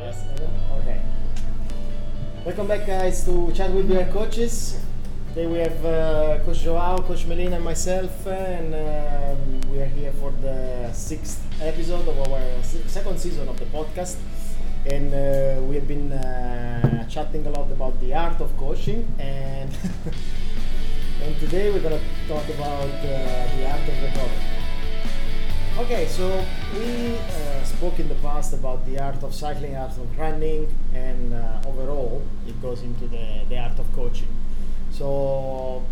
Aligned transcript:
Okay. 0.00 0.98
Welcome 2.46 2.68
back, 2.68 2.86
guys, 2.86 3.22
to 3.26 3.52
Chat 3.52 3.70
with 3.70 3.86
BR 3.86 4.10
Coaches. 4.10 4.80
Today 5.28 5.46
we 5.46 5.58
have 5.58 5.84
uh, 5.84 6.38
Coach 6.42 6.60
Joao, 6.60 7.02
Coach 7.02 7.26
Melina, 7.26 7.56
and 7.56 7.64
myself, 7.64 8.26
and 8.26 8.72
um, 8.72 9.60
we 9.70 9.78
are 9.78 9.92
here 9.92 10.10
for 10.12 10.32
the 10.40 10.90
sixth 10.94 11.44
episode 11.60 12.08
of 12.08 12.18
our 12.18 12.40
second 12.62 13.20
season 13.20 13.46
of 13.46 13.58
the 13.58 13.66
podcast. 13.66 14.16
And 14.86 15.12
uh, 15.12 15.60
we 15.68 15.74
have 15.74 15.86
been 15.86 16.10
uh, 16.12 17.06
chatting 17.06 17.46
a 17.46 17.50
lot 17.50 17.70
about 17.70 18.00
the 18.00 18.14
art 18.14 18.40
of 18.40 18.56
coaching, 18.56 19.06
and 19.18 19.68
and 21.22 21.38
today 21.40 21.70
we're 21.70 21.82
gonna 21.84 22.00
talk 22.26 22.48
about 22.48 22.88
uh, 22.88 23.04
the 23.04 23.70
art 23.70 23.86
of 23.86 24.02
recovery. 24.02 24.60
Okay, 25.76 26.06
so 26.08 26.42
we 26.72 27.16
uh, 27.16 27.64
spoke 27.64 27.98
in 27.98 28.08
the 28.08 28.14
past 28.16 28.52
about 28.52 28.86
the 28.86 28.98
art 28.98 29.22
of 29.22 29.34
cycling, 29.34 29.76
art 29.76 29.90
of 29.92 30.18
running, 30.18 30.72
and 30.94 31.34
uh, 31.34 31.60
overall 31.66 32.22
it 32.46 32.60
goes 32.62 32.82
into 32.82 33.06
the, 33.08 33.44
the 33.48 33.58
art 33.58 33.78
of 33.78 33.92
coaching. 33.92 34.28
So 34.90 35.82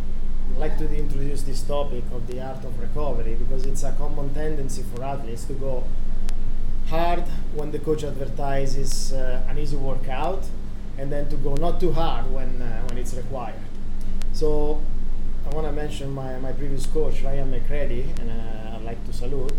I'd 0.53 0.59
like 0.59 0.79
to 0.79 0.85
introduce 0.97 1.43
this 1.43 1.63
topic 1.63 2.05
of 2.13 2.27
the 2.27 2.41
art 2.41 2.65
of 2.65 2.79
recovery 2.81 3.35
because 3.35 3.67
it's 3.67 3.83
a 3.83 3.93
common 3.93 4.33
tendency 4.33 4.83
for 4.95 5.03
athletes 5.03 5.45
to 5.47 5.55
go 5.55 5.85
hard 6.89 7.25
when 7.55 7.71
the 7.71 7.79
coach 7.79 8.05
advertises 8.05 9.13
uh, 9.13 9.43
an 9.49 9.59
easy 9.59 9.77
workout 9.77 10.45
and 10.97 11.13
then 11.13 11.29
to 11.29 11.37
go 11.37 11.55
not 11.55 11.81
too 11.81 11.93
hard 11.93 12.31
when, 12.33 12.63
uh, 12.63 12.83
when 12.89 12.99
it's 12.99 13.15
required. 13.15 13.61
So 14.33 14.81
I 15.47 15.55
want 15.55 15.67
to 15.67 15.73
mention 15.73 16.11
my, 16.11 16.39
my 16.39 16.53
previous 16.53 16.87
coach, 16.87 17.23
Ryan 17.23 17.51
McCready, 17.51 18.03
and 18.21 18.31
uh, 18.31 18.77
I'd 18.77 18.83
like 18.85 19.05
to 19.07 19.13
salute. 19.13 19.53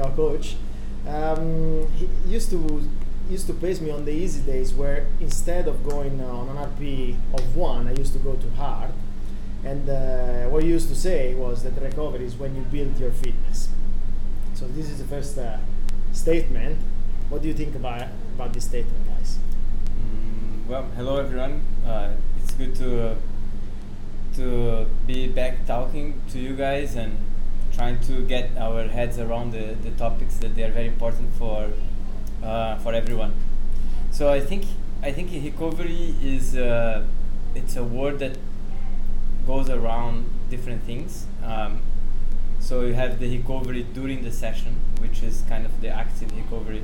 Ciao, 0.00 0.10
coach. 0.16 0.56
Um, 1.06 1.86
he 1.98 2.08
used 2.26 2.48
to 2.50 2.88
used 3.28 3.46
to 3.48 3.52
pace 3.52 3.82
me 3.82 3.90
on 3.90 4.06
the 4.06 4.10
easy 4.12 4.40
days 4.40 4.72
where 4.72 5.06
instead 5.20 5.68
of 5.68 5.86
going 5.86 6.22
on 6.22 6.48
an 6.48 6.56
RP 6.56 7.16
of 7.34 7.54
one, 7.54 7.86
I 7.86 7.92
used 7.92 8.14
to 8.14 8.18
go 8.18 8.32
to 8.34 8.50
hard. 8.52 8.92
And 9.62 9.90
uh, 9.90 10.48
what 10.48 10.62
he 10.62 10.70
used 10.70 10.88
to 10.88 10.94
say 10.94 11.34
was 11.34 11.64
that 11.64 11.78
recovery 11.82 12.24
is 12.24 12.34
when 12.36 12.56
you 12.56 12.62
build 12.62 12.98
your 12.98 13.10
fitness. 13.10 13.68
So 14.54 14.66
this 14.68 14.88
is 14.88 14.96
the 14.98 15.04
first 15.04 15.36
uh, 15.36 15.58
statement. 16.12 16.78
What 17.28 17.42
do 17.42 17.48
you 17.48 17.54
think 17.54 17.74
about 17.74 18.08
about 18.36 18.54
this 18.54 18.64
statement, 18.64 19.06
guys? 19.06 19.38
Mm, 20.00 20.66
well, 20.66 20.84
hello 20.96 21.18
everyone. 21.18 21.60
Uh, 21.86 22.14
it's 22.38 22.52
good 22.52 22.74
to 22.76 23.16
to 24.36 24.86
be 25.06 25.28
back 25.28 25.66
talking 25.66 26.22
to 26.32 26.38
you 26.38 26.56
guys 26.56 26.96
and 26.96 27.18
trying 27.80 27.98
to 27.98 28.20
get 28.26 28.50
our 28.58 28.88
heads 28.88 29.18
around 29.18 29.52
the, 29.52 29.74
the 29.82 29.90
topics 29.92 30.36
that 30.36 30.54
they 30.54 30.62
are 30.62 30.70
very 30.70 30.88
important 30.94 31.32
for 31.40 31.58
uh, 32.44 32.76
for 32.82 32.92
everyone. 32.92 33.32
So 34.10 34.28
I 34.28 34.40
think 34.40 34.64
I 35.02 35.12
think 35.12 35.32
recovery 35.32 36.14
is 36.22 36.56
uh, 36.56 37.06
it's 37.54 37.76
a 37.76 37.84
word 37.98 38.18
that 38.18 38.36
goes 39.46 39.70
around 39.70 40.26
different 40.50 40.82
things. 40.82 41.26
Um, 41.42 41.80
so 42.58 42.82
you 42.82 42.92
have 42.92 43.18
the 43.18 43.28
recovery 43.38 43.86
during 43.94 44.22
the 44.28 44.32
session, 44.44 44.76
which 45.00 45.22
is 45.22 45.42
kind 45.48 45.64
of 45.64 45.80
the 45.80 45.88
active 45.88 46.36
recovery. 46.36 46.82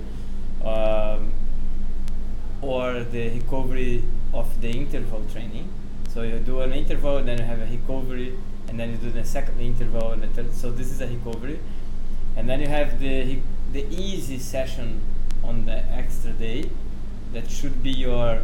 Um, 0.64 1.32
or 2.62 3.04
the 3.14 3.24
recovery 3.38 4.02
of 4.32 4.60
the 4.62 4.70
interval 4.70 5.22
training. 5.30 5.68
So 6.08 6.22
you 6.22 6.38
do 6.38 6.60
an 6.62 6.72
interval, 6.72 7.22
then 7.22 7.38
you 7.38 7.44
have 7.44 7.60
a 7.60 7.66
recovery, 7.66 8.32
and 8.68 8.78
then 8.78 8.90
you 8.90 8.96
do 8.96 9.10
the 9.10 9.24
second 9.24 9.60
interval, 9.60 10.12
and 10.12 10.22
the 10.22 10.28
third. 10.28 10.54
So 10.54 10.70
this 10.70 10.90
is 10.90 11.00
a 11.00 11.06
recovery, 11.06 11.60
and 12.36 12.48
then 12.48 12.60
you 12.60 12.68
have 12.68 12.98
the 13.00 13.38
the 13.72 13.86
easy 13.90 14.38
session 14.38 15.00
on 15.42 15.66
the 15.66 15.78
extra 15.92 16.32
day. 16.32 16.70
That 17.32 17.50
should 17.50 17.82
be 17.82 17.90
your. 17.90 18.42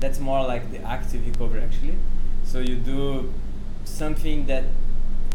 That's 0.00 0.18
more 0.18 0.42
like 0.46 0.70
the 0.72 0.82
active 0.82 1.26
recovery 1.26 1.62
actually. 1.62 1.96
So 2.44 2.58
you 2.58 2.76
do 2.76 3.32
something 3.84 4.46
that 4.46 4.64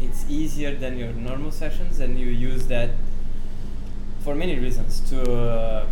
it's 0.00 0.24
easier 0.28 0.74
than 0.74 0.98
your 0.98 1.12
normal 1.12 1.50
sessions, 1.50 2.00
and 2.00 2.18
you 2.18 2.26
use 2.26 2.66
that 2.66 2.90
for 4.20 4.34
many 4.34 4.58
reasons 4.58 5.00
to. 5.10 5.32
Uh, 5.32 5.86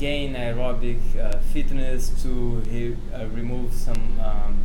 gain 0.00 0.34
aerobic 0.34 0.98
uh, 1.18 1.38
fitness 1.52 2.08
to 2.22 2.60
he, 2.70 2.96
uh, 3.12 3.26
remove 3.34 3.74
some 3.74 4.18
um, 4.18 4.56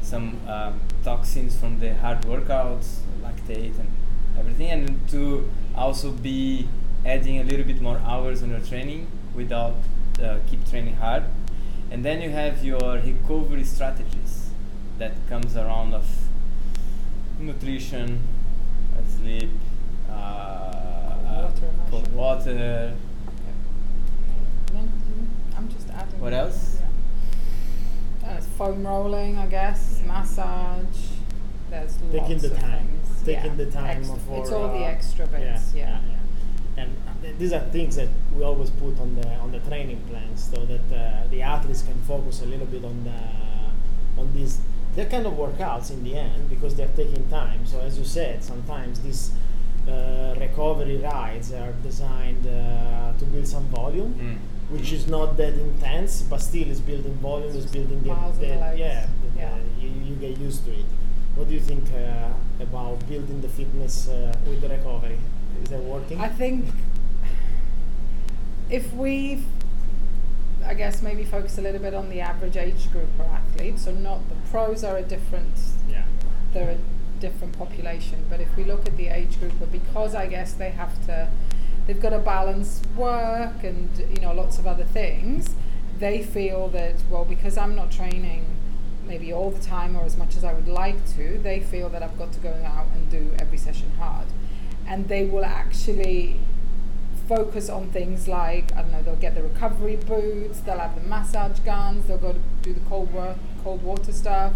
some 0.00 0.38
uh, 0.46 0.70
toxins 1.04 1.56
from 1.58 1.80
the 1.80 1.94
hard 1.96 2.22
workouts, 2.22 3.00
lactate 3.22 3.78
and 3.78 3.90
everything, 4.38 4.70
and 4.70 5.08
to 5.08 5.50
also 5.74 6.10
be 6.10 6.68
adding 7.04 7.38
a 7.38 7.44
little 7.44 7.64
bit 7.64 7.80
more 7.80 7.98
hours 8.04 8.42
on 8.42 8.50
your 8.50 8.60
training 8.60 9.06
without 9.34 9.76
uh, 10.22 10.38
keep 10.48 10.68
training 10.68 10.94
hard. 10.96 11.24
And 11.90 12.04
then 12.04 12.20
you 12.20 12.30
have 12.30 12.64
your 12.64 12.98
recovery 12.98 13.64
strategies 13.64 14.50
that 14.98 15.12
comes 15.28 15.56
around 15.56 15.94
of 15.94 16.06
nutrition, 17.38 18.20
sleep, 19.18 19.50
Water, 21.40 21.70
cold 21.90 22.12
water, 22.12 22.94
I'm 25.56 25.68
just 25.68 25.88
adding. 25.90 26.20
What 26.20 26.32
else? 26.32 26.69
Yeah. 28.60 28.66
It's 28.66 28.74
foam 28.76 28.86
rolling, 28.86 29.38
I 29.38 29.46
guess. 29.46 30.00
Massage. 30.06 30.84
There's 31.70 31.96
Taking 31.96 32.16
lots 32.28 32.42
the 32.42 32.50
of 32.52 32.58
time. 32.58 32.86
things. 32.88 33.22
Taking 33.24 33.44
Yeah, 33.58 33.64
the 33.64 33.70
time 33.70 33.98
extra- 33.98 34.16
for, 34.18 34.40
It's 34.40 34.50
all 34.52 34.68
the 34.68 34.84
uh, 34.84 34.88
extra 34.88 35.26
bits. 35.26 35.74
Yeah. 35.74 35.98
And 36.76 36.90
uh, 37.06 37.12
th- 37.22 37.36
these 37.38 37.52
are 37.52 37.60
things 37.70 37.96
that 37.96 38.08
we 38.34 38.42
always 38.42 38.70
put 38.70 38.98
on 39.00 39.14
the 39.14 39.28
on 39.36 39.52
the 39.52 39.58
training 39.60 40.00
plans, 40.08 40.50
so 40.54 40.64
that 40.66 40.86
uh, 40.96 41.26
the 41.30 41.42
athletes 41.42 41.82
can 41.82 42.00
focus 42.02 42.42
a 42.42 42.46
little 42.46 42.66
bit 42.66 42.84
on 42.84 43.04
the 43.04 44.20
on 44.20 44.32
these. 44.34 44.58
They're 44.96 45.06
kind 45.10 45.26
of 45.26 45.34
workouts 45.34 45.90
in 45.90 46.02
the 46.04 46.16
end 46.16 46.48
because 46.48 46.74
they're 46.74 46.94
taking 46.96 47.28
time. 47.28 47.66
So 47.66 47.80
as 47.80 47.98
you 47.98 48.04
said, 48.04 48.42
sometimes 48.42 49.00
these 49.00 49.30
uh, 49.88 50.34
recovery 50.38 50.96
rides 50.98 51.52
are 51.52 51.72
designed 51.82 52.46
uh, 52.46 53.12
to 53.18 53.24
build 53.26 53.46
some 53.46 53.64
volume, 53.68 54.14
Mm. 54.14 54.38
Which 54.70 54.92
is 54.92 55.06
not 55.08 55.36
that 55.36 55.54
intense, 55.54 56.22
but 56.22 56.40
still 56.40 56.68
is 56.70 56.80
building 56.80 57.14
volume, 57.14 57.54
is 57.56 57.66
building 57.66 58.02
the, 58.02 58.14
the 58.38 58.46
yeah, 58.46 58.72
the- 58.76 59.38
Yeah. 59.38 59.54
the- 59.58 59.84
you, 59.84 59.90
you 60.04 60.14
get 60.16 60.38
used 60.38 60.64
to 60.66 60.72
it. 60.72 60.84
What 61.34 61.48
do 61.48 61.54
you 61.54 61.60
think 61.60 61.84
uh, 61.92 62.28
about 62.62 63.08
building 63.08 63.40
the 63.40 63.48
fitness 63.48 64.08
uh, 64.08 64.34
with 64.46 64.60
the 64.60 64.68
recovery? 64.68 65.18
Is 65.62 65.70
that 65.70 65.80
working? 65.82 66.20
I 66.20 66.28
think 66.28 66.66
if 68.68 68.92
we, 68.94 69.42
I 70.64 70.74
guess, 70.74 71.02
maybe 71.02 71.24
focus 71.24 71.58
a 71.58 71.62
little 71.62 71.80
bit 71.80 71.94
on 71.94 72.08
the 72.08 72.20
average 72.20 72.56
age 72.56 72.90
group 72.92 73.08
or 73.18 73.24
athletes, 73.24 73.84
so 73.84 73.92
not 73.92 74.28
the 74.28 74.36
pros 74.50 74.84
are 74.84 74.96
a 74.98 75.02
different 75.02 75.50
yeah. 75.88 76.04
they're 76.52 76.70
a 76.70 77.20
different 77.20 77.56
population. 77.58 78.24
But 78.30 78.40
if 78.40 78.54
we 78.56 78.64
look 78.64 78.86
at 78.86 78.96
the 78.96 79.08
age 79.08 79.38
group, 79.40 79.52
but 79.58 79.72
because 79.72 80.14
I 80.14 80.26
guess 80.26 80.52
they 80.52 80.70
have 80.70 80.94
to, 81.06 81.28
they've 81.90 82.00
got 82.00 82.10
to 82.10 82.20
balance 82.20 82.82
work 82.96 83.64
and 83.64 83.90
you 84.14 84.20
know 84.20 84.32
lots 84.32 84.60
of 84.60 84.66
other 84.66 84.84
things. 84.84 85.56
They 85.98 86.22
feel 86.22 86.68
that 86.68 86.94
well, 87.10 87.24
because 87.24 87.58
I'm 87.58 87.74
not 87.74 87.90
training 87.90 88.44
maybe 89.08 89.32
all 89.32 89.50
the 89.50 89.60
time 89.60 89.96
or 89.96 90.04
as 90.04 90.16
much 90.16 90.36
as 90.36 90.44
I 90.44 90.52
would 90.52 90.68
like 90.68 91.04
to, 91.16 91.36
they 91.38 91.58
feel 91.58 91.88
that 91.88 92.00
I've 92.00 92.16
got 92.16 92.32
to 92.34 92.38
go 92.38 92.52
out 92.64 92.86
and 92.94 93.10
do 93.10 93.32
every 93.40 93.58
session 93.58 93.90
hard, 93.98 94.28
and 94.86 95.08
they 95.08 95.24
will 95.24 95.44
actually 95.44 96.36
focus 97.26 97.68
on 97.68 97.88
things 97.90 98.28
like 98.28 98.72
I 98.76 98.82
don't 98.82 98.92
know 98.92 99.02
they'll 99.02 99.16
get 99.16 99.34
the 99.34 99.42
recovery 99.42 99.96
boots, 99.96 100.60
they'll 100.60 100.78
have 100.78 100.94
the 100.94 101.08
massage 101.08 101.58
guns, 101.58 102.06
they'll 102.06 102.18
go 102.18 102.34
to 102.34 102.40
do 102.62 102.72
the 102.72 102.86
cold 102.88 103.12
work, 103.12 103.36
cold 103.64 103.82
water 103.82 104.12
stuff. 104.12 104.52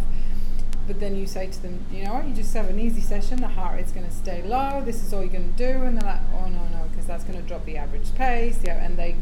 But 0.86 1.00
then 1.00 1.16
you 1.16 1.26
say 1.26 1.46
to 1.46 1.62
them, 1.62 1.84
you 1.90 2.04
know 2.04 2.14
what, 2.14 2.26
you 2.26 2.34
just 2.34 2.52
have 2.54 2.68
an 2.68 2.78
easy 2.78 3.00
session, 3.00 3.40
the 3.40 3.48
heart 3.48 3.76
rate's 3.76 3.92
going 3.92 4.06
to 4.06 4.12
stay 4.12 4.42
low, 4.42 4.82
this 4.84 5.02
is 5.02 5.14
all 5.14 5.22
you're 5.22 5.32
going 5.32 5.54
to 5.54 5.58
do, 5.58 5.82
and 5.82 5.96
they're 5.96 6.10
like, 6.10 6.20
oh 6.34 6.46
no, 6.48 6.62
no, 6.68 6.84
because 6.90 7.06
that's 7.06 7.24
going 7.24 7.40
to 7.40 7.48
drop 7.48 7.64
the 7.64 7.78
average 7.78 8.14
pace, 8.14 8.58
yeah, 8.62 8.84
and 8.84 8.98
they, 8.98 9.16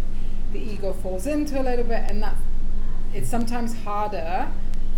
the 0.53 0.59
ego 0.59 0.93
falls 0.93 1.25
into 1.27 1.61
a 1.61 1.63
little 1.63 1.85
bit, 1.85 2.03
and 2.11 2.21
that's, 2.21 2.41
it's 3.15 3.29
sometimes 3.29 3.83
harder 3.85 4.49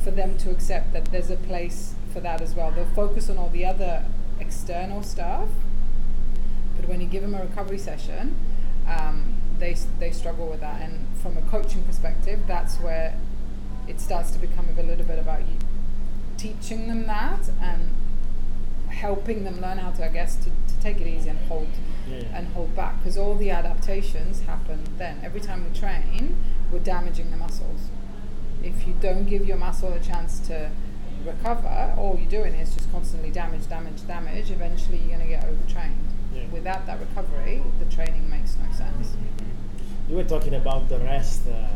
for 0.03 0.11
them 0.11 0.39
to 0.39 0.51
accept 0.51 0.95
that 0.95 1.05
there's 1.07 1.31
a 1.31 1.37
place 1.37 1.95
for 2.13 2.21
that 2.21 2.41
as 2.41 2.55
well. 2.55 2.71
They'll 2.71 2.87
focus 2.87 3.29
on 3.29 3.37
all 3.37 3.51
the 3.51 3.67
other 3.67 4.05
external 4.41 5.03
stuff, 5.03 5.49
but 6.77 6.89
when 6.89 7.03
you 7.03 7.07
give 7.07 7.21
them 7.21 7.35
a 7.35 7.43
recovery 7.43 7.79
session, 7.79 8.37
um, 8.89 9.35
they, 9.59 9.77
they 9.99 10.13
struggle 10.13 10.49
with 10.49 10.61
that, 10.61 10.81
and 10.81 11.07
from 11.19 11.37
a 11.37 11.43
coaching 11.43 11.83
perspective, 11.83 12.41
that's 12.47 12.77
where 12.77 13.19
it 13.87 14.01
starts 14.01 14.31
to 14.31 14.39
become 14.39 14.67
a 14.79 14.83
little 14.83 15.05
bit 15.05 15.19
about 15.19 15.41
you 15.41 15.59
teaching 16.45 16.89
them 16.89 17.07
that 17.07 17.49
and 17.63 17.83
helping 18.89 19.45
them 19.45 19.61
learn 19.61 19.79
how 19.79 19.91
to, 19.91 20.05
I 20.05 20.09
guess, 20.09 20.37
to, 20.37 20.51
to 20.51 20.81
take 20.83 21.01
it 21.01 21.07
easy 21.07 21.31
and 21.31 21.39
hold 21.49 21.69
Yeah. 22.09 22.37
and 22.37 22.49
hold 22.49 22.77
back 22.77 22.99
because 22.99 23.17
all 23.17 23.35
the 23.35 23.51
adaptations 23.51 24.43
happen 24.43 24.81
then. 24.99 25.21
Every 25.23 25.41
time 25.41 25.65
we 25.67 25.71
train, 25.79 26.37
we're 26.71 26.81
damaging 26.81 27.31
the 27.31 27.39
muscles. 27.39 27.89
If 28.63 28.87
you 28.87 28.95
don't 29.01 29.25
give 29.27 29.47
your 29.47 29.57
muscle 29.57 29.93
a 29.93 30.01
chance 30.01 30.39
to 30.49 30.71
recover, 31.25 31.95
all 31.97 32.19
you're 32.21 32.31
doing 32.39 32.55
is 32.55 32.75
just 32.75 32.91
constantly 32.93 33.31
damage, 33.31 33.67
damage, 33.69 34.07
damage. 34.07 34.51
Eventually, 34.51 34.99
you're 34.99 35.17
going 35.17 35.27
to 35.29 35.33
get 35.37 35.45
overtrained. 35.45 35.97
Yeah. 36.35 36.43
Without 36.53 36.85
that 36.87 36.99
recovery, 37.01 37.63
the 37.79 37.87
training 37.87 38.29
makes 38.29 38.57
no 38.63 38.71
sense. 38.77 39.17
You 40.09 40.17
were 40.17 40.25
talking 40.25 40.55
about 40.55 40.89
the 40.91 40.99
rest 40.99 41.43
uh, 41.49 41.69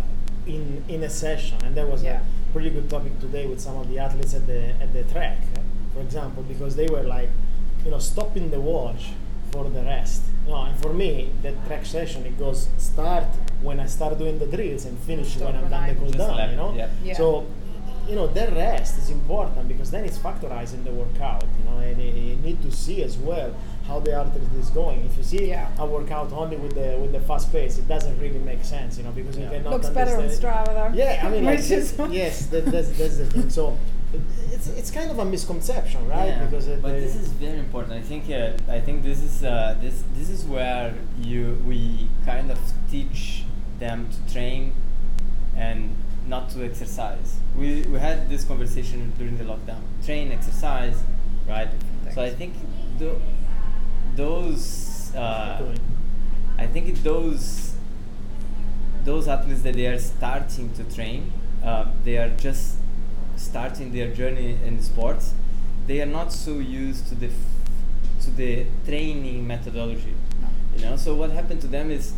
in 0.49 0.85
in 0.89 1.03
a 1.03 1.11
session, 1.11 1.59
and 1.65 1.75
that 1.77 1.89
was 1.89 2.03
Yeah. 2.03 2.21
a 2.21 2.53
pretty 2.53 2.71
good 2.71 2.89
topic 2.91 3.19
today 3.21 3.47
with 3.47 3.61
some 3.61 3.77
of 3.77 3.89
the 3.91 3.99
athletes 3.99 4.35
at 4.35 4.47
the 4.47 4.61
at 4.85 4.93
the 4.93 5.05
track, 5.05 5.39
for 5.95 6.01
example, 6.01 6.43
because 6.43 6.75
they 6.77 6.87
were 6.89 7.03
like, 7.03 7.31
you 7.85 7.91
know, 7.91 7.99
stopping 7.99 8.51
the 8.51 8.61
watch 8.61 9.03
for 9.53 9.65
the 9.69 9.83
rest. 9.83 10.23
You 10.47 10.53
know, 10.55 10.63
and 10.63 10.77
for 10.81 10.93
me, 10.93 11.31
the 11.43 11.53
track 11.67 11.85
session 11.87 12.25
it 12.27 12.39
goes 12.39 12.69
start 12.79 13.25
when 13.63 13.79
I 13.81 13.87
start 13.87 14.19
doing 14.19 14.39
the 14.39 14.47
drills 14.47 14.85
and 14.87 14.97
finish 14.99 15.31
Stop 15.37 15.47
when 15.53 15.57
I'm 15.65 15.71
done 15.71 15.83
I- 15.85 15.93
the 15.93 16.01
cool 16.01 16.11
down. 16.11 16.37
let 16.37 16.51
You 16.51 16.57
know, 16.57 16.73
yeah. 16.75 16.89
Yeah. 17.05 17.15
so 17.17 17.45
you 18.09 18.17
know 18.17 18.27
the 18.27 18.47
rest 18.65 18.97
is 19.03 19.11
important 19.11 19.69
because 19.69 19.91
then 19.91 20.05
it's 20.09 20.17
factorizing 20.19 20.83
the 20.85 20.93
workout. 20.93 21.45
You 21.59 21.65
know, 21.71 21.79
and 21.79 22.01
you, 22.01 22.11
you 22.29 22.37
need 22.37 22.63
to 22.63 22.71
see 22.71 23.03
as 23.03 23.17
well 23.19 23.51
how 23.89 23.99
the 24.01 24.15
artery 24.17 24.43
is 24.61 24.71
going. 24.71 25.01
If 25.07 25.17
you 25.17 25.25
see 25.25 25.49
Yeah. 25.49 25.67
a 25.79 25.87
workout 25.87 26.31
only 26.33 26.57
with 26.65 26.75
the 26.75 26.89
with 27.03 27.13
the 27.13 27.21
fast 27.21 27.51
pace, 27.51 27.79
it 27.79 27.89
doesn't 27.89 28.17
really 28.21 28.39
make 28.53 28.63
sense. 28.65 28.99
You 28.99 29.05
know, 29.05 29.13
because 29.21 29.37
you 29.39 29.45
Yeah. 29.45 29.51
cannot 29.55 29.73
Looks 29.73 29.89
better 29.89 30.17
on 30.19 30.29
Strava 30.29 30.67
though. 30.79 30.91
yeah, 31.03 31.25
I 31.25 31.31
mean, 31.33 31.45
like, 31.51 31.63
that- 31.63 32.11
yes, 32.23 32.47
that, 32.53 32.65
that's, 32.67 32.91
that's 32.99 33.17
the 33.17 33.27
thing. 33.27 33.49
So 33.51 33.77
it's, 34.55 34.69
it's 34.81 34.91
kind 34.91 35.11
of 35.11 35.19
a 35.19 35.25
misconception, 35.25 36.07
right? 36.09 36.29
Yeah, 36.29 36.45
Because 36.45 36.67
it, 36.69 36.81
but 36.83 36.93
the- 36.93 37.01
this 37.01 37.17
is 37.17 37.29
very 37.29 37.59
important. 37.59 37.93
I 37.95 38.03
think 38.11 38.25
uh, 38.31 38.53
I 38.79 38.81
think 38.87 38.97
this 39.03 39.21
is 39.23 39.43
uh, 39.45 39.75
this 39.85 39.97
this 40.19 40.29
is 40.37 40.45
where 40.55 40.95
you 41.31 41.43
we 41.67 42.09
kind 42.27 42.51
of 42.51 42.59
teach 42.91 43.45
them 43.79 43.99
to 44.15 44.33
train 44.35 44.63
and 45.57 45.81
not 46.27 46.51
to 46.51 46.65
exercise. 46.65 47.29
We 47.57 47.69
we 47.93 47.99
had 47.99 48.29
this 48.29 48.45
conversation 48.45 48.99
during 49.19 49.37
the 49.39 49.45
lockdown. 49.53 49.81
Train, 50.05 50.31
exercise, 50.39 50.97
right? 51.49 51.71
So 52.15 52.23
I 52.23 52.31
think 52.31 52.53
tho- 52.99 53.21
those 54.19 55.15
uh. 55.15 55.75
I 56.59 56.67
think 56.67 57.03
those 57.05 57.75
those 59.05 59.29
athletes 59.29 59.63
that 59.63 59.75
they 59.75 59.87
are 59.87 59.99
starting 59.99 60.73
to 60.75 60.85
train, 60.95 61.33
uh, 61.65 61.87
they 62.05 62.19
are 62.19 62.31
just 62.31 62.77
starting 63.37 63.93
their 63.93 64.13
journey 64.13 64.59
in 64.67 64.83
sports. 64.83 65.35
They 65.87 66.01
are 66.03 66.07
not 66.19 66.33
so 66.33 66.59
used 66.59 67.09
to 67.09 67.15
the 67.15 67.29
f- 67.29 68.23
to 68.25 68.31
the 68.33 68.67
training 68.87 69.47
methodology, 69.47 70.15
you 70.77 70.83
know. 70.83 70.97
So 70.97 71.15
what 71.15 71.31
happened 71.31 71.61
to 71.61 71.69
them 71.69 71.91
is 71.91 72.13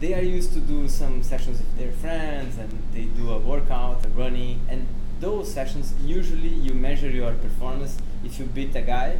they 0.00 0.14
are 0.14 0.22
used 0.38 0.52
to 0.54 0.60
do 0.60 0.88
some 0.88 1.22
sessions 1.22 1.58
with 1.58 1.78
their 1.78 1.92
friends 1.92 2.58
and 2.58 2.70
they 2.92 3.04
do 3.20 3.30
a 3.30 3.38
workout, 3.38 4.04
a 4.04 4.08
running, 4.10 4.60
and 4.68 4.86
those 5.20 5.52
sessions 5.52 5.94
usually 6.04 6.48
you 6.48 6.74
measure 6.74 7.08
your 7.10 7.32
performance 7.34 7.98
if 8.24 8.38
you 8.38 8.46
beat 8.46 8.74
a 8.74 8.82
guy 8.82 9.18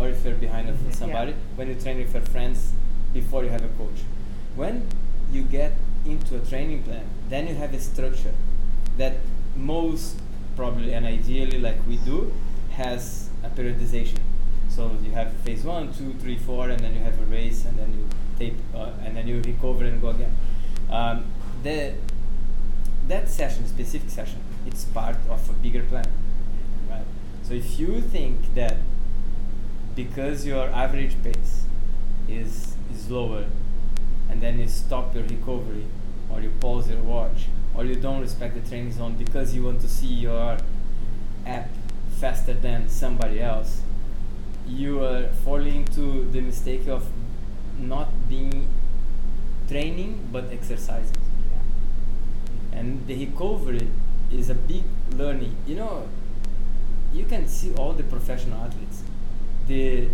or 0.00 0.08
if 0.08 0.24
you're 0.24 0.40
behind 0.46 0.68
Mhm. 0.68 0.94
somebody 0.94 1.32
Yeah. 1.32 1.56
when 1.56 1.68
you 1.68 1.74
train 1.74 1.98
with 1.98 2.12
your 2.14 2.22
friends 2.34 2.72
before 3.12 3.44
you 3.44 3.50
have 3.50 3.64
a 3.64 3.72
coach. 3.80 4.00
When 4.56 4.82
you 5.32 5.42
get 5.42 5.72
into 6.06 6.36
a 6.36 6.40
training 6.50 6.82
plan, 6.84 7.04
then 7.28 7.46
you 7.48 7.54
have 7.56 7.74
a 7.74 7.80
structure 7.80 8.34
that 8.96 9.14
most 9.56 10.16
probably 10.56 10.92
and 10.94 11.04
ideally 11.06 11.58
like 11.58 11.78
we 11.86 11.96
do 11.98 12.32
has 12.76 13.28
a 13.44 13.50
periodization. 13.50 14.20
So 14.68 14.90
you 15.04 15.10
have 15.12 15.32
phase 15.44 15.64
one, 15.64 15.92
two, 15.92 16.14
three, 16.22 16.38
four, 16.38 16.70
and 16.70 16.80
then 16.80 16.94
you 16.94 17.00
have 17.00 17.18
a 17.20 17.26
race, 17.26 17.64
and 17.66 17.76
then 17.78 17.92
you 17.98 18.04
tape, 18.38 18.58
uh, 18.74 19.04
and 19.04 19.16
then 19.16 19.26
you 19.26 19.42
recover 19.42 19.84
and 19.84 20.00
go 20.00 20.10
again. 20.10 20.32
Um, 20.90 21.24
the 21.62 21.94
that 23.08 23.28
session, 23.28 23.66
specific 23.66 24.08
session, 24.08 24.38
it's 24.66 24.84
part 24.84 25.16
of 25.28 25.40
a 25.50 25.52
bigger 25.54 25.82
plan, 25.82 26.06
right? 26.88 27.04
So 27.42 27.54
if 27.54 27.78
you 27.80 28.00
think 28.00 28.54
that 28.54 28.76
because 30.04 30.46
your 30.46 30.66
average 30.70 31.14
pace 31.22 31.64
is 32.26 32.74
is 32.92 33.10
lower, 33.10 33.44
and 34.30 34.40
then 34.40 34.58
you 34.58 34.68
stop 34.68 35.14
your 35.14 35.24
recovery, 35.24 35.84
or 36.30 36.40
you 36.40 36.50
pause 36.60 36.88
your 36.88 37.02
watch, 37.02 37.48
or 37.74 37.84
you 37.84 37.96
don't 37.96 38.20
respect 38.20 38.54
the 38.54 38.64
training 38.68 38.92
zone 38.92 39.14
because 39.24 39.54
you 39.54 39.64
want 39.64 39.80
to 39.80 39.88
see 39.88 40.14
your 40.26 40.56
app 41.46 41.68
faster 42.20 42.54
than 42.54 42.88
somebody 42.88 43.40
else, 43.40 43.82
you 44.66 45.04
are 45.04 45.28
falling 45.44 45.76
into 45.82 46.06
the 46.30 46.40
mistake 46.40 46.88
of 46.88 47.06
not 47.78 48.08
being 48.28 48.68
training 49.68 50.28
but 50.32 50.50
exercising. 50.50 51.16
And 52.72 53.06
the 53.06 53.26
recovery 53.26 53.88
is 54.32 54.48
a 54.48 54.54
big 54.54 54.84
learning. 55.16 55.56
You 55.66 55.76
know 55.76 56.08
you 57.12 57.24
can 57.24 57.46
see 57.48 57.74
all 57.74 57.92
the 57.92 58.04
professional 58.04 58.58
athletes 58.64 58.89
the 59.70 60.08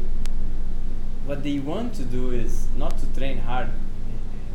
what 1.27 1.43
they 1.43 1.59
want 1.59 1.95
to 1.95 2.05
do 2.05 2.31
is 2.31 2.69
not 2.77 2.97
to 2.99 3.07
train 3.19 3.39
hard 3.39 3.69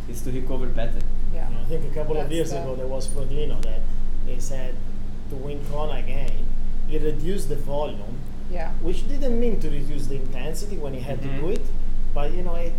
is 0.09 0.21
to 0.21 0.31
recover 0.31 0.67
better 0.67 1.01
Yeah. 1.33 1.47
You 1.49 1.55
know, 1.55 1.61
I 1.61 1.65
think 1.71 1.81
a 1.91 1.93
couple 1.99 2.17
of 2.17 2.29
years 2.31 2.49
the- 2.51 2.61
ago 2.61 2.75
there 2.75 2.87
was 2.95 3.07
Frodeno 3.13 3.57
that 3.69 3.81
he 4.27 4.39
said 4.51 4.73
to 5.29 5.35
win 5.45 5.59
Kona 5.71 5.93
again, 6.05 6.31
he 6.89 6.97
reduced 7.11 7.47
the 7.53 7.55
volume, 7.73 8.15
Yeah. 8.51 8.71
which 8.87 8.99
didn't 9.11 9.39
mean 9.43 9.55
to 9.63 9.67
reduce 9.69 10.05
the 10.11 10.17
intensity 10.25 10.77
when 10.83 10.93
he 10.97 10.99
had 11.09 11.17
Mhm. 11.19 11.25
to 11.27 11.29
do 11.41 11.45
it, 11.57 11.65
but 12.17 12.27
you 12.37 12.43
know, 12.47 12.55
it, 12.55 12.73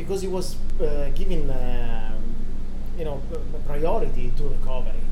because 0.00 0.20
he 0.26 0.28
was 0.38 0.46
uh, 0.80 1.08
giving 1.20 1.42
um, 1.50 2.20
you 2.98 3.04
know 3.06 3.16
p- 3.30 3.36
p- 3.52 3.62
priority 3.72 4.26
to 4.38 4.42
recovery, 4.56 5.04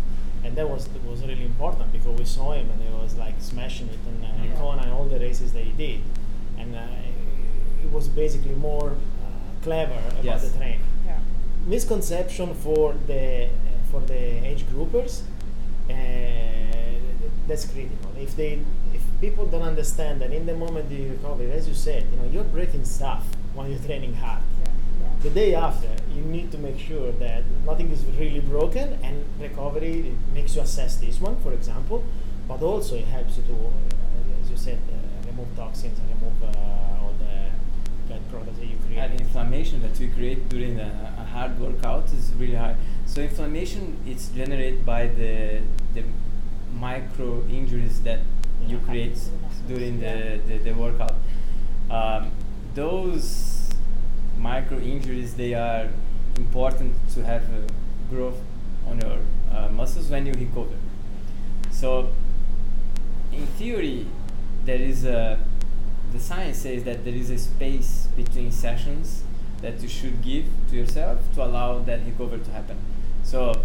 and 0.44 0.50
that 0.58 0.66
was 0.74 0.82
was 1.10 1.20
really 1.30 1.46
important 1.52 1.86
because 1.96 2.14
we 2.22 2.26
saw 2.36 2.48
him 2.58 2.66
and 2.72 2.78
he 2.86 2.90
was 3.02 3.12
like 3.24 3.36
smashing 3.52 3.88
it 3.96 4.02
in, 4.10 4.16
uh, 4.22 4.28
Yeah. 4.28 4.60
Kona 4.60 4.82
and 4.86 4.92
all 4.96 5.06
the 5.14 5.20
races 5.28 5.48
that 5.54 5.64
he 5.70 5.72
did, 5.86 6.00
and 6.68 6.76
uh, 6.76 7.82
it 7.84 7.90
was 7.92 8.08
basically 8.08 8.54
more 8.54 8.90
uh, 8.90 8.94
clever 9.62 9.98
about 10.10 10.24
Yes. 10.24 10.50
the 10.50 10.56
training 10.58 10.80
Yeah. 11.06 11.18
misconception 11.66 12.54
for 12.54 12.94
the 13.06 13.44
uh, 13.46 13.48
for 13.90 14.00
the 14.00 14.20
age 14.50 14.64
groupers 14.72 15.22
uh, 15.90 15.94
that's 17.46 17.64
critical 17.66 18.10
if 18.20 18.36
they 18.36 18.60
if 18.92 19.02
people 19.20 19.46
don't 19.46 19.62
understand 19.62 20.20
that 20.20 20.32
in 20.32 20.44
the 20.46 20.54
moment 20.54 20.90
you 20.90 21.08
recover 21.10 21.44
as 21.58 21.66
you 21.68 21.74
said 21.74 22.04
you 22.10 22.16
know 22.18 22.28
you're 22.32 22.44
breaking 22.56 22.84
stuff 22.84 23.24
when 23.54 23.70
you're 23.70 23.84
training 23.90 24.14
hard 24.14 24.42
Yeah. 24.62 25.08
the 25.22 25.30
day 25.30 25.54
after 25.54 25.88
you 26.14 26.22
need 26.36 26.48
to 26.52 26.58
make 26.58 26.78
sure 26.78 27.10
that 27.24 27.42
nothing 27.64 27.90
is 27.90 28.02
really 28.20 28.40
broken 28.40 28.86
and 29.02 29.16
recovery 29.40 30.12
makes 30.34 30.54
you 30.56 30.62
assess 30.62 30.96
this 30.96 31.20
one 31.20 31.36
for 31.44 31.52
example 31.52 32.04
but 32.46 32.60
also 32.62 32.96
it 32.96 33.06
helps 33.16 33.36
you 33.38 33.44
to 33.44 33.54
uh, 33.54 34.40
as 34.42 34.50
you 34.50 34.56
said 34.56 34.78
uh, 34.92 34.97
remove 35.38 35.56
toxins 35.56 35.98
and 35.98 36.08
remove 36.08 36.42
uh, 36.42 37.02
all 37.02 37.14
the 37.18 38.12
bad 38.12 38.20
products 38.30 38.58
that 38.58 38.66
you 38.66 38.76
create 38.86 38.98
and 38.98 39.20
inflammation 39.20 39.80
that 39.82 39.98
we 39.98 40.08
create 40.08 40.48
during 40.48 40.78
a, 40.80 41.14
a 41.18 41.24
hard 41.24 41.58
workout 41.60 42.04
is 42.12 42.32
really 42.34 42.54
high. 42.54 42.74
So 43.06 43.20
inflammation 43.20 43.96
is 44.06 44.28
generated 44.28 44.84
by 44.84 45.06
the 45.06 45.62
the 45.94 46.04
micro 46.74 47.44
injuries 47.48 48.00
that 48.02 48.20
you 48.66 48.78
create 48.78 49.14
To 49.14 49.30
the 49.30 49.36
muscles, 49.36 49.60
during 49.68 50.00
yeah. 50.00 50.14
the, 50.14 50.38
the, 50.46 50.58
the 50.58 50.72
workout. 50.72 51.14
Um, 51.90 52.32
those 52.74 53.70
micro 54.36 54.78
injuries 54.78 55.34
they 55.34 55.54
are 55.54 55.88
important 56.36 56.94
to 57.14 57.24
have 57.24 57.42
uh, 57.42 57.66
growth 58.10 58.38
on 58.86 59.00
your 59.00 59.18
uh, 59.52 59.68
muscles 59.68 60.10
when 60.10 60.26
you 60.26 60.32
recover. 60.32 60.76
So 61.70 62.10
in 63.32 63.46
theory, 63.46 64.06
there 64.68 64.80
is 64.80 65.04
a 65.04 65.38
the 66.12 66.20
science 66.20 66.58
says 66.58 66.84
that 66.84 67.04
there 67.04 67.14
is 67.14 67.30
a 67.30 67.38
space 67.38 68.08
between 68.16 68.50
sessions 68.50 69.22
that 69.60 69.80
you 69.80 69.88
should 69.88 70.22
give 70.22 70.46
to 70.70 70.76
yourself 70.76 71.18
to 71.34 71.44
allow 71.44 71.78
that 71.80 72.04
recovery 72.06 72.40
to 72.40 72.50
happen. 72.50 72.78
So, 73.24 73.62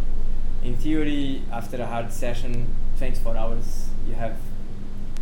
in 0.63 0.75
theory, 0.75 1.43
after 1.51 1.81
a 1.81 1.85
hard 1.85 2.11
session, 2.11 2.75
24 2.97 3.37
hours, 3.37 3.87
you 4.07 4.15
have 4.15 4.35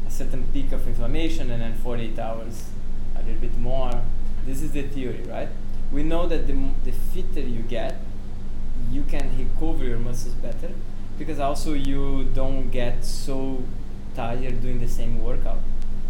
a 0.08 0.12
certain 0.12 0.46
peak 0.54 0.72
of 0.72 0.88
inflammation, 0.88 1.52
and 1.52 1.62
then 1.62 1.76
48 1.76 2.18
hours, 2.18 2.70
a 3.16 3.20
little 3.20 3.42
bit 3.42 3.58
more. 3.58 3.92
This 4.46 4.62
is 4.62 4.72
the 4.72 4.84
theory, 4.84 5.24
right? 5.28 5.50
We 5.92 6.04
know 6.04 6.28
that 6.28 6.48
the, 6.48 6.54
the 6.86 6.92
fitter 6.92 7.42
you 7.42 7.62
get, 7.62 8.00
you 8.90 9.04
can 9.04 9.30
recover 9.38 9.84
your 9.84 10.00
muscles 10.00 10.34
better 10.36 10.72
because 11.20 11.40
also 11.40 11.74
you 11.74 12.24
don't 12.34 12.72
get 12.72 13.06
so 13.06 13.64
tired 14.16 14.62
doing 14.62 14.80
the 14.80 14.88
same 14.88 15.24
workout. 15.24 15.60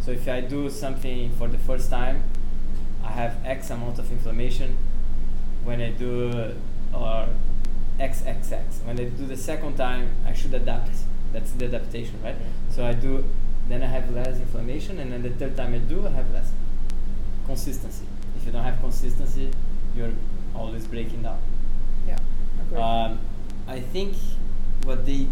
So 0.02 0.12
if 0.12 0.28
I 0.28 0.42
do 0.42 0.70
something 0.70 1.32
for 1.38 1.48
the 1.48 1.58
first 1.60 1.90
time, 1.90 2.24
I 3.04 3.12
have 3.12 3.38
X 3.46 3.70
amount 3.70 4.00
of 4.00 4.12
inflammation. 4.12 4.78
When 5.64 5.80
I 5.82 5.92
do 5.92 6.56
or 6.94 7.28
XXX. 8.00 8.84
When 8.84 9.00
I 9.00 9.06
do 9.06 9.26
the 9.26 9.38
second 9.38 9.76
time, 9.78 10.10
I 10.26 10.34
should 10.34 10.54
adapt. 10.54 10.92
That's 11.34 11.52
the 11.52 11.66
adaptation, 11.66 12.20
right? 12.24 12.36
So 12.70 12.86
I 12.86 12.94
do, 12.94 13.24
then 13.70 13.84
I 13.84 13.86
have 13.86 14.14
less 14.14 14.40
inflammation, 14.40 15.00
and 15.00 15.12
then 15.14 15.22
the 15.22 15.30
third 15.30 15.56
time 15.56 15.74
I 15.74 15.78
do, 15.78 16.06
I 16.06 16.10
have 16.10 16.32
less 16.34 16.52
consistency. 17.46 18.06
If 18.38 18.46
you 18.46 18.52
don't 18.52 18.64
have 18.64 18.80
consistency, 18.82 19.52
you're 19.96 20.12
always 20.56 20.88
breaking 20.88 21.24
down. 21.24 21.40
Yeah. 22.08 22.18
Agree. 22.62 22.82
Um, 22.82 23.20
I 23.68 23.80
think 23.80 24.16
what 24.84 25.06
they, 25.06 25.28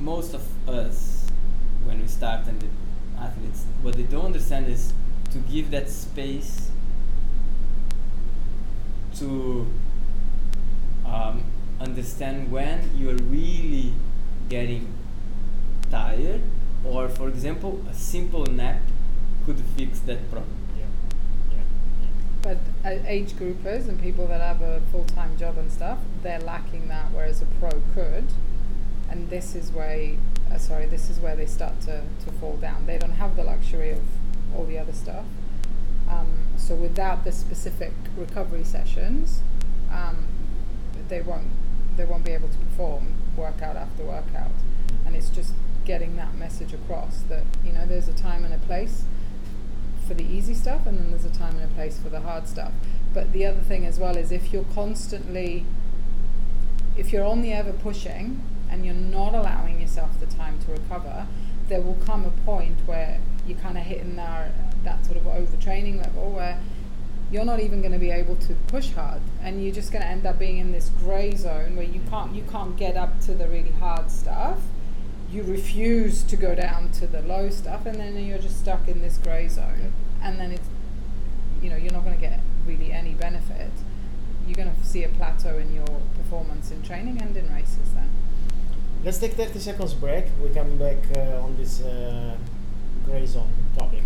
most 0.00 0.34
of 0.34 0.42
us, 0.68 1.23
when 1.84 2.00
we 2.00 2.08
start 2.08 2.46
and 2.46 2.60
the 2.60 2.68
athletes, 3.20 3.64
what 3.82 3.94
they 3.94 4.02
don't 4.02 4.26
understand 4.26 4.66
is 4.66 4.92
to 5.32 5.38
give 5.38 5.70
that 5.70 5.88
space 5.88 6.70
to 9.16 9.66
uh, 11.06 11.34
understand 11.80 12.50
when 12.50 12.90
you're 12.96 13.16
really 13.16 13.92
getting 14.48 14.92
tired, 15.90 16.42
or 16.84 17.08
for 17.08 17.28
example, 17.28 17.82
a 17.90 17.94
simple 17.94 18.44
nap 18.46 18.80
could 19.44 19.60
fix 19.76 20.00
that 20.00 20.30
problem. 20.30 20.56
Yeah. 20.78 20.84
Yeah. 21.52 22.08
But 22.42 22.58
uh, 22.84 22.98
age 23.06 23.32
groupers 23.32 23.88
and 23.88 24.00
people 24.00 24.26
that 24.28 24.40
have 24.40 24.62
a 24.62 24.80
full 24.90 25.04
time 25.04 25.36
job 25.36 25.58
and 25.58 25.70
stuff, 25.70 25.98
they're 26.22 26.40
lacking 26.40 26.88
that, 26.88 27.12
whereas 27.12 27.42
a 27.42 27.46
pro 27.60 27.70
could. 27.94 28.26
And 29.10 29.30
this 29.30 29.54
is 29.54 29.70
where, 29.70 30.16
uh, 30.54 30.58
sorry, 30.58 30.86
this 30.86 31.10
is 31.10 31.18
where 31.18 31.34
they 31.34 31.46
start 31.46 31.80
to, 31.82 32.02
to 32.24 32.32
fall 32.40 32.56
down. 32.56 32.86
They 32.86 32.98
don't 32.98 33.12
have 33.12 33.36
the 33.36 33.44
luxury 33.44 33.90
of 33.90 34.02
all 34.54 34.64
the 34.64 34.78
other 34.78 34.92
stuff. 34.92 35.24
Um, 36.08 36.44
so 36.56 36.74
without 36.74 37.24
the 37.24 37.32
specific 37.32 37.92
recovery 38.16 38.64
sessions, 38.64 39.40
um, 39.90 40.26
they 41.08 41.20
won't 41.20 41.48
they 41.96 42.04
won't 42.04 42.24
be 42.24 42.32
able 42.32 42.48
to 42.48 42.58
perform 42.58 43.14
workout 43.36 43.76
after 43.76 44.04
workout. 44.04 44.50
And 45.06 45.16
it's 45.16 45.30
just 45.30 45.52
getting 45.84 46.16
that 46.16 46.34
message 46.34 46.72
across 46.72 47.20
that 47.28 47.44
you 47.64 47.72
know 47.72 47.86
there's 47.86 48.08
a 48.08 48.12
time 48.12 48.44
and 48.44 48.54
a 48.54 48.58
place 48.58 49.04
for 50.06 50.14
the 50.14 50.24
easy 50.24 50.54
stuff, 50.54 50.86
and 50.86 50.98
then 50.98 51.10
there's 51.10 51.24
a 51.24 51.30
time 51.30 51.56
and 51.56 51.64
a 51.64 51.74
place 51.74 51.98
for 51.98 52.10
the 52.10 52.20
hard 52.20 52.46
stuff. 52.46 52.72
But 53.12 53.32
the 53.32 53.46
other 53.46 53.60
thing 53.60 53.86
as 53.86 53.98
well 53.98 54.16
is 54.16 54.30
if 54.30 54.52
you're 54.52 54.66
constantly 54.74 55.64
if 56.96 57.12
you're 57.12 57.24
on 57.24 57.42
the 57.42 57.52
ever 57.52 57.72
pushing 57.72 58.40
and 58.70 58.84
you're 58.84 58.94
not 58.94 59.34
allowing 59.34 59.73
yourself 59.94 60.18
the 60.18 60.26
time 60.26 60.58
to 60.58 60.72
recover, 60.72 61.26
there 61.68 61.80
will 61.80 61.96
come 62.06 62.24
a 62.24 62.30
point 62.44 62.76
where 62.86 63.20
you're 63.46 63.58
kind 63.58 63.78
of 63.78 63.84
hitting 63.84 64.16
that, 64.16 64.52
that 64.82 65.04
sort 65.06 65.16
of 65.16 65.24
overtraining 65.24 65.98
level 65.98 66.30
where 66.30 66.60
you're 67.30 67.44
not 67.44 67.60
even 67.60 67.80
going 67.80 67.92
to 67.92 67.98
be 67.98 68.10
able 68.10 68.36
to 68.36 68.54
push 68.66 68.90
hard 68.92 69.20
and 69.42 69.62
you're 69.62 69.74
just 69.74 69.92
going 69.92 70.02
to 70.02 70.08
end 70.08 70.26
up 70.26 70.38
being 70.38 70.58
in 70.58 70.72
this 70.72 70.90
gray 71.00 71.34
zone 71.34 71.76
where 71.76 71.86
you 71.86 72.00
mm. 72.00 72.10
can't 72.10 72.34
you 72.34 72.44
can't 72.50 72.76
get 72.76 72.96
up 72.96 73.20
to 73.20 73.34
the 73.34 73.48
really 73.48 73.72
hard 73.72 74.10
stuff. 74.10 74.60
You 75.30 75.42
refuse 75.42 76.22
to 76.24 76.36
go 76.36 76.54
down 76.54 76.90
to 76.92 77.06
the 77.06 77.22
low 77.22 77.50
stuff 77.50 77.86
and 77.86 77.98
then 77.98 78.16
you're 78.24 78.38
just 78.38 78.60
stuck 78.60 78.86
in 78.88 79.00
this 79.00 79.18
gray 79.18 79.48
zone. 79.48 79.92
And 80.22 80.38
then 80.38 80.52
it's 80.52 80.68
you 81.62 81.70
know 81.70 81.76
you're 81.76 81.92
not 81.92 82.04
going 82.04 82.16
to 82.16 82.20
get 82.20 82.40
really 82.66 82.92
any 82.92 83.14
benefit. 83.14 83.70
You're 84.46 84.56
going 84.56 84.74
to 84.74 84.86
see 84.86 85.02
a 85.04 85.08
plateau 85.08 85.56
in 85.58 85.72
your 85.72 86.02
performance 86.16 86.70
in 86.70 86.82
training 86.82 87.20
and 87.22 87.36
in 87.36 87.52
races 87.52 87.94
then 87.94 88.13
Let's 89.04 89.18
take 89.18 89.34
30 89.34 89.58
seconds 89.58 89.92
break. 89.92 90.24
We 90.42 90.48
come 90.48 90.78
back 90.78 90.96
uh, 91.14 91.44
on 91.44 91.54
this 91.58 91.82
uh, 91.82 92.38
gray 93.04 93.26
zone 93.26 93.52
topic. 93.76 94.02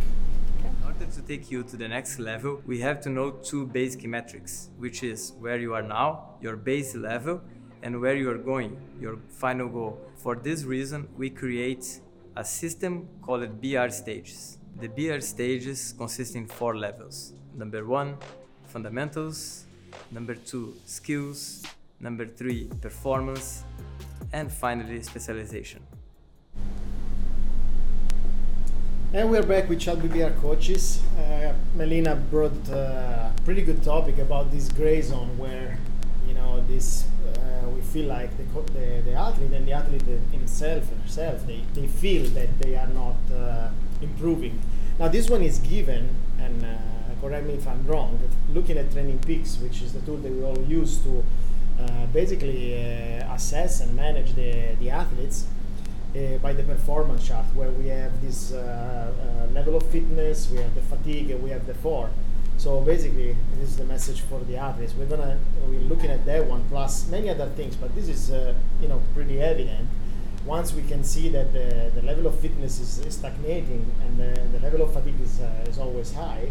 okay 0.59 0.71
In 0.71 0.85
order 0.85 1.07
to 1.07 1.23
take 1.23 1.53
you 1.53 1.63
to 1.63 1.77
the 1.77 1.87
next 1.87 2.19
level, 2.19 2.61
we 2.67 2.81
have 2.81 3.01
to 3.03 3.09
know 3.09 3.31
two 3.31 3.65
basic 3.67 4.03
metrics, 4.09 4.71
which 4.77 5.05
is 5.05 5.35
where 5.39 5.57
you 5.57 5.73
are 5.73 5.85
now, 5.85 6.35
your 6.41 6.57
base 6.57 6.97
level, 6.97 7.41
and 7.85 8.01
where 8.01 8.17
you 8.17 8.29
are 8.29 8.39
going, 8.39 8.77
your 9.01 9.19
final 9.29 9.69
goal. 9.69 10.01
For 10.17 10.35
this 10.35 10.65
reason, 10.65 11.07
we 11.17 11.31
create 11.31 12.01
a 12.35 12.45
system 12.45 13.09
called 13.23 13.63
BR 13.63 13.91
stages. 13.91 14.59
The 14.81 14.89
BR 14.89 15.21
stages 15.21 15.95
consist 15.97 16.35
in 16.35 16.49
four 16.49 16.77
levels. 16.77 17.35
Number 17.55 17.87
one, 17.87 18.17
fundamentals. 18.65 19.65
Number 20.11 20.35
two, 20.35 20.75
skills. 20.87 21.65
Number 22.01 22.27
three, 22.27 22.69
performance. 22.81 23.63
And 24.33 24.53
finally, 24.53 25.03
specialization. 25.03 25.83
And 29.13 29.31
we're 29.31 29.43
back 29.43 29.71
with 29.71 29.81
Child 29.81 30.03
BBR 30.03 30.39
coaches. 30.41 31.01
Uh, 31.19 31.55
Melina 31.75 32.15
brought 32.15 32.69
uh, 32.69 32.75
a 32.75 33.33
pretty 33.45 33.63
good 33.63 33.83
topic 33.83 34.19
about 34.19 34.51
this 34.51 34.69
gray 34.71 35.01
zone 35.01 35.39
where, 35.39 35.79
you 36.27 36.35
know, 36.35 36.63
this 36.69 37.07
uh, 37.35 37.69
we 37.71 37.81
feel 37.81 38.07
like 38.07 38.37
the, 38.37 38.45
co- 38.53 38.67
the, 38.75 39.01
the 39.07 39.15
athlete 39.15 39.53
and 39.53 39.67
the 39.67 39.73
athlete 39.73 40.03
himself 40.31 40.85
herself, 41.03 41.47
they, 41.47 41.63
they 41.73 41.87
feel 41.87 42.25
that 42.31 42.59
they 42.59 42.77
are 42.77 42.89
not 42.89 43.17
uh, 43.35 43.71
improving. 44.03 44.61
Now, 44.99 45.09
this 45.09 45.31
one 45.31 45.43
is 45.43 45.59
given, 45.61 46.11
and 46.39 46.65
uh, 46.65 46.77
correct 47.23 47.47
me 47.47 47.55
if 47.55 47.67
I'm 47.67 47.87
wrong, 47.87 48.19
looking 48.53 48.77
at 48.77 48.93
Training 48.93 49.21
Peaks, 49.21 49.57
which 49.59 49.81
is 49.81 49.95
the 49.95 50.01
tool 50.01 50.19
that 50.19 50.31
we 50.31 50.43
all 50.43 50.61
use 50.65 50.99
to 50.99 51.25
basically 52.13 52.75
uh, 52.75 53.35
assess 53.35 53.81
and 53.81 53.95
manage 53.95 54.35
the, 54.35 54.75
the 54.81 54.91
athletes 54.91 55.47
uh, 56.17 56.39
by 56.39 56.53
the 56.53 56.63
performance 56.63 57.27
chart, 57.27 57.45
where 57.55 57.71
we 57.71 57.87
have 57.89 58.21
this 58.23 58.53
uh, 58.53 58.59
uh, 58.59 59.53
level 59.53 59.77
of 59.77 59.85
fitness, 59.91 60.51
we 60.51 60.59
have 60.59 60.75
the 60.75 60.81
fatigue, 60.83 61.31
and 61.31 61.43
we 61.43 61.51
have 61.51 61.67
the 61.67 61.75
four. 61.75 62.11
So 62.57 62.81
basically, 62.81 63.37
this 63.57 63.69
is 63.71 63.77
the 63.77 63.85
message 63.85 64.23
for 64.23 64.41
the 64.41 64.57
athletes. 64.57 64.95
We're 64.95 65.07
gonna 65.07 65.39
we're 65.69 65.81
looking 65.81 66.11
at 66.11 66.25
that 66.27 66.45
one 66.47 66.65
plus 66.69 67.07
many 67.09 67.31
other 67.31 67.47
things, 67.51 67.77
but 67.77 67.95
this 67.95 68.09
is 68.09 68.31
uh, 68.31 68.55
you 68.81 68.89
know 68.89 69.01
pretty 69.15 69.41
evident. 69.41 69.89
Once 70.45 70.73
we 70.73 70.83
can 70.83 71.05
see 71.05 71.29
that 71.29 71.53
the, 71.53 71.93
the 71.95 72.03
level 72.03 72.27
of 72.27 72.41
fitness 72.41 72.81
is, 72.81 72.99
is 73.01 73.15
stagnating 73.15 73.85
and 74.03 74.19
the, 74.19 74.41
the 74.53 74.61
level 74.61 74.81
of 74.81 74.93
fatigue 74.95 75.21
is, 75.21 75.41
uh, 75.41 75.67
is 75.69 75.79
always 75.79 76.15
high, 76.15 76.51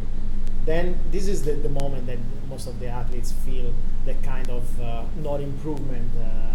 then 0.66 1.00
this 1.10 1.28
is 1.28 1.44
the, 1.44 1.54
the 1.54 1.70
moment 1.70 2.06
that 2.06 2.20
most 2.48 2.68
of 2.68 2.80
the 2.80 2.86
athletes 2.86 3.32
feel 3.44 3.74
that 4.08 4.24
kind 4.24 4.50
of 4.50 4.82
uh, 4.82 5.04
not 5.22 5.40
improvement 5.42 6.10
uh, 6.20 6.48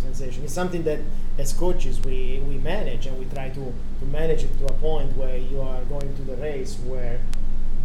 sensation. 0.00 0.44
It's 0.44 0.54
something 0.54 0.82
that 0.84 1.00
as 1.38 1.52
coaches 1.52 2.00
we, 2.02 2.42
we 2.48 2.56
manage 2.58 3.06
and 3.06 3.18
we 3.18 3.26
try 3.26 3.48
to, 3.50 3.74
to 4.00 4.04
manage 4.06 4.42
it 4.44 4.58
to 4.58 4.66
a 4.66 4.72
point 4.74 5.16
where 5.16 5.36
you 5.36 5.60
are 5.60 5.82
going 5.84 6.14
to 6.16 6.22
the 6.22 6.36
race 6.36 6.78
where 6.86 7.20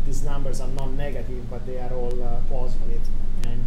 these 0.05 0.24
numbers 0.24 0.60
are 0.60 0.67
not 0.69 0.91
negative 0.91 1.50
but 1.50 1.65
they 1.65 1.79
are 1.79 1.93
all 1.93 2.24
uh, 2.24 2.38
positive. 2.50 3.01
And, 3.43 3.63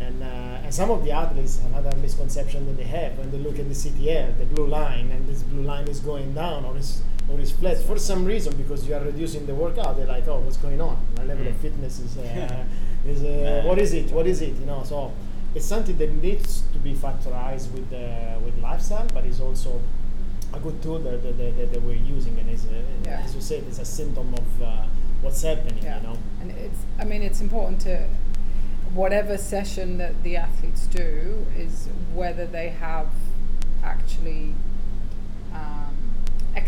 and, 0.00 0.22
uh, 0.22 0.64
and 0.64 0.74
some 0.74 0.90
of 0.90 1.04
the 1.04 1.10
athletes, 1.10 1.58
have 1.60 1.72
another 1.72 1.96
misconception 1.98 2.66
that 2.66 2.76
they 2.76 2.84
have 2.84 3.18
when 3.18 3.30
they 3.30 3.38
look 3.38 3.58
at 3.58 3.68
the 3.68 3.74
CTL, 3.74 4.38
the 4.38 4.46
blue 4.46 4.66
line, 4.66 5.10
and 5.10 5.26
this 5.26 5.42
blue 5.42 5.62
line 5.62 5.88
is 5.88 6.00
going 6.00 6.34
down 6.34 6.64
or 6.64 6.76
is, 6.76 7.02
or 7.28 7.40
is 7.40 7.50
flat 7.52 7.78
for 7.78 7.98
some 7.98 8.24
reason 8.24 8.56
because 8.56 8.86
you 8.86 8.94
are 8.94 9.00
reducing 9.00 9.46
the 9.46 9.54
workout, 9.54 9.96
they're 9.96 10.06
like, 10.06 10.26
oh, 10.28 10.38
what's 10.40 10.56
going 10.58 10.80
on? 10.80 10.96
My 11.16 11.24
level 11.24 11.46
of 11.48 11.54
Mm. 11.54 11.60
fitness 11.60 11.98
is, 12.00 12.16
uh, 12.18 12.64
is 13.06 13.22
uh, 13.22 13.62
what 13.66 13.78
is 13.78 13.92
it? 13.94 14.10
What 14.12 14.26
is 14.26 14.40
it? 14.42 14.54
You 14.56 14.66
know, 14.66 14.82
so 14.84 15.12
it's 15.54 15.64
something 15.66 15.96
that 15.98 16.12
needs 16.22 16.62
to 16.72 16.78
be 16.78 16.94
factorized 16.94 17.70
with 17.72 17.92
uh, 17.92 18.38
with 18.44 18.56
lifestyle, 18.58 19.06
but 19.14 19.24
it's 19.24 19.40
also 19.40 19.80
a 20.54 20.60
good 20.60 20.80
tool 20.82 20.98
that, 21.00 21.22
that, 21.22 21.36
that, 21.38 21.72
that 21.72 21.82
we're 21.82 21.94
using, 22.16 22.38
and 22.38 22.48
is 22.50 22.64
uh, 22.66 22.74
Yeah. 23.04 23.22
as 23.24 23.34
you 23.34 23.40
said, 23.40 23.64
it's 23.68 23.78
a 23.80 23.84
symptom 23.84 24.32
of 24.34 24.62
uh, 24.62 24.84
what's 25.22 25.42
happening. 25.42 25.78
Yeah. 25.82 25.96
You 26.00 26.02
know. 26.08 26.18
And 26.40 26.50
it's, 26.52 26.78
I 27.00 27.04
mean, 27.04 27.22
it's 27.22 27.40
important 27.40 27.80
to, 27.82 28.06
whatever 28.94 29.36
session 29.36 29.98
that 29.98 30.22
the 30.22 30.36
athletes 30.36 30.86
do, 30.86 31.44
is 31.58 31.88
whether 32.14 32.46
they 32.46 32.68
have 32.68 33.08
actually 33.82 34.54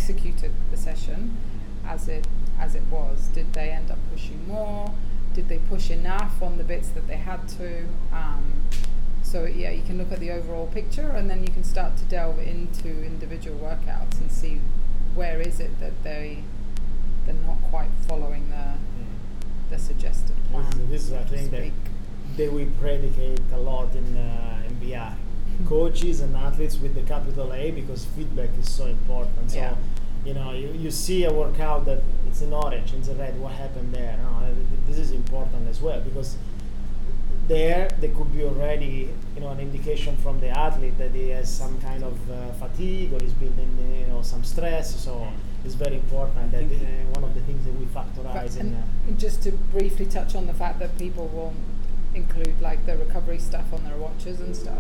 executed 0.09 0.53
the 0.71 0.77
session 0.77 1.37
as 1.87 2.09
it 2.09 2.27
as 2.59 2.75
it 2.75 2.83
was. 2.91 3.29
Did 3.29 3.53
they 3.53 3.71
end 3.71 3.91
up 3.91 3.99
pushing 4.11 4.47
more? 4.49 4.93
Did 5.35 5.49
they 5.49 5.59
push 5.59 5.91
enough 5.91 6.43
on 6.43 6.59
the 6.59 6.65
bits 6.65 6.89
that 6.91 7.07
they 7.07 7.17
had 7.17 7.47
to? 7.61 7.85
Um, 8.13 8.63
so 9.23 9.45
yeah, 9.45 9.71
you 9.71 9.83
can 9.83 9.99
look 9.99 10.11
at 10.11 10.21
the 10.21 10.31
overall 10.31 10.67
picture, 10.69 11.09
and 11.11 11.29
then 11.31 11.43
you 11.43 11.53
can 11.53 11.63
start 11.65 11.97
to 11.99 12.05
delve 12.05 12.39
into 12.39 12.89
individual 13.05 13.59
workouts 13.59 14.19
and 14.21 14.33
see 14.33 14.61
where 15.15 15.41
is 15.41 15.61
it 15.61 15.79
that 15.81 16.03
they 16.03 16.43
they're 17.27 17.35
not 17.47 17.61
quite 17.71 17.91
following 18.09 18.49
the 18.51 18.75
the 19.71 19.79
suggested 19.79 20.37
plan. 20.51 20.65
This 20.71 20.79
is- 20.81 20.89
this 20.89 21.03
is 21.05 21.11
a 21.13 21.23
so 21.23 21.37
thing 21.37 21.51
that- 21.51 21.61
speak. 21.61 21.73
that 22.39 22.53
we 22.53 22.65
predicate 22.81 23.41
a 23.53 23.59
lot 23.59 23.95
in 23.95 24.17
uh, 24.17 24.63
in 24.69 24.75
BR. 24.81 25.15
Coaches 25.67 26.21
and 26.21 26.37
athletes 26.37 26.79
with 26.79 26.95
the 26.95 27.03
capital 27.03 27.53
A 27.53 27.71
because 27.73 28.05
feedback 28.17 28.51
is 28.61 28.71
so 28.71 28.87
important. 28.87 29.51
So 29.51 29.59
Yeah. 29.59 29.75
You 30.25 30.35
know 30.35 30.53
you, 30.53 30.69
you 30.73 30.91
see 30.91 31.25
a 31.25 31.33
workout 31.33 31.85
that 31.87 32.03
it's 32.29 32.43
in 32.43 32.53
orange, 32.53 32.93
it's 32.95 33.09
in 33.09 33.19
red. 33.19 33.39
What 33.41 33.53
happened 33.53 33.93
there? 33.95 34.19
No, 34.23 34.41
th- 34.45 34.55
th- 34.57 34.81
this 34.87 34.99
is 34.99 35.11
important 35.13 35.69
as 35.69 35.81
well 35.81 36.01
because 36.01 36.37
there 37.47 37.89
there 38.01 38.11
could 38.11 38.31
be 38.35 38.43
already 38.45 39.09
you 39.35 39.41
know 39.41 39.49
an 39.49 39.61
indication 39.61 40.17
from 40.19 40.39
the 40.41 40.49
athlete 40.51 40.99
that 40.99 41.13
he 41.13 41.31
has 41.31 41.49
some 41.53 41.81
kind 41.81 42.05
of 42.05 42.17
uh, 42.31 42.53
fatigue 42.53 43.13
or 43.15 43.21
he's 43.21 43.33
building 43.33 43.71
you 44.01 44.07
know 44.13 44.23
some 44.23 44.45
stress. 44.45 44.95
So 45.03 45.27
it's 45.65 45.75
very 45.75 45.97
important 45.97 46.53
that 46.53 46.65
uh, 46.65 47.19
one 47.19 47.25
of 47.25 47.35
the 47.35 47.41
things 47.43 47.65
that 47.65 47.75
we 47.79 47.87
But- 47.87 48.07
factorize 48.15 48.57
in. 48.61 48.67
and 48.69 48.77
Uh, 48.77 49.19
just 49.19 49.43
to 49.45 49.53
briefly 49.73 50.07
touch 50.07 50.35
on 50.35 50.47
the 50.47 50.55
fact 50.55 50.79
that 50.81 50.99
people 50.99 51.27
will 51.29 51.55
include 52.15 52.61
like 52.61 52.85
the 52.87 52.97
recovery 52.97 53.39
stuff 53.39 53.73
on 53.73 53.85
their 53.85 53.97
watches 53.97 54.41
and 54.41 54.55
stuff. 54.55 54.79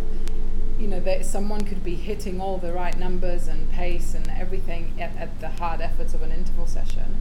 You 0.79 0.87
know, 0.87 1.01
that 1.01 1.27
someone 1.27 1.63
could 1.63 1.83
be 1.83 1.97
hitting 1.97 2.41
all 2.41 2.57
the 2.57 2.73
right 2.73 2.97
numbers 2.97 3.49
and 3.49 3.69
pace 3.73 4.15
and 4.15 4.31
everything 4.31 4.95
at, 5.01 5.17
at 5.17 5.41
the 5.41 5.49
hard 5.49 5.81
efforts 5.81 6.15
of 6.15 6.23
an 6.23 6.31
interval 6.31 6.69
session, 6.69 7.21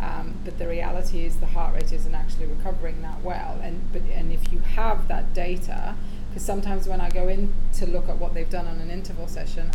um, 0.00 0.34
but 0.44 0.58
the 0.58 0.66
reality 0.66 1.24
is 1.24 1.36
the 1.36 1.46
heart 1.46 1.74
rate 1.74 1.92
isn't 1.92 2.14
actually 2.14 2.46
recovering 2.46 3.02
that 3.02 3.22
well. 3.22 3.60
And 3.62 3.92
but 3.92 4.02
and 4.12 4.32
if 4.32 4.52
you 4.52 4.58
have 4.58 5.06
that 5.06 5.32
data, 5.34 5.94
because 6.28 6.44
sometimes 6.44 6.88
when 6.88 7.00
I 7.00 7.08
go 7.08 7.28
in 7.28 7.52
to 7.74 7.86
look 7.86 8.08
at 8.08 8.18
what 8.18 8.34
they've 8.34 8.50
done 8.50 8.66
on 8.66 8.80
an 8.80 8.90
interval 8.90 9.28
session, 9.28 9.70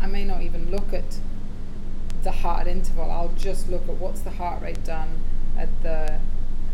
I 0.00 0.06
may 0.06 0.24
not 0.24 0.42
even 0.42 0.70
look 0.70 0.92
at 0.92 1.18
the 2.22 2.30
hard 2.30 2.68
interval. 2.68 3.10
I'll 3.10 3.34
just 3.36 3.68
look 3.68 3.88
at 3.88 3.96
what's 3.96 4.20
the 4.20 4.30
heart 4.30 4.62
rate 4.62 4.84
done 4.84 5.24
at 5.56 5.82
the 5.82 6.20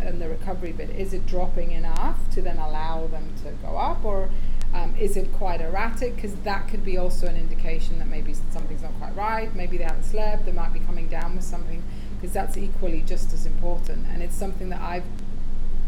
and 0.01 0.21
the 0.21 0.29
recovery 0.29 0.73
bit. 0.73 0.91
Is 0.91 1.15
it 1.15 1.27
dropping 1.27 1.73
enough 1.73 2.29
to 2.33 2.43
then 2.43 2.59
allow 2.59 3.07
them 3.07 3.33
to 3.43 3.53
go 3.67 3.79
up, 3.79 4.05
or 4.05 4.29
um, 4.75 4.93
is 4.99 5.17
it 5.17 5.33
quite 5.33 5.61
erratic? 5.61 6.17
Because 6.17 6.35
that 6.35 6.67
could 6.67 6.85
be 6.85 6.99
also 6.99 7.29
an 7.29 7.37
indication 7.37 8.01
that 8.01 8.09
maybe 8.09 8.35
something's 8.51 8.83
not 8.83 8.93
quite 8.99 9.15
right. 9.15 9.55
Maybe 9.55 9.79
they 9.79 9.85
haven't 9.85 10.05
slept. 10.05 10.47
They 10.47 10.53
might 10.53 10.73
be 10.73 10.81
coming 10.81 11.09
down 11.09 11.37
with 11.37 11.45
something. 11.45 11.83
Because 12.17 12.35
that's 12.35 12.57
equally 12.57 13.01
just 13.01 13.33
as 13.33 13.47
important. 13.47 14.09
And 14.13 14.21
it's 14.21 14.35
something 14.35 14.71
that 14.71 14.81
I've 14.81 15.05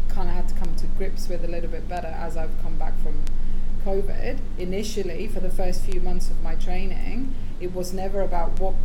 kind 0.07 0.29
of 0.29 0.35
had 0.35 0.47
to 0.47 0.55
come 0.55 0.73
to 0.77 0.85
grips 0.97 1.27
with 1.27 1.43
a 1.43 1.49
little 1.49 1.69
bit 1.69 1.89
better 1.89 2.07
as 2.07 2.37
I've 2.37 2.61
come 2.63 2.77
back 2.77 2.93
from 3.03 3.23
COVID. 3.83 4.39
Initially, 4.57 5.27
for 5.27 5.41
the 5.41 5.51
first 5.51 5.83
few 5.83 5.99
months 5.99 6.29
of 6.29 6.41
my 6.41 6.55
training, 6.55 7.35
it 7.59 7.73
was 7.73 7.93
never 7.93 8.21
about 8.21 8.57
what 8.59 8.75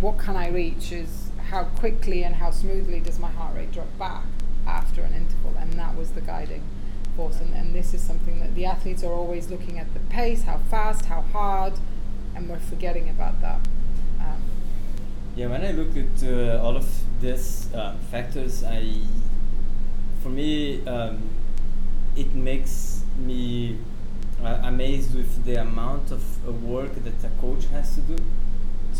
what 0.00 0.18
can 0.18 0.36
I 0.36 0.48
reach. 0.48 0.92
Is 0.92 1.30
how 1.50 1.64
quickly 1.64 2.22
and 2.22 2.36
how 2.36 2.52
smoothly 2.52 3.00
does 3.00 3.18
my 3.18 3.30
heart 3.30 3.56
rate 3.56 3.72
drop 3.72 3.98
back 3.98 4.24
after 4.66 5.02
an 5.02 5.14
interval, 5.14 5.56
and 5.58 5.72
that 5.74 5.96
was 5.96 6.12
the 6.12 6.20
guiding 6.20 6.62
force. 7.16 7.40
And, 7.40 7.54
and 7.54 7.74
this 7.74 7.94
is 7.94 8.00
something 8.00 8.38
that 8.40 8.54
the 8.54 8.64
athletes 8.66 9.02
are 9.04 9.12
always 9.12 9.50
looking 9.50 9.78
at 9.78 9.92
the 9.94 10.00
pace, 10.00 10.42
how 10.42 10.58
fast, 10.70 11.06
how 11.06 11.20
hard, 11.20 11.74
and 12.34 12.48
we're 12.48 12.58
forgetting 12.58 13.08
about 13.08 13.40
that. 13.40 13.60
Um, 14.20 14.42
Yeah, 15.36 15.46
when 15.48 15.62
I 15.64 15.72
look 15.72 15.96
at 15.96 16.22
uh, 16.22 16.62
all 16.62 16.76
of 16.76 16.88
these 17.20 17.72
uh, 17.74 17.94
factors, 18.10 18.64
I, 18.64 18.98
for 20.22 20.28
me, 20.28 20.86
um, 20.86 21.28
it 22.16 22.34
makes 22.34 23.02
me 23.18 23.78
uh, 24.42 24.60
amazed 24.64 25.14
with 25.14 25.44
the 25.44 25.60
amount 25.60 26.10
of 26.10 26.22
uh, 26.46 26.52
work 26.52 26.94
that 27.04 27.24
a 27.24 27.30
coach 27.40 27.66
has 27.66 27.94
to 27.94 28.00
do 28.02 28.16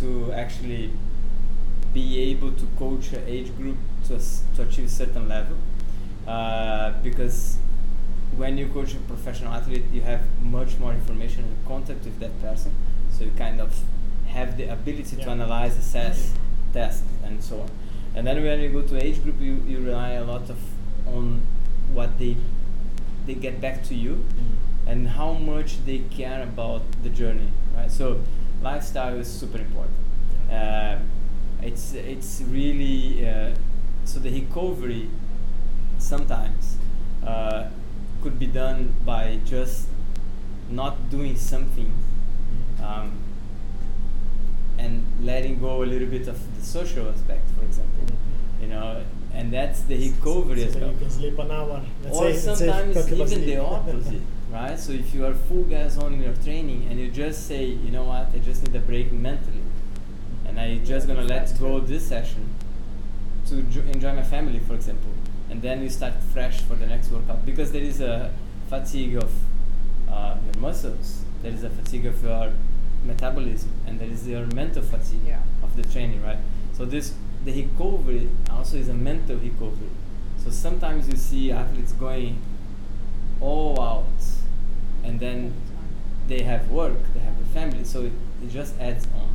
to 0.01 0.33
actually 0.33 0.91
be 1.93 2.21
able 2.31 2.53
to 2.53 2.67
coach 2.79 3.13
an 3.13 3.23
age 3.27 3.55
group 3.57 3.77
to, 4.07 4.19
to 4.57 4.63
achieve 4.63 4.87
a 4.87 4.89
certain 4.89 5.29
level. 5.29 5.57
Uh, 6.27 6.93
because 7.03 7.59
when 8.37 8.59
you 8.59 8.69
coach 8.69 8.95
a 8.95 8.99
professional 8.99 9.53
athlete, 9.53 9.85
you 9.93 10.03
have 10.03 10.23
much 10.43 10.79
more 10.79 10.93
information 10.93 11.45
and 11.45 11.67
contact 11.67 12.05
with 12.05 12.19
that 12.21 12.41
person, 12.41 12.75
so 13.11 13.25
you 13.25 13.31
kind 13.37 13.61
of 13.61 13.79
have 14.27 14.57
the 14.57 14.65
ability 14.65 15.17
to 15.17 15.29
analyze, 15.29 15.77
assess, 15.77 16.33
test, 16.73 17.05
and 17.25 17.43
so 17.43 17.61
on. 17.61 17.71
And 18.15 18.27
then 18.27 18.43
when 18.43 18.61
you 18.61 18.71
go 18.71 18.83
to 18.83 19.03
age 19.03 19.23
group, 19.23 19.41
you, 19.41 19.63
you 19.67 19.81
rely 19.81 20.13
a 20.13 20.25
lot 20.25 20.49
of 20.51 20.59
on 21.07 21.43
what 21.93 22.19
they 22.19 22.37
they 23.27 23.35
get 23.35 23.61
back 23.61 23.83
to 23.85 23.95
you 23.95 24.25
and 24.87 25.09
how 25.09 25.33
much 25.33 25.85
they 25.85 25.99
care 26.11 26.43
about 26.43 26.83
the 27.03 27.09
journey, 27.09 27.49
right? 27.77 27.91
So 27.91 28.21
lifestyle 28.63 29.17
is 29.17 29.29
super 29.29 29.59
important. 29.59 29.97
Uh, 30.51 30.99
it's 31.63 31.95
it's 31.95 32.43
really 32.49 33.27
uh, 33.29 33.55
so 34.05 34.19
the 34.19 34.31
recovery 34.31 35.09
sometimes 35.99 36.77
uh, 37.25 37.69
could 38.23 38.39
be 38.39 38.47
done 38.47 38.95
by 39.05 39.39
just 39.45 39.89
not 40.71 41.11
doing 41.11 41.37
something 41.37 41.93
um, 42.83 43.13
and 44.79 45.05
letting 45.21 45.59
go 45.61 45.83
a 45.83 45.87
little 45.87 46.09
bit 46.09 46.29
of 46.29 46.39
the 46.59 46.65
social 46.65 47.09
aspect, 47.09 47.49
for 47.57 47.65
example. 47.65 48.17
You 48.61 48.69
know, 48.69 49.05
and 49.35 49.53
that's 49.53 49.81
the 49.83 50.11
recovery 50.11 50.65
as 50.65 50.73
so 50.75 50.81
well 50.81 50.93
you 50.93 50.99
can 50.99 51.11
sleep 51.11 51.39
an 51.39 51.51
hour. 51.51 51.83
Let's 52.05 52.17
or 52.17 52.33
say, 52.33 52.39
sometimes 52.55 53.13
even 53.13 53.27
sleep. 53.29 53.45
the 53.47 53.57
opposite 53.65 54.23
right 54.51 54.79
so 54.79 54.93
if 54.93 55.15
you 55.15 55.25
are 55.25 55.33
full 55.33 55.63
gas 55.65 55.97
on 55.97 56.13
in 56.13 56.23
your 56.23 56.35
training 56.45 56.87
and 56.91 57.01
you 57.01 57.11
just 57.11 57.47
say 57.49 57.65
you 57.65 57.91
know 57.91 58.05
what 58.05 58.29
i 58.35 58.39
just 58.39 58.63
need 58.63 58.77
a 58.77 58.79
break 58.81 59.11
mentally 59.11 59.63
and 60.47 60.61
i 60.61 60.77
just 60.85 61.07
gonna 61.07 61.23
let 61.23 61.59
go 61.59 61.81
this 61.81 62.07
session 62.07 62.47
to 63.47 63.63
jo- 63.63 63.81
enjoy 63.91 64.13
my 64.15 64.23
family 64.23 64.59
for 64.59 64.75
example 64.75 65.12
and 65.53 65.61
then 65.61 65.83
you 65.83 65.91
start 65.91 66.15
fresh 66.33 66.63
for 66.63 66.75
the 66.77 66.87
next 66.87 67.11
workout 67.11 67.45
because 67.45 67.73
there 67.73 67.83
is 67.83 68.01
a 68.01 68.33
fatigue 68.71 69.17
of 69.17 69.31
uh, 70.11 70.37
your 70.47 70.57
muscles. 70.63 71.23
There 71.43 71.53
is 71.53 71.63
a 71.63 71.69
fatigue 71.69 72.07
of 72.07 72.23
your 72.25 72.53
metabolism 73.05 73.71
and 73.87 74.01
there 74.01 74.09
is 74.09 74.27
your 74.27 74.47
mental 74.47 74.83
fatigue 74.83 75.21
Yeah. 75.27 75.43
of 75.63 75.77
the 75.77 75.83
training 75.83 76.23
right? 76.23 76.39
So 76.73 76.87
this 76.87 77.13
the 77.45 77.53
recovery 77.65 78.31
also 78.51 78.79
is 78.79 78.89
a 78.89 78.95
mental 78.95 79.37
recovery. 79.37 79.91
So 80.43 80.49
sometimes 80.51 81.07
you 81.09 81.17
see 81.19 81.53
athletes 81.53 81.93
going 81.93 82.41
all 83.41 83.79
out 83.79 84.07
and 85.05 85.21
then 85.21 85.53
they 86.29 86.43
have 86.45 86.71
work 86.71 86.97
they 87.13 87.21
have 87.21 87.39
a 87.41 87.45
family 87.53 87.85
so 87.85 88.05
it, 88.05 88.13
it 88.43 88.49
just 88.51 88.79
adds 88.81 89.07
on. 89.15 89.35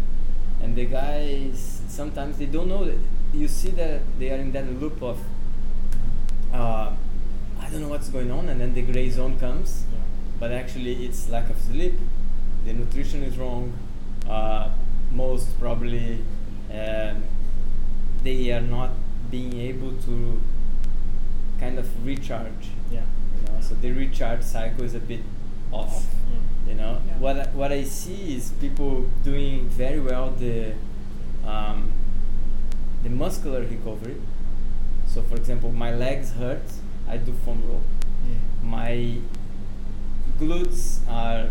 And 0.63 0.76
the 0.76 0.86
guys 0.86 1.82
sometimes 1.88 2.39
they 2.39 2.48
don't 2.48 2.70
know 2.70 2.86
that 2.86 2.98
you 3.36 3.48
see 3.48 3.70
that 3.72 4.02
they 4.18 4.32
are 4.32 4.38
in 4.38 4.52
that 4.54 4.68
loop 4.82 5.04
of 5.04 5.20
uh, 6.54 6.92
i 7.60 7.70
don't 7.70 7.82
know 7.82 7.90
what's 7.90 8.10
going 8.10 8.32
on 8.32 8.48
and 8.50 8.60
then 8.62 8.74
the 8.74 8.82
gray 8.82 9.10
zone 9.10 9.38
comes 9.40 9.84
Yeah. 9.92 10.00
but 10.40 10.52
actually 10.52 11.06
it's 11.06 11.30
lack 11.30 11.50
of 11.50 11.60
sleep 11.60 11.94
the 12.66 12.74
nutrition 12.74 13.24
is 13.24 13.38
wrong 13.38 13.74
uh, 14.30 14.70
most 15.12 15.58
probably 15.60 16.20
um, 16.72 17.24
they 18.24 18.52
are 18.52 18.62
not 18.62 18.92
being 19.32 19.54
able 19.60 19.94
to 20.06 20.42
kind 21.60 21.78
of 21.80 21.88
recharge 22.06 22.70
Yeah. 22.92 23.02
you 23.36 23.52
know 23.54 23.62
so 23.62 23.76
the 23.76 23.92
recharge 23.92 24.44
cycle 24.44 24.84
is 24.84 24.96
a 24.96 25.00
bit 25.00 25.22
off 25.72 26.06
Mm. 26.28 26.70
you 26.70 26.76
know 26.76 27.00
Yeah. 27.08 27.18
what 27.20 27.40
I, 27.40 27.46
what 27.62 27.72
I 27.72 27.84
see 27.86 28.36
is 28.36 28.52
people 28.62 29.06
doing 29.24 29.68
very 29.70 30.00
well 30.02 30.32
the 30.32 30.74
um, 31.46 31.92
the 33.04 33.10
muscular 33.10 33.62
recovery 33.62 34.16
so 35.17 35.23
for 35.23 35.36
example 35.36 35.71
my 35.71 35.91
legs 35.95 36.32
hurt 36.34 36.62
I 37.10 37.17
do 37.17 37.34
foam 37.43 37.63
roll 37.67 37.82
Mm. 38.27 38.63
my 38.77 39.17
glutes 40.39 40.99
are 41.08 41.49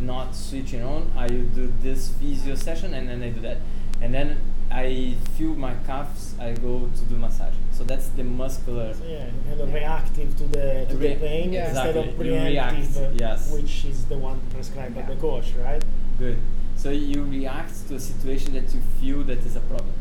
not 0.00 0.34
switching 0.34 0.82
on 0.82 1.10
I 1.16 1.28
do 1.28 1.72
this 1.82 2.08
physio 2.18 2.54
session 2.54 2.94
and 2.94 3.08
then 3.08 3.22
I 3.22 3.28
do 3.30 3.40
that 3.40 3.58
and 4.02 4.12
then 4.14 4.38
I 4.70 5.14
feel 5.36 5.54
my 5.54 5.74
calves 5.86 6.34
I 6.40 6.52
go 6.52 6.90
to 6.98 7.02
do 7.04 7.16
massage 7.16 7.54
so 7.70 7.84
that's 7.84 8.08
the 8.08 8.24
muscular 8.24 8.92
So 8.94 9.04
yeah, 9.06 9.26
kind 9.48 9.60
of 9.60 9.72
reactive 9.72 10.36
to 10.38 10.44
the 10.44 10.86
to 10.90 10.96
Re- 10.96 11.14
the 11.14 11.20
pain 11.20 11.52
Yeah. 11.52 11.68
instead 11.68 11.96
of 11.96 12.04
Exactly, 12.04 12.28
you 12.28 12.34
react, 12.34 12.76
preemptive, 12.76 13.10
uh, 13.12 13.24
yes. 13.24 13.52
which 13.52 13.84
is 13.84 14.04
the 14.06 14.18
one 14.18 14.40
prescribed 14.54 14.94
by 14.94 15.02
the 15.02 15.16
coach, 15.16 15.52
right? 15.62 15.82
Good. 16.18 16.38
So 16.76 16.90
you 16.90 17.22
react 17.24 17.74
to 17.88 17.94
a 17.94 18.00
situation 18.00 18.52
that 18.54 18.74
you 18.74 18.80
feel 19.00 19.22
that 19.30 19.38
is 19.50 19.54
a 19.56 19.60
problem. 19.60 19.94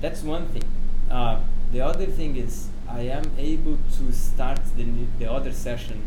That's 0.00 0.22
one 0.22 0.46
thing. 0.54 0.64
Uh, 1.10 1.40
the 1.76 1.84
other 1.84 2.06
thing 2.06 2.36
is 2.36 2.68
I 2.88 3.02
am 3.02 3.24
able 3.36 3.76
to 3.98 4.12
start 4.12 4.60
the 4.76 4.84
new, 4.84 5.06
the 5.18 5.30
other 5.30 5.52
session. 5.52 6.00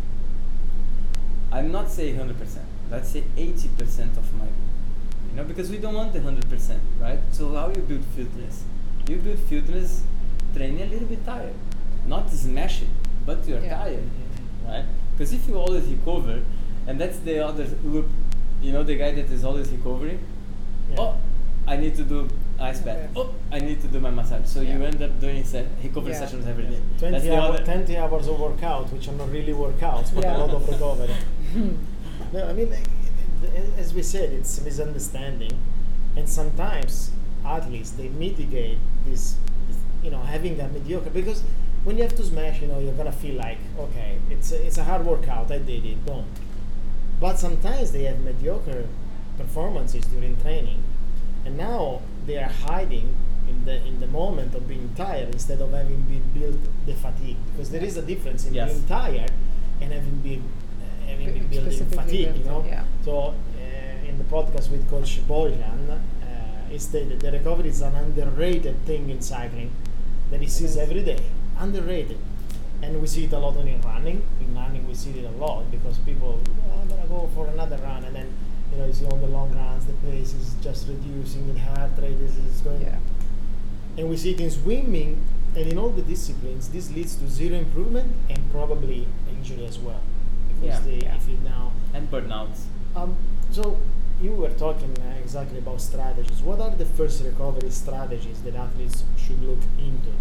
I'm 1.52 1.72
not 1.72 1.92
saying 1.92 2.16
hundred 2.18 2.40
percent. 2.40 2.66
Let's 2.90 3.10
say 3.10 3.24
eighty 3.38 3.70
percent 3.78 4.18
of 4.18 4.34
my, 4.40 4.46
you 4.46 5.36
know, 5.36 5.44
because 5.44 5.70
we 5.70 5.78
don't 5.78 5.94
want 5.94 6.14
the 6.14 6.22
hundred 6.22 6.50
percent, 6.50 6.82
right? 7.00 7.20
So 7.32 7.54
how 7.54 7.68
you 7.68 7.84
build 7.92 8.04
fitness? 8.16 8.64
You 9.08 9.18
build 9.18 9.38
fitness, 9.52 10.02
training 10.56 10.82
a 10.82 10.88
little 10.88 11.08
bit 11.08 11.24
tired, 11.24 11.54
not 12.08 12.32
smash 12.32 12.82
it, 12.82 12.90
but 13.28 13.48
you're 13.48 13.60
Yeah. 13.60 13.78
tired 13.84 14.10
right? 14.68 14.86
Because 15.12 15.34
if 15.34 15.48
you 15.48 15.56
always 15.56 15.86
recover, 15.86 16.42
and 16.88 17.00
that's 17.00 17.20
the 17.20 17.40
other 17.46 17.68
loop, 17.84 18.08
you 18.62 18.74
know, 18.74 18.84
the 18.84 18.96
guy 18.96 19.12
that 19.12 19.30
is 19.30 19.44
always 19.46 19.70
recovering. 19.70 20.20
Yeah. 20.90 21.00
Oh, 21.00 21.16
I 21.68 21.78
need 21.78 21.96
to 21.98 22.04
do 22.04 22.28
ice 22.62 22.80
bath. 22.82 23.10
Oh, 23.16 23.34
I 23.52 23.60
need 23.60 23.82
to 23.82 23.88
do 23.88 24.00
my 24.00 24.10
massage. 24.10 24.46
So 24.46 24.62
you 24.62 24.84
end 24.84 25.02
up 25.02 25.20
doing 25.20 25.44
se- 25.44 25.68
recovery 25.84 26.12
Yeah. 26.12 26.20
sessions 26.20 26.46
every 26.48 26.66
day. 26.66 26.80
20, 27.00 27.18
That's 27.20 27.28
hour, 27.30 27.58
20 27.58 27.98
hours 27.98 28.28
of 28.28 28.40
workout, 28.40 28.92
which 28.94 29.08
are 29.08 29.14
not 29.14 29.32
really 29.32 29.54
workouts, 29.54 30.14
but 30.14 30.24
Yeah. 30.24 30.38
a 30.38 30.40
lot 30.40 30.50
of 30.52 30.68
recovery. 30.68 31.14
no, 32.34 32.48
I 32.48 32.54
mean, 32.54 32.70
like, 32.70 32.88
it- 33.44 33.54
it- 33.56 33.80
as 33.80 33.94
we 33.94 34.04
said, 34.04 34.32
it's 34.34 34.58
a 34.60 34.64
misunderstanding, 34.64 35.52
and 36.16 36.28
sometimes 36.30 37.12
athletes 37.46 37.92
they 37.92 38.10
mitigate 38.10 38.78
this, 39.06 39.36
this, 39.68 39.78
you 40.04 40.12
know, 40.12 40.20
having 40.20 40.58
that 40.58 40.74
mediocre 40.74 41.10
because 41.10 41.44
when 41.86 41.96
you 41.98 42.04
have 42.04 42.16
to 42.16 42.24
smash, 42.24 42.62
you 42.62 42.68
know, 42.68 42.80
you're 42.80 42.94
gonna 42.94 43.12
feel 43.12 43.36
like, 43.36 43.58
okay, 43.80 44.18
it's 44.30 44.52
a, 44.52 44.66
it's 44.66 44.78
a 44.78 44.84
hard 44.84 45.06
workout, 45.06 45.50
I 45.52 45.60
did 45.60 45.86
it, 45.86 46.06
boom. 46.06 46.26
But 47.22 47.40
sometimes 47.40 47.92
they 47.94 48.04
have 48.04 48.20
mediocre 48.20 48.86
performances 49.38 50.06
during 50.06 50.36
training, 50.42 50.84
and 51.46 51.58
now 51.58 52.02
they 52.30 52.38
are 52.38 52.54
hiding 52.70 53.08
in 53.52 53.58
the 53.66 53.76
in 53.90 53.96
the 54.00 54.08
moment 54.20 54.54
of 54.60 54.64
being 54.74 54.88
tired 54.96 55.30
instead 55.38 55.60
of 55.66 55.70
having 55.82 56.02
been 56.14 56.26
built 56.38 56.62
the 56.86 56.94
fatigue. 57.06 57.38
Because 57.52 57.70
there 57.74 57.84
is 57.90 57.98
a 57.98 58.06
difference 58.12 58.46
in 58.48 58.54
Yes. 58.54 58.72
being 58.72 58.88
tired 58.88 59.32
and 59.82 59.90
having 59.98 60.18
been 60.30 60.44
uh, 60.46 61.08
having 61.10 61.34
been 61.38 61.48
building 61.54 61.72
Specifically 61.72 62.04
fatigue. 62.06 62.36
You 62.40 62.46
know. 62.52 62.62
yeah. 62.68 62.84
So 63.08 63.14
uh, 63.34 64.10
in 64.10 64.16
the 64.22 64.28
podcast 64.36 64.70
with 64.74 64.84
Coach 64.94 65.12
Bojan, 65.28 65.82
uh, 65.90 65.98
he 66.70 66.78
stated 66.78 67.20
the 67.26 67.32
recovery 67.32 67.70
is 67.76 67.82
an 67.82 67.96
underrated 67.96 68.78
thing 68.86 69.10
in 69.10 69.20
cycling 69.22 69.72
that 70.32 70.40
he 70.46 70.48
sees 70.48 70.78
every 70.86 71.04
day. 71.12 71.20
Underrated. 71.58 72.20
And 72.82 73.02
we 73.02 73.08
see 73.08 73.26
it 73.26 73.34
a 73.34 73.40
lot 73.40 73.56
in 73.58 73.82
running. 73.82 74.20
In 74.40 74.50
running, 74.56 74.88
we 74.88 74.94
see 74.94 75.12
it 75.22 75.26
a 75.26 75.36
lot 75.46 75.70
because 75.76 75.98
people, 76.10 76.40
"Oh, 76.40 76.80
I'm 76.82 76.88
gonna 76.92 77.08
go 77.16 77.20
for 77.36 77.48
another 77.56 77.78
run, 77.88 78.02
and 78.08 78.16
then 78.16 78.30
you 78.72 78.78
know 78.78 78.86
you 78.86 78.94
see 78.94 79.06
on 79.06 79.20
the 79.22 79.28
long 79.28 79.52
runs 79.54 79.86
the 79.86 79.94
pace 79.94 80.34
is 80.34 80.54
just 80.62 80.88
reducing, 80.88 81.52
the 81.54 81.60
heart 81.60 81.92
rate 82.00 82.20
is, 82.22 82.38
is 82.38 82.62
going. 82.62 82.82
Yeah. 82.82 82.98
And 83.98 84.10
we 84.10 84.18
see 84.18 84.32
it 84.32 84.40
in 84.40 84.50
swimming 84.52 85.26
and 85.56 85.68
in 85.68 85.78
all 85.78 85.90
the 85.90 86.02
disciplines. 86.04 86.70
This 86.70 86.92
leads 86.92 87.16
to 87.16 87.28
zero 87.28 87.58
improvement 87.58 88.12
and 88.30 88.40
probably 88.52 89.08
injury 89.30 89.66
as 89.66 89.80
well, 89.80 90.02
because 90.50 90.80
Yeah. 90.80 90.80
they, 90.86 91.00
Yeah. 91.06 91.16
if 91.16 91.28
you 91.28 91.38
now 91.44 91.72
and 91.94 92.10
burnouts. 92.12 92.62
um, 92.96 93.16
so 93.52 93.78
you 94.22 94.32
were 94.34 94.50
talking 94.50 94.94
uh, 95.02 95.18
exactly 95.24 95.58
about 95.60 95.80
strategies. 95.82 96.42
What 96.42 96.60
are 96.60 96.70
the 96.72 96.86
first 96.86 97.24
recovery 97.24 97.70
strategies 97.72 98.42
that 98.44 98.54
athletes 98.56 99.04
should 99.18 99.42
look 99.42 99.60
into, 99.80 100.12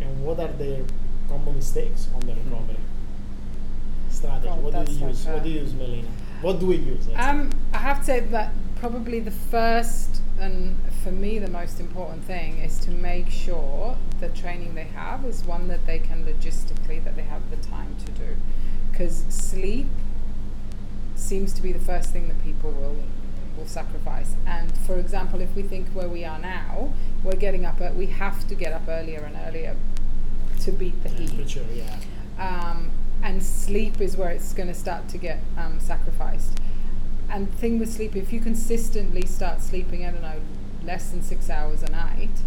and 0.00 0.24
what 0.24 0.40
are 0.40 0.52
the 0.52 0.84
common 1.28 1.54
mistakes 1.56 2.08
on 2.14 2.20
the 2.20 2.34
recovery 2.34 2.76
strategy? 4.10 4.48
God, 4.48 4.62
what 4.62 4.72
do 4.72 4.78
that's 4.78 4.92
you 4.92 5.06
use? 5.08 5.26
what 5.26 5.42
do 5.42 5.48
you 5.48 5.60
use, 5.60 5.74
Melina? 5.74 6.08
What 6.42 6.60
do 6.60 6.66
we 6.66 6.76
use? 6.76 7.06
Um, 7.16 7.50
I 7.72 7.78
have 7.78 8.00
to 8.00 8.04
say 8.04 8.20
that 8.20 8.52
probably 8.76 9.20
the 9.20 9.30
first 9.30 10.20
and 10.40 10.76
for 11.04 11.12
me 11.12 11.38
the 11.38 11.50
most 11.50 11.78
important 11.78 12.24
thing 12.24 12.58
is 12.58 12.78
to 12.80 12.90
make 12.90 13.30
sure 13.30 13.96
the 14.18 14.28
training 14.30 14.74
they 14.74 14.84
have 14.84 15.24
is 15.24 15.44
one 15.44 15.68
that 15.68 15.86
they 15.86 16.00
can 16.00 16.24
logistically 16.24 17.02
that 17.04 17.14
they 17.14 17.22
have 17.22 17.48
the 17.50 17.56
time 17.56 17.96
to 18.04 18.12
do, 18.12 18.36
because 18.90 19.24
sleep 19.28 19.86
seems 21.14 21.52
to 21.52 21.62
be 21.62 21.72
the 21.72 21.78
first 21.78 22.10
thing 22.10 22.26
that 22.28 22.42
people 22.42 22.72
will 22.72 22.96
will 23.56 23.66
sacrifice. 23.66 24.34
And 24.46 24.76
for 24.78 24.98
example, 24.98 25.40
if 25.40 25.54
we 25.54 25.62
think 25.62 25.88
where 25.90 26.08
we 26.08 26.24
are 26.24 26.38
now, 26.38 26.92
we're 27.22 27.36
getting 27.36 27.64
up. 27.64 27.80
At, 27.80 27.94
we 27.94 28.06
have 28.06 28.48
to 28.48 28.54
get 28.54 28.72
up 28.72 28.88
earlier 28.88 29.20
and 29.20 29.36
earlier 29.46 29.76
to 30.60 30.72
beat 30.72 31.02
the 31.02 31.08
heat 31.08 31.28
Temperature, 31.28 31.66
yeah. 31.74 31.98
um, 32.38 32.90
and 33.22 33.42
sleep 33.42 34.00
is 34.00 34.16
where 34.16 34.30
it's 34.30 34.52
going 34.52 34.68
to 34.68 34.74
start 34.74 35.08
to 35.08 35.18
get 35.18 35.40
um, 35.56 35.78
sacrificed. 35.80 36.58
And 37.30 37.48
the 37.48 37.56
thing 37.56 37.78
with 37.78 37.92
sleep, 37.92 38.16
if 38.16 38.32
you 38.32 38.40
consistently 38.40 39.24
start 39.26 39.62
sleeping, 39.62 40.04
I 40.04 40.10
don't 40.10 40.22
know, 40.22 40.40
less 40.84 41.10
than 41.10 41.22
six 41.22 41.48
hours 41.48 41.82
a 41.82 41.90
night, 41.90 42.42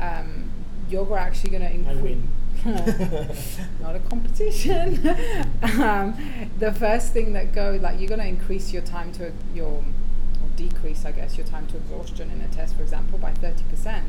um, 0.00 0.50
you're 0.90 1.16
actually 1.16 1.50
going 1.50 1.62
to 1.62 1.68
I 1.68 1.92
increase. 1.92 2.02
win. 2.02 2.28
Not 3.80 3.94
a 3.94 4.00
competition. 4.00 4.98
um, 5.80 6.50
the 6.58 6.72
first 6.72 7.12
thing 7.12 7.32
that 7.34 7.54
goes, 7.54 7.80
like, 7.80 8.00
you're 8.00 8.08
going 8.08 8.20
to 8.20 8.26
increase 8.26 8.72
your 8.72 8.82
time 8.82 9.12
to 9.12 9.32
your, 9.54 9.68
or 9.68 9.84
decrease, 10.56 11.04
I 11.04 11.12
guess, 11.12 11.36
your 11.36 11.46
time 11.46 11.66
to 11.68 11.76
exhaustion 11.76 12.30
in 12.30 12.40
a 12.40 12.48
test, 12.48 12.76
for 12.76 12.82
example, 12.82 13.18
by 13.18 13.32
30%. 13.32 14.02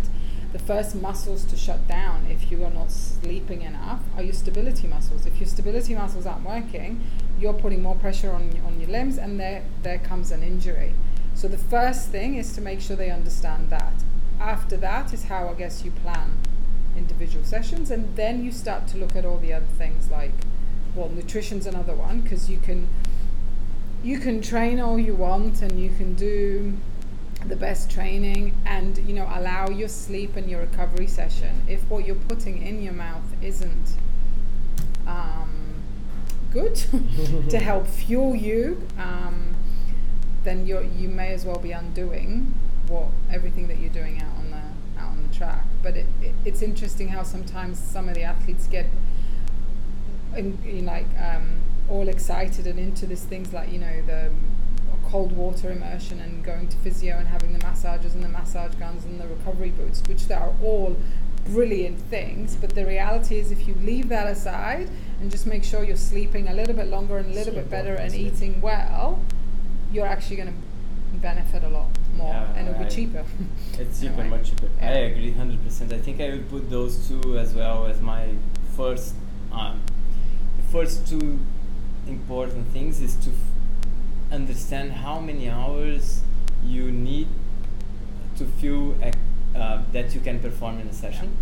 The 0.52 0.60
first 0.60 0.96
muscles 0.96 1.44
to 1.46 1.56
shut 1.56 1.88
down 1.88 2.26
if 2.28 2.52
you 2.52 2.64
are 2.66 2.72
not 2.72 2.92
sleeping 2.92 3.62
enough 3.62 4.02
are 4.18 4.24
your 4.24 4.34
stability 4.34 4.88
muscles. 4.88 5.28
If 5.28 5.40
your 5.40 5.48
stability 5.48 5.94
muscles 5.94 6.26
aren't 6.26 6.44
working, 6.44 7.04
you're 7.40 7.54
putting 7.54 7.84
more 7.84 7.96
pressure 7.96 8.32
on, 8.32 8.60
on 8.66 8.80
your 8.80 8.90
limbs 8.90 9.20
and 9.20 9.40
there, 9.40 9.64
there 9.84 10.00
comes 10.00 10.32
an 10.32 10.42
injury. 10.42 10.94
So 11.36 11.48
the 11.48 11.58
first 11.58 12.10
thing 12.10 12.36
is 12.36 12.52
to 12.54 12.62
make 12.62 12.82
sure 12.82 12.96
they 12.96 13.12
understand 13.12 13.70
that. 13.70 13.94
After 14.40 14.76
that 14.78 15.14
is 15.14 15.26
how 15.26 15.50
I 15.50 15.54
guess 15.54 15.86
you 15.86 15.92
plan 15.92 16.40
individual 16.98 17.46
sessions 17.46 17.92
and 17.92 18.16
then 18.16 18.44
you 18.44 18.52
start 18.52 18.88
to 18.88 18.98
look 18.98 19.16
at 19.16 19.26
all 19.26 19.38
the 19.38 19.54
other 19.54 19.66
things 19.78 20.10
like 20.10 20.34
well 20.96 21.10
nutrition's 21.10 21.66
another 21.66 21.94
one 21.94 22.22
because 22.22 22.50
you 22.50 22.58
can 22.58 22.88
you 24.04 24.20
can 24.20 24.42
train 24.42 24.80
all 24.80 24.98
you 25.00 25.14
want 25.14 25.62
and 25.62 25.80
you 25.80 25.90
can 25.90 26.14
do 26.16 26.74
the 27.48 27.56
best 27.56 27.90
training 27.90 28.54
and 28.66 28.98
you 29.00 29.14
know 29.14 29.28
allow 29.34 29.70
your 29.70 29.88
sleep 29.88 30.36
and 30.36 30.50
your 30.50 30.60
recovery 30.60 31.08
session 31.08 31.62
if 31.68 31.82
what 31.90 32.06
you're 32.06 32.16
putting 32.16 32.62
in 32.62 32.82
your 32.82 32.94
mouth 32.94 33.24
isn't 33.42 33.96
um, 35.08 35.82
good 36.52 36.76
to 37.50 37.60
help 37.60 37.88
fuel 37.88 38.36
you 38.36 38.86
um, 38.98 39.56
then 40.44 40.66
you 40.66 40.80
you 40.98 41.08
may 41.08 41.34
as 41.34 41.46
well 41.46 41.60
be 41.60 41.72
undoing 41.72 42.54
what 42.90 43.08
everything 43.32 43.68
that 43.68 43.78
you're 43.80 43.94
doing 43.94 44.22
out 44.22 44.36
on 44.38 44.52
the 44.52 45.00
out 45.00 45.12
on 45.12 45.28
the 45.28 45.36
track. 45.36 45.64
But 45.82 45.96
it, 45.96 46.06
it, 46.22 46.34
it's 46.44 46.62
interesting 46.62 47.10
how 47.10 47.24
sometimes 47.24 47.80
some 47.80 48.10
of 48.10 48.16
the 48.16 48.24
athletes 48.24 48.68
get 48.68 48.88
in, 50.36 50.58
in 50.66 50.86
like 50.86 51.08
um, 51.22 51.60
all 51.90 52.08
excited 52.08 52.68
and 52.68 52.80
into 52.80 53.06
these 53.06 53.24
things 53.24 53.54
like 53.54 53.72
you 53.72 53.80
know 53.80 54.02
the 54.06 54.32
cold 55.10 55.32
water 55.32 55.72
immersion 55.72 56.20
and 56.20 56.44
going 56.44 56.68
to 56.68 56.78
physio 56.78 57.18
and 57.18 57.28
having 57.28 57.54
the 57.54 57.60
massages 57.60 58.14
and 58.14 58.24
the 58.24 58.30
massage 58.30 58.76
guns 58.76 59.06
and 59.06 59.20
the 59.20 59.28
recovery 59.28 59.70
boots, 59.72 60.04
which 60.08 60.28
they 60.28 60.36
are 60.36 60.54
all 60.64 60.96
brilliant 61.46 62.00
things. 62.00 62.56
But 62.56 62.76
the 62.76 62.86
reality 62.86 63.40
is, 63.40 63.52
if 63.52 63.68
you 63.68 63.74
leave 63.84 64.10
that 64.10 64.28
aside 64.28 64.90
and 65.20 65.32
just 65.32 65.48
make 65.48 65.64
sure 65.64 65.84
you're 65.84 65.96
sleeping 65.98 66.48
a 66.48 66.54
little 66.54 66.76
bit 66.76 66.88
longer 66.88 67.18
and 67.18 67.32
a 67.32 67.34
little 67.34 67.54
So 67.54 67.60
bit 67.62 67.70
better 67.70 67.96
and 67.96 68.12
sleep. 68.12 68.34
eating 68.34 68.62
well, 68.62 69.20
you're 69.92 70.06
actually 70.08 70.36
going 70.38 70.50
to 70.54 71.18
benefit 71.18 71.64
a 71.64 71.70
lot 71.70 71.88
more 72.16 72.32
Yeah, 72.34 72.54
and 72.56 72.68
it'll 72.68 72.80
I- 72.82 72.84
be 72.84 72.90
cheaper. 72.90 73.26
It's 73.80 74.00
cheaper, 74.02 74.22
Anyway. 74.22 74.38
much 74.38 74.50
cheaper. 74.52 74.70
I 74.82 74.86
agree, 75.10 75.32
hundred 75.32 75.64
percent. 75.64 75.92
I 75.92 75.98
think 75.98 76.22
I 76.22 76.30
would 76.30 76.48
put 76.50 76.70
those 76.70 77.08
two 77.08 77.38
as 77.40 77.54
well 77.56 77.88
as 77.88 78.00
my 78.00 78.30
first. 78.78 79.16
Um, 79.52 79.82
the 80.58 80.64
first 80.72 81.08
two 81.08 81.40
important 82.08 82.68
things 82.72 83.02
is 83.02 83.16
to 83.26 83.32
understand 84.32 84.92
how 84.92 85.20
many 85.20 85.50
hours 85.50 86.22
you 86.64 86.92
need 86.92 87.28
to 88.38 88.46
feel 88.46 88.96
uh, 89.56 89.82
that 89.92 90.14
you 90.14 90.22
can 90.22 90.40
perform 90.40 90.80
in 90.80 90.88
a 90.88 90.94
session, 90.94 91.36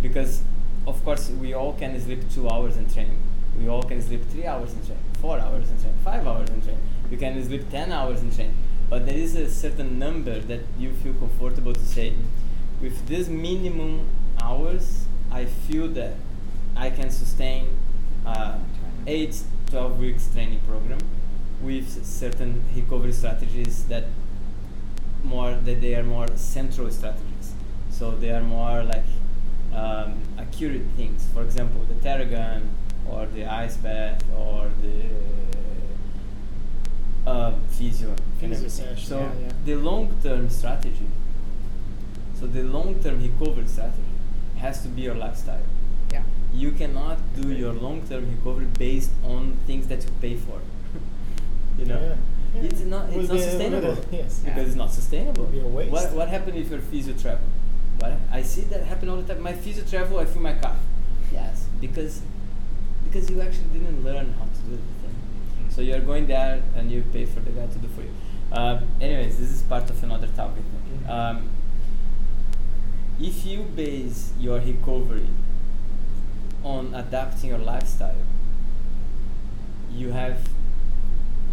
because 0.00 0.42
of 0.86 1.04
course 1.04 1.30
we 1.30 1.52
all 1.52 1.72
can 1.74 2.00
sleep 2.00 2.20
two 2.32 2.48
hours 2.48 2.76
in 2.76 2.90
training. 2.90 3.20
We 3.58 3.68
all 3.68 3.82
can 3.82 4.00
sleep 4.00 4.22
three 4.30 4.46
hours 4.46 4.72
in 4.72 4.84
training, 4.84 5.04
four 5.20 5.38
hours 5.38 5.68
in 5.70 5.76
training, 5.80 5.98
five 6.04 6.26
hours 6.26 6.48
in 6.50 6.62
training. 6.62 6.82
You 7.10 7.16
can 7.16 7.44
sleep 7.44 7.68
ten 7.70 7.90
hours 7.92 8.22
in 8.22 8.30
training, 8.32 8.56
but 8.88 9.06
there 9.06 9.16
is 9.16 9.34
a 9.34 9.50
certain 9.50 9.98
number 9.98 10.38
that 10.38 10.60
you 10.78 10.92
feel 10.92 11.14
comfortable 11.14 11.74
to 11.74 11.84
say. 11.84 12.14
With 12.80 13.08
this 13.08 13.28
minimum 13.28 14.06
hours, 14.40 15.06
I 15.32 15.46
feel 15.46 15.88
that 15.88 16.14
I 16.76 16.90
can 16.90 17.10
sustain 17.10 17.76
uh, 18.24 18.58
eight, 19.06 19.42
12 19.70 19.98
weeks 19.98 20.28
training 20.32 20.60
program 20.60 21.00
with 21.62 22.04
certain 22.04 22.62
recovery 22.74 23.12
strategies 23.12 23.84
that 23.86 24.04
more 25.24 25.52
that 25.64 25.80
they 25.80 25.94
are 25.94 26.04
more 26.04 26.28
central 26.36 26.90
strategies. 26.90 27.52
So 27.90 28.12
they 28.12 28.30
are 28.30 28.42
more 28.42 28.82
like 28.84 29.04
um, 29.74 30.14
accurate 30.38 30.86
things. 30.96 31.26
For 31.34 31.42
example, 31.42 31.84
the 31.88 31.94
Theragun 31.94 32.62
or 33.08 33.26
the 33.26 33.44
ice 33.46 33.76
bath 33.76 34.22
or 34.36 34.70
the 34.82 35.02
uh, 37.26 37.52
physio 37.70 38.10
and 38.10 38.20
Physio 38.40 38.56
everything. 38.56 38.68
session, 38.70 38.96
So 39.06 39.18
yeah, 39.20 39.32
yeah. 39.42 39.52
the 39.64 39.74
long-term 39.76 40.48
strategy. 40.50 41.06
So 42.38 42.46
the 42.46 42.62
long-term 42.62 43.20
recovery 43.22 43.66
strategy 43.66 44.02
has 44.58 44.82
to 44.82 44.88
be 44.88 45.02
your 45.02 45.14
lifestyle. 45.14 45.62
yeah. 46.12 46.22
You 46.54 46.70
cannot 46.72 47.18
do 47.40 47.52
your 47.52 47.72
long-term 47.72 48.30
recovery 48.30 48.66
based 48.78 49.10
on 49.24 49.56
things 49.66 49.88
that 49.88 50.04
you 50.04 50.10
pay 50.20 50.36
for. 50.36 50.60
You 51.78 51.84
know, 51.86 52.00
Yeah, 52.00 52.14
yeah. 52.62 52.68
it's 52.68 52.80
not 52.80 53.08
Will 53.10 53.20
it's 53.20 53.28
not 53.28 53.36
be- 53.36 53.42
sustainable 53.42 53.94
be- 53.96 54.16
yes. 54.16 54.42
Yeah. 54.44 54.54
because 54.54 54.68
it's 54.68 54.76
not 54.76 54.92
sustainable. 54.92 55.44
Will 55.44 55.50
be 55.52 55.60
a 55.60 55.66
waste. 55.66 55.92
What 55.92 56.12
what 56.14 56.28
happened 56.28 56.56
if 56.58 56.70
your 56.70 56.80
physio 56.80 57.14
travel? 57.14 57.46
What 58.00 58.12
I 58.32 58.42
see 58.42 58.62
that 58.72 58.84
happen 58.84 59.08
all 59.08 59.16
the 59.22 59.32
time. 59.34 59.42
My 59.42 59.52
physio 59.52 59.84
travel, 59.84 60.18
I 60.18 60.24
feel 60.24 60.42
my 60.42 60.54
calf. 60.54 60.78
Yes, 61.32 61.66
because 61.80 62.22
because 63.04 63.30
you 63.30 63.40
actually 63.40 63.70
didn't 63.72 64.04
learn 64.04 64.32
how 64.38 64.44
to 64.44 64.60
do 64.68 64.76
the 64.76 64.94
thing. 65.02 65.14
So 65.70 65.80
you're 65.82 66.00
going 66.00 66.26
there 66.26 66.62
and 66.76 66.90
you 66.90 67.02
pay 67.12 67.24
for 67.26 67.40
the 67.40 67.50
guy 67.50 67.66
to 67.66 67.78
do 67.78 67.88
for 67.88 68.02
you. 68.02 68.10
Uh, 68.52 68.80
anyways, 69.00 69.38
this 69.38 69.50
is 69.50 69.62
part 69.62 69.88
of 69.90 70.02
another 70.02 70.26
topic. 70.28 70.64
Mhm. 71.04 71.08
Um, 71.10 71.48
if 73.20 73.44
you 73.46 73.62
base 73.76 74.32
your 74.38 74.58
recovery 74.60 75.26
on 76.64 76.94
adapting 76.94 77.50
your 77.50 77.58
lifestyle, 77.58 78.16
you 79.92 80.12
have 80.12 80.38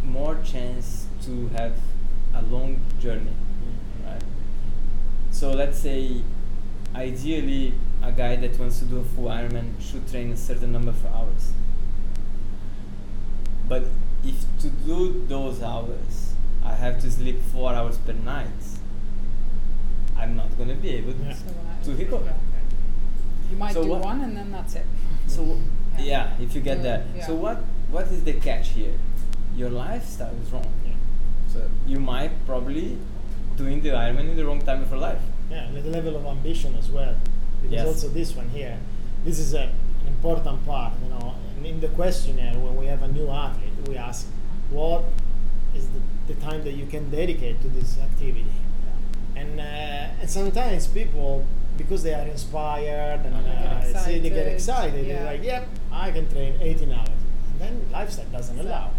more 0.06 0.36
chance 0.44 1.08
to 1.26 1.48
have 1.50 1.74
a 2.34 2.42
long 2.44 2.80
journey, 3.00 3.34
right? 4.06 4.22
So 5.32 5.52
let's 5.52 5.80
say, 5.80 6.22
ideally, 6.94 7.74
a 8.02 8.12
guy 8.12 8.36
that 8.36 8.58
wants 8.60 8.80
to 8.80 8.86
do 8.86 8.98
a 9.00 9.04
full 9.04 9.26
Ironman 9.26 9.74
should 9.82 10.08
train 10.10 10.32
a 10.32 10.38
certain 10.38 10.72
number 10.72 10.90
of 10.92 11.06
hours. 11.08 11.52
But 13.68 13.86
if 14.24 14.36
to 14.62 14.68
do 14.70 15.26
those 15.28 15.62
hours, 15.62 16.34
I 16.64 16.74
have 16.74 17.00
to 17.02 17.12
sleep 17.12 17.42
four 17.52 17.74
hours 17.74 17.98
per 17.98 18.14
night, 18.14 18.48
I'm 20.18 20.36
not 20.36 20.56
gonna 20.58 20.76
be 20.76 20.90
able 20.96 21.14
Yeah. 21.14 21.32
to, 21.34 21.36
So 21.82 21.92
to 21.92 21.98
recover. 22.04 22.34
You 23.52 23.58
might 23.58 23.74
So 23.74 23.84
do 23.84 23.90
what- 23.90 24.02
one 24.04 24.22
and 24.22 24.38
then 24.38 24.52
that's 24.52 24.76
it. 24.76 24.86
So 25.28 25.44
Yeah. 25.98 26.04
yeah, 26.06 26.30
if 26.40 26.56
you 26.56 26.62
get 26.62 26.82
that. 26.84 27.04
yeah. 27.16 27.26
So 27.26 27.36
what 27.36 27.64
what 27.92 28.08
is 28.08 28.24
the 28.24 28.34
catch 28.34 28.70
here? 28.70 28.94
Your 29.56 29.70
lifestyle 29.70 30.36
is 30.44 30.52
wrong. 30.52 30.72
Yeah. 30.86 30.94
So 31.52 31.70
you 31.88 32.00
might 32.00 32.32
probably 32.46 32.98
doing 33.56 33.82
the 33.82 33.90
Ironman 33.90 34.30
in 34.32 34.36
the 34.36 34.46
wrong 34.46 34.62
time 34.62 34.82
of 34.82 34.90
your 34.90 35.00
life. 35.00 35.22
Yeah, 35.50 35.64
and 35.68 35.76
the 35.78 35.90
level 35.90 36.16
of 36.18 36.26
ambition 36.26 36.76
as 36.76 36.90
well. 36.90 37.16
Because 37.62 37.74
Yes. 37.74 37.88
also 37.88 38.08
this 38.10 38.36
one 38.36 38.50
here, 38.50 38.78
this 39.24 39.40
is 39.40 39.54
a, 39.54 39.64
an 40.02 40.08
important 40.08 40.66
part. 40.66 40.94
You 41.04 41.10
know, 41.10 41.36
and 41.56 41.66
in 41.66 41.80
the 41.80 41.88
questionnaire 41.90 42.58
when 42.60 42.76
we 42.76 42.86
have 42.88 43.02
a 43.04 43.08
new 43.08 43.30
athlete, 43.30 43.72
we 43.88 43.96
ask, 43.98 44.28
what 44.70 45.04
is 45.76 45.88
the, 45.88 46.34
the 46.34 46.40
time 46.42 46.64
that 46.64 46.74
you 46.74 46.86
can 46.88 47.10
dedicate 47.10 47.62
to 47.62 47.68
this 47.70 47.98
activity? 48.00 48.52
And 49.36 49.60
uh, 49.60 50.22
and 50.22 50.30
sometimes 50.30 50.88
people, 50.88 51.46
because 51.78 52.04
they 52.04 52.14
are 52.14 52.28
inspired 52.28 53.22
and 53.26 53.36
They 53.36 53.42
get 53.42 53.96
uh, 53.96 54.06
they 54.06 54.30
get 54.30 54.48
excited, 54.48 55.06
yeah. 55.06 55.14
they're 55.24 55.26
like, 55.34 55.44
yep, 55.44 55.68
I 55.92 56.12
can 56.12 56.30
train 56.30 56.58
18 56.60 56.92
hours. 56.92 57.10
And 57.52 57.62
then 57.62 57.86
lifestyle 57.92 58.26
doesn't 58.32 58.60
allow. 58.60 58.92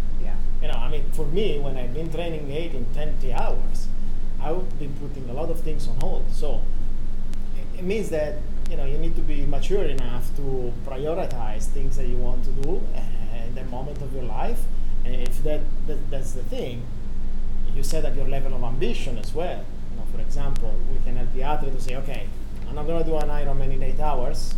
You 0.61 0.69
know, 0.69 0.73
I 0.73 0.89
mean, 0.89 1.05
for 1.11 1.25
me, 1.25 1.59
when 1.59 1.77
I've 1.77 1.93
been 1.93 2.11
training 2.11 2.51
18, 2.51 2.85
20 2.93 3.33
hours, 3.33 3.87
I've 4.41 4.79
been 4.79 4.93
putting 4.95 5.29
a 5.29 5.33
lot 5.33 5.49
of 5.49 5.59
things 5.61 5.87
on 5.87 5.97
hold. 5.97 6.25
So 6.31 6.61
it, 7.75 7.83
means 7.83 8.09
that 8.09 8.35
you 8.69 8.77
know 8.77 8.85
you 8.85 8.97
need 8.97 9.15
to 9.15 9.21
be 9.21 9.45
mature 9.45 9.85
enough 9.85 10.35
to 10.35 10.73
prioritize 10.85 11.65
things 11.65 11.97
that 11.97 12.07
you 12.07 12.17
want 12.17 12.43
to 12.45 12.51
do 12.51 12.81
uh, 12.95 13.45
in 13.45 13.55
the 13.55 13.63
moment 13.65 14.01
of 14.01 14.13
your 14.13 14.23
life. 14.23 14.63
And 15.05 15.15
if 15.15 15.43
that, 15.43 15.61
that 15.87 16.09
that's 16.09 16.31
the 16.31 16.43
thing, 16.43 16.85
you 17.75 17.83
set 17.83 18.03
up 18.05 18.15
your 18.15 18.27
level 18.27 18.53
of 18.55 18.63
ambition 18.63 19.17
as 19.17 19.33
well. 19.33 19.63
You 19.91 19.97
know, 19.97 20.05
for 20.11 20.21
example, 20.21 20.73
we 20.91 20.99
can 21.05 21.15
help 21.15 21.33
the 21.33 21.43
athlete 21.43 21.73
to 21.73 21.81
say, 21.81 21.95
okay, 21.97 22.27
I'm 22.67 22.75
not 22.75 22.87
going 22.87 23.03
to 23.03 23.09
do 23.09 23.15
an 23.17 23.29
Ironman 23.29 23.73
in 23.73 23.83
eight 23.83 23.99
hours. 23.99 24.55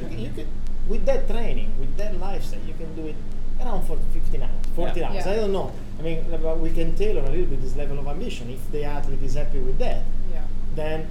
You, 0.00 0.16
you 0.16 0.30
could, 0.30 0.46
with 0.88 1.04
that 1.06 1.28
training, 1.28 1.72
with 1.78 1.96
that 1.96 2.18
lifestyle, 2.18 2.60
you 2.66 2.74
can 2.74 2.94
do 2.94 3.08
it 3.08 3.16
around 3.60 3.86
for 3.86 3.96
15 4.12 4.42
hours, 4.42 4.59
14 4.76 4.96
Yeah. 5.02 5.08
hours. 5.10 5.26
Yeah. 5.26 5.32
I 5.32 5.36
don't 5.36 5.52
know. 5.52 5.72
I 5.98 6.02
mean, 6.02 6.24
uh, 6.32 6.36
but 6.38 6.58
we 6.60 6.70
can 6.70 6.94
tailor 6.96 7.22
a 7.22 7.30
little 7.30 7.46
bit 7.46 7.60
this 7.60 7.76
level 7.76 7.98
of 7.98 8.06
ambition. 8.06 8.50
If 8.50 8.70
the 8.72 8.84
athlete 8.84 9.22
is 9.22 9.34
happy 9.34 9.58
with 9.60 9.78
that, 9.78 10.02
Yeah. 10.32 10.42
then, 10.74 11.06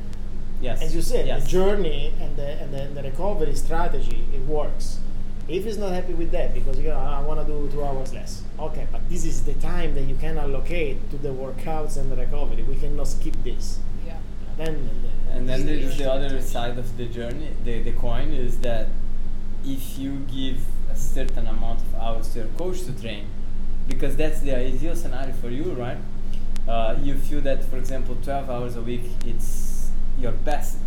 Yes. 0.62 0.82
as 0.82 0.96
you 0.96 1.02
said, 1.02 1.28
yes. 1.28 1.44
the 1.44 1.50
journey 1.50 2.14
and 2.20 2.36
the, 2.36 2.48
and 2.62 2.74
the, 2.74 3.02
the 3.02 3.04
recovery 3.08 3.56
strategy, 3.56 4.24
it 4.34 4.46
works. 4.48 5.00
If 5.48 5.64
he's 5.66 5.78
not 5.80 5.94
happy 5.94 6.14
with 6.14 6.32
that 6.32 6.54
because 6.54 6.78
you 6.78 6.90
know 6.90 6.98
I 6.98 7.22
want 7.22 7.40
to 7.40 7.46
do 7.52 7.68
two 7.72 7.84
hours 7.84 8.14
less, 8.14 8.44
okay, 8.60 8.86
but 8.92 9.02
this 9.10 9.26
is 9.26 9.44
the 9.46 9.54
time 9.56 9.96
that 9.96 10.04
you 10.04 10.16
can 10.16 10.38
allocate 10.38 11.10
to 11.10 11.18
the 11.18 11.30
workouts 11.30 11.98
and 11.98 12.12
the 12.12 12.16
recovery. 12.18 12.62
We 12.64 12.76
cannot 12.76 13.08
skip 13.08 13.36
this. 13.44 13.80
Yeah. 14.06 14.18
Then, 14.58 14.90
And 15.32 15.48
then 15.50 15.66
there 15.66 15.76
is 15.76 15.98
the 15.98 16.04
Yeah. 16.04 16.10
other 16.12 16.40
side 16.42 16.78
of 16.78 16.98
the 16.98 17.06
journey, 17.06 17.50
the, 17.64 17.82
the 17.82 17.94
coin 17.94 18.32
is 18.34 18.60
that 18.60 18.90
if 19.66 19.98
you 19.98 20.20
give 20.32 20.60
a 20.92 20.96
certain 20.96 21.48
amount 21.48 21.80
of 21.82 21.96
hours 21.96 22.30
to 22.34 22.40
your 22.40 22.48
coach 22.58 22.84
to 22.84 22.92
train, 22.92 23.26
because 23.90 24.16
that's 24.16 24.40
the 24.42 24.56
ideal 24.56 24.96
scenario 24.96 25.34
for 25.34 25.50
you, 25.50 25.72
right? 25.74 25.98
Uh, 26.68 26.96
you 27.02 27.16
feel 27.16 27.42
that, 27.42 27.66
for 27.66 27.78
example, 27.78 28.16
12 28.24 28.50
hours 28.50 28.76
a 28.76 28.82
week, 28.82 29.02
it's 29.26 29.90
your 30.20 30.32
best 30.32 30.78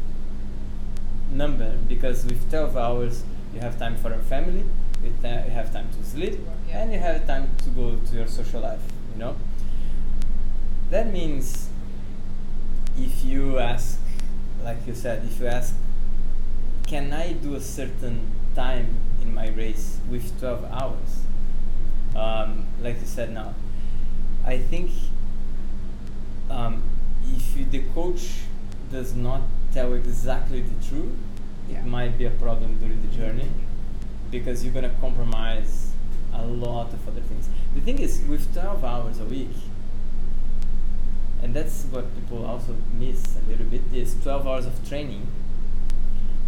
number 1.33 1.77
because 1.89 2.25
with 2.27 2.49
12 2.51 2.77
hours 2.77 3.23
you 3.55 3.61
have 3.61 3.79
time 3.79 3.97
for 3.97 4.11
your 4.11 4.19
family, 4.21 4.65
you, 5.03 5.13
ta- 5.23 5.43
you 5.45 5.51
have 5.51 5.73
time 5.73 5.89
to 5.99 6.05
sleep, 6.09 6.39
Yeah. 6.69 6.83
and 6.83 6.93
you 6.93 6.99
have 6.99 7.27
time 7.27 7.51
to 7.65 7.69
go 7.71 7.97
to 7.97 8.15
your 8.17 8.27
social 8.29 8.61
life, 8.61 8.81
you 9.15 9.19
know? 9.19 9.37
That 10.91 11.13
means 11.13 11.69
if 12.99 13.25
you 13.25 13.59
ask, 13.59 13.99
like 14.63 14.87
you 14.87 14.95
said, 14.95 15.25
if 15.25 15.41
you 15.41 15.47
ask, 15.47 15.75
can 16.87 17.13
I 17.13 17.33
do 17.33 17.55
a 17.55 17.61
certain 17.61 18.21
time 18.55 18.95
in 19.23 19.35
my 19.35 19.49
race 19.49 19.99
with 20.11 20.39
12 20.39 20.65
hours? 20.71 21.22
Um, 22.15 22.67
like 22.81 23.01
you 23.01 23.07
said 23.07 23.33
now, 23.33 23.55
I 24.45 24.59
think 24.59 24.91
um, 26.51 26.83
if 27.35 27.57
you, 27.57 27.65
the 27.65 27.81
coach 27.95 28.41
does 28.91 29.15
not 29.15 29.41
tell 29.73 29.95
exactly 29.95 30.61
the 30.61 30.87
truth, 30.87 31.17
Yeah. 31.71 31.79
it 31.79 31.87
might 31.87 32.19
be 32.19 32.27
a 32.27 32.31
problem 32.31 32.79
during 32.79 33.01
the 33.01 33.17
journey 33.17 33.49
because 34.31 34.63
you're 34.65 34.75
gonna 34.75 34.95
compromise 35.01 35.93
a 36.35 36.45
lot 36.45 36.93
of 36.93 37.07
other 37.09 37.21
things. 37.23 37.49
The 37.75 37.81
thing 37.81 37.99
is, 37.99 38.21
with 38.29 38.53
12 38.53 38.85
hours 38.85 39.21
a 39.21 39.25
week, 39.25 39.51
and 41.43 41.55
that's 41.55 41.85
what 41.91 42.15
people 42.15 42.45
also 42.45 42.77
miss 42.99 43.37
a 43.37 43.49
little 43.51 43.67
bit, 43.67 43.83
is 43.93 44.15
12 44.23 44.47
hours 44.47 44.67
of 44.67 44.87
training. 44.89 45.27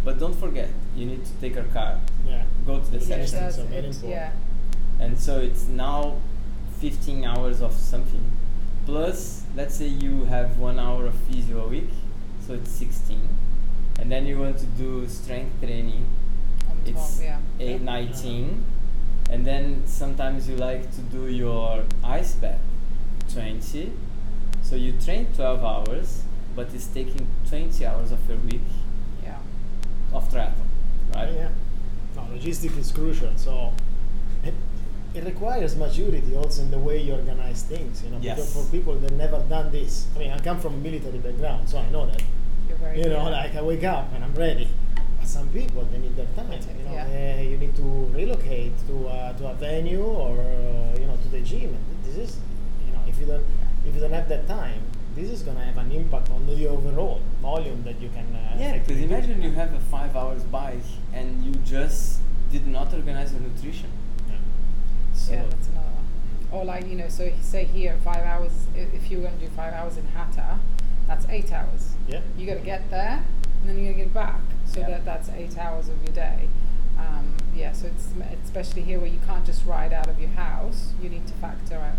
But 0.03 0.19
don't 0.19 0.35
forget, 0.35 0.69
you 0.95 1.05
need 1.07 1.25
to 1.25 1.31
take 1.41 1.55
your 1.55 1.63
car, 1.65 1.99
yeah. 2.27 2.43
go 2.65 2.79
to 2.79 2.91
the 2.91 2.97
Yeah, 2.99 3.03
session, 3.25 3.39
that's 3.39 3.57
does, 3.57 3.71
a 4.03 4.07
it- 4.07 4.09
yeah. 4.09 4.31
And 4.99 5.19
so 5.19 5.39
it's 5.39 5.67
now 5.67 6.15
15 6.79 7.23
hours 7.25 7.61
of 7.61 7.73
something. 7.73 8.31
Plus, 8.85 9.43
let's 9.55 9.75
say 9.75 9.87
you 9.87 10.25
have 10.25 10.57
one 10.59 10.79
hour 10.79 11.07
of 11.07 11.15
physio 11.29 11.65
a 11.65 11.67
week, 11.67 11.89
so 12.45 12.53
it's 12.53 12.69
16. 12.71 13.19
And 13.99 14.11
then 14.11 14.25
you 14.27 14.39
want 14.39 14.57
to 14.59 14.65
do 14.65 15.07
strength 15.07 15.59
training, 15.61 16.05
On 16.69 16.77
top, 16.77 16.87
it's 16.87 17.21
yeah. 17.21 17.39
8, 17.59 17.81
19. 17.81 18.63
And 19.31 19.45
then 19.45 19.83
sometimes 19.87 20.47
you 20.47 20.55
like 20.57 20.91
to 20.95 21.01
do 21.01 21.27
your 21.27 21.83
ice 22.03 22.33
bath, 22.35 22.59
20. 23.33 23.91
So 24.61 24.75
you 24.75 24.93
train 24.93 25.27
12 25.35 25.63
hours, 25.63 26.23
but 26.55 26.67
it's 26.73 26.87
taking 26.87 27.27
20 27.49 27.85
hours 27.85 28.11
of 28.11 28.19
your 28.29 28.37
week 28.39 28.61
Yeah. 29.23 29.37
of 30.13 30.29
triathlon, 30.31 30.67
right? 31.15 31.33
Yeah. 31.33 31.49
No, 32.15 32.27
logistics 32.31 32.75
is 32.77 32.91
crucial. 32.91 33.31
So 33.35 33.51
it, 33.61 33.73
it 35.15 35.23
requires 35.25 35.75
maturity 35.75 36.35
also 36.35 36.61
in 36.61 36.71
the 36.71 36.77
way 36.79 37.01
you 37.01 37.13
organize 37.13 37.63
things. 37.63 38.03
You 38.03 38.09
know, 38.11 38.17
Yes. 38.21 38.35
because 38.37 38.53
for 38.53 38.71
people 38.71 38.95
that 38.95 39.11
never 39.13 39.39
done 39.49 39.71
this. 39.71 40.07
I 40.15 40.19
mean, 40.19 40.31
I 40.31 40.39
come 40.39 40.59
from 40.59 40.73
a 40.75 40.77
military 40.77 41.19
background, 41.19 41.69
so 41.69 41.77
I 41.77 41.89
know 41.89 42.05
that. 42.05 42.21
You're 42.67 42.77
very 42.77 42.97
You 42.99 43.09
know, 43.09 43.23
yeah. 43.29 43.41
like 43.41 43.55
I 43.55 43.61
wake 43.61 43.83
up 43.83 44.11
and 44.13 44.23
I'm 44.23 44.35
ready. 44.35 44.67
But 45.19 45.27
some 45.27 45.47
people 45.49 45.83
they 45.91 45.99
need 45.99 46.15
their 46.15 46.27
time. 46.35 46.51
You 46.51 46.85
know, 46.85 46.91
yeah. 46.91 47.07
eh, 47.11 47.41
you 47.41 47.57
need 47.57 47.75
to 47.77 47.87
relocate 48.13 48.73
to 48.87 49.07
uh, 49.07 49.33
to 49.37 49.47
a 49.47 49.53
venue 49.55 50.03
or 50.03 50.33
uh, 50.39 50.99
you 50.99 51.05
know 51.07 51.17
to 51.23 51.29
the 51.29 51.41
gym. 51.41 51.69
And 51.77 51.85
this 52.05 52.17
is 52.17 52.37
you 52.87 52.91
know 52.93 53.01
if 53.07 53.19
you 53.19 53.25
don't 53.25 53.45
if 53.87 53.93
you 53.95 54.01
don't 54.01 54.11
have 54.19 54.27
that 54.29 54.47
time, 54.47 54.81
this 55.15 55.29
is 55.29 55.41
gonna 55.43 55.63
have 55.63 55.77
an 55.77 55.91
impact 55.91 56.29
on 56.31 56.45
the 56.47 56.67
overall 56.67 57.21
volume 57.41 57.83
that 57.83 58.01
you 58.01 58.09
can. 58.09 58.27
Uh, 58.35 58.57
Yeah, 58.59 58.77
because 58.79 58.99
imagine 59.01 59.41
you 59.41 59.51
have 59.51 59.71
a 59.73 59.79
five 59.95 60.15
hours 60.15 60.43
bike 60.43 60.87
and 61.13 61.43
you 61.45 61.53
just 61.63 62.19
did 62.51 62.65
not 62.67 62.93
organize 62.93 63.31
your 63.33 63.41
nutrition. 63.41 63.89
Yeah. 65.29 65.37
So 65.37 65.43
yeah, 65.43 65.49
that's 65.49 65.67
another 65.69 65.87
one. 65.87 66.05
Or 66.51 66.65
like 66.65 66.87
you 66.87 66.95
know, 66.95 67.07
so 67.09 67.31
say 67.41 67.65
here 67.65 67.97
five 68.03 68.23
hours. 68.23 68.51
If 68.75 69.09
you 69.11 69.17
were 69.17 69.23
going 69.23 69.39
to 69.39 69.45
do 69.45 69.51
five 69.51 69.73
hours 69.73 69.97
in 69.97 70.07
Hatta, 70.07 70.59
that's 71.07 71.25
eight 71.29 71.51
hours. 71.51 71.93
Yeah. 72.07 72.21
You 72.37 72.45
got 72.47 72.55
to 72.55 72.65
get 72.65 72.89
there, 72.89 73.23
and 73.61 73.69
then 73.69 73.77
you 73.79 73.91
got 73.91 73.97
to 73.97 74.03
get 74.05 74.13
back. 74.13 74.41
So 74.65 74.79
Yeah. 74.79 74.89
that 74.91 75.05
that's 75.05 75.29
eight 75.29 75.57
hours 75.57 75.89
of 75.89 76.01
your 76.03 76.13
day. 76.13 76.47
Um, 76.97 77.35
yeah, 77.53 77.73
so 77.73 77.87
it's 77.87 78.07
especially 78.43 78.83
here 78.83 78.99
where 78.99 79.09
you 79.09 79.19
can't 79.27 79.45
just 79.45 79.65
ride 79.65 79.91
out 79.93 80.07
of 80.07 80.19
your 80.19 80.29
house. 80.29 80.93
You 81.01 81.09
need 81.09 81.27
to 81.27 81.33
factor 81.33 81.75
out. 81.75 81.95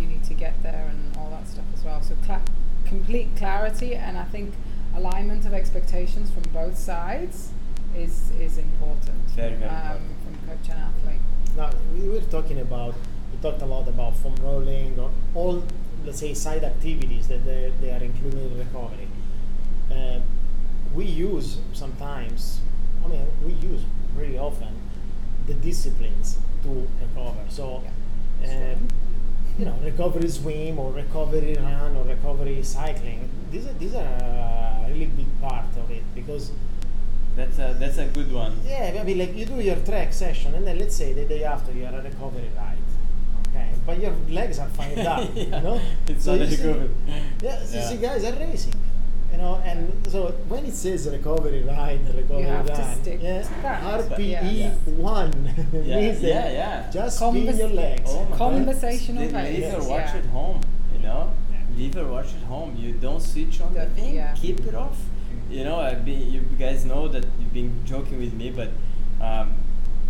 You 0.00 0.06
need 0.06 0.24
to 0.24 0.34
get 0.34 0.60
there 0.62 0.86
and 0.90 1.16
all 1.16 1.30
that 1.30 1.46
stuff 1.48 1.64
as 1.74 1.84
well. 1.84 2.02
So 2.02 2.14
cla- 2.24 2.42
complete 2.84 3.28
clarity, 3.36 3.94
and 3.94 4.16
I 4.18 4.24
think 4.24 4.54
alignment 4.96 5.46
of 5.46 5.52
expectations 5.54 6.30
from 6.30 6.42
both 6.52 6.76
sides 6.76 7.50
is 7.94 8.30
is 8.40 8.58
important. 8.58 9.18
Very, 9.36 9.54
very 9.54 9.70
um, 9.70 9.96
important. 9.96 10.18
from 10.24 10.48
coach 10.48 10.68
and 10.70 10.78
athlete. 10.80 11.20
Now 11.56 11.70
we 11.94 12.08
were 12.08 12.20
talking 12.20 12.60
about 12.60 12.94
we 13.32 13.38
talked 13.42 13.62
a 13.62 13.66
lot 13.66 13.88
about 13.88 14.16
foam 14.16 14.34
rolling 14.42 14.98
or 14.98 15.10
all 15.34 15.62
let's 16.04 16.18
say 16.20 16.32
side 16.34 16.64
activities 16.64 17.28
that 17.28 17.44
they, 17.44 17.72
they 17.80 17.90
are 17.92 18.02
included 18.02 18.50
in 18.52 18.58
recovery. 18.58 19.08
Uh, 19.90 20.20
we 20.94 21.04
use 21.04 21.58
sometimes, 21.72 22.60
I 23.04 23.08
mean 23.08 23.26
we 23.44 23.52
use 23.68 23.82
really 24.16 24.38
often 24.38 24.74
the 25.46 25.54
disciplines 25.54 26.38
to 26.62 26.88
recover. 27.00 27.44
So 27.48 27.82
Yeah. 28.42 28.74
um, 28.74 28.88
you 29.58 29.64
know 29.66 29.76
recovery 29.84 30.28
swim 30.28 30.78
or 30.78 30.92
recovery 30.92 31.54
run 31.60 31.96
or 31.96 32.04
recovery 32.04 32.62
cycling. 32.62 33.28
These 33.50 33.66
are 33.66 33.72
these 33.74 33.94
are 33.94 34.00
a 34.02 34.86
really 34.90 35.06
big 35.06 35.28
part 35.40 35.66
of 35.76 35.90
it 35.90 36.02
because 36.14 36.52
that's 37.36 37.58
a 37.58 37.76
that's 37.78 37.98
a 37.98 38.06
good 38.06 38.32
one. 38.32 38.56
yeah, 38.66 38.98
I 39.00 39.04
mean, 39.04 39.18
like 39.18 39.34
you 39.36 39.46
do 39.46 39.60
your 39.60 39.76
track 39.76 40.12
session, 40.12 40.54
and 40.54 40.66
then 40.66 40.78
let's 40.78 40.96
say 40.96 41.12
the 41.12 41.24
day 41.24 41.44
after 41.44 41.72
you 41.72 41.84
are 41.86 41.94
a 41.94 42.02
recovery 42.02 42.50
ride, 42.56 42.78
okay, 43.48 43.70
but 43.86 43.98
your 44.00 44.12
legs 44.28 44.58
are 44.58 44.68
fired 44.68 44.98
up, 45.14 45.30
Yeah. 45.34 45.42
you 45.44 45.50
know. 45.50 45.80
It's 46.08 46.24
so 46.24 46.32
not 46.36 46.40
you 46.40 46.44
a 46.46 46.50
see, 46.50 46.66
recovery. 46.66 46.90
yeah, 47.42 47.58
so 47.64 47.74
you 47.74 47.80
Yeah. 47.80 47.88
see 47.88 47.96
guys 47.98 48.24
are 48.24 48.38
racing, 48.38 48.74
you 49.32 49.38
know, 49.38 49.54
and 49.64 49.92
so 50.08 50.26
when 50.48 50.64
it 50.66 50.74
says 50.74 51.08
recovery 51.08 51.62
ride, 51.62 52.00
recovery 52.14 52.42
have 52.42 52.66
to 52.66 52.94
stick 53.00 53.20
yeah, 53.22 53.42
to 53.42 53.48
that. 53.62 53.82
RPE 54.00 54.58
Yeah. 54.58 54.74
one 54.96 55.32
Yeah, 55.72 56.00
means 56.00 56.20
yeah, 56.22 56.50
yeah. 56.50 56.90
just 56.92 57.16
spin 57.18 57.32
Convers- 57.34 57.58
your 57.58 57.68
legs. 57.68 58.10
Oh 58.12 58.24
my 58.24 58.30
God. 58.30 58.38
Conversational 58.38 59.28
They 59.28 59.34
race, 59.34 59.58
leave 59.64 59.74
or 59.74 59.82
yeah. 59.82 59.88
watch 59.88 60.14
at 60.20 60.26
home, 60.26 60.60
you 60.92 60.98
know. 61.00 61.32
Yeah. 61.52 61.76
Leave 61.76 61.96
or 61.96 62.06
watch 62.08 62.26
at 62.34 62.42
home. 62.42 62.76
You 62.76 62.92
don't 62.94 63.20
switch 63.22 63.60
on 63.60 63.72
the 63.72 63.80
That- 63.80 63.92
thing. 63.94 64.14
yeah. 64.16 64.34
Keep 64.34 64.60
it 64.66 64.74
off. 64.74 64.98
You 65.50 65.64
know, 65.64 65.80
I've 65.80 66.04
been. 66.04 66.30
You 66.30 66.40
guys 66.58 66.84
know 66.84 67.08
that 67.08 67.24
you've 67.40 67.52
been 67.52 67.84
joking 67.84 68.20
with 68.20 68.32
me, 68.32 68.50
but 68.50 68.70
um, 69.20 69.56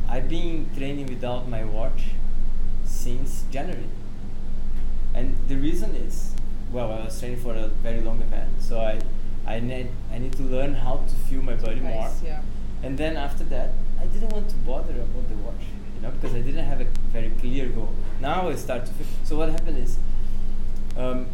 I've 0.06 0.28
been 0.28 0.68
training 0.76 1.06
without 1.06 1.48
my 1.48 1.64
watch 1.64 2.02
since 2.84 3.44
January. 3.50 3.88
And 5.14 5.36
the 5.48 5.56
reason 5.56 5.94
is, 5.94 6.34
well, 6.70 6.92
I 6.92 7.06
was 7.06 7.18
training 7.18 7.40
for 7.40 7.54
a 7.54 7.68
very 7.68 8.02
long 8.02 8.20
event, 8.20 8.50
so 8.60 8.80
I, 8.80 9.00
I 9.46 9.60
need, 9.60 9.88
I 10.12 10.18
need 10.18 10.32
to 10.34 10.42
learn 10.42 10.74
how 10.74 10.98
to 10.98 11.14
feel 11.28 11.42
my 11.42 11.54
body 11.54 11.80
more. 11.80 12.08
Pace, 12.08 12.20
yeah. 12.22 12.42
And 12.82 12.98
then 12.98 13.16
after 13.16 13.44
that, 13.44 13.70
I 13.98 14.06
didn't 14.06 14.30
want 14.30 14.48
to 14.50 14.56
bother 14.56 14.92
about 14.92 15.28
the 15.28 15.36
watch, 15.36 15.64
you 15.96 16.02
know, 16.02 16.10
because 16.10 16.34
I 16.34 16.40
didn't 16.42 16.66
have 16.66 16.82
a 16.82 16.86
very 17.12 17.30
clear 17.40 17.66
goal. 17.68 17.94
Now 18.20 18.48
I 18.48 18.54
start 18.56 18.84
to 18.86 18.92
feel. 18.92 19.06
So 19.24 19.38
what 19.38 19.48
happened 19.48 19.78
is, 19.78 19.98
um, 20.96 21.26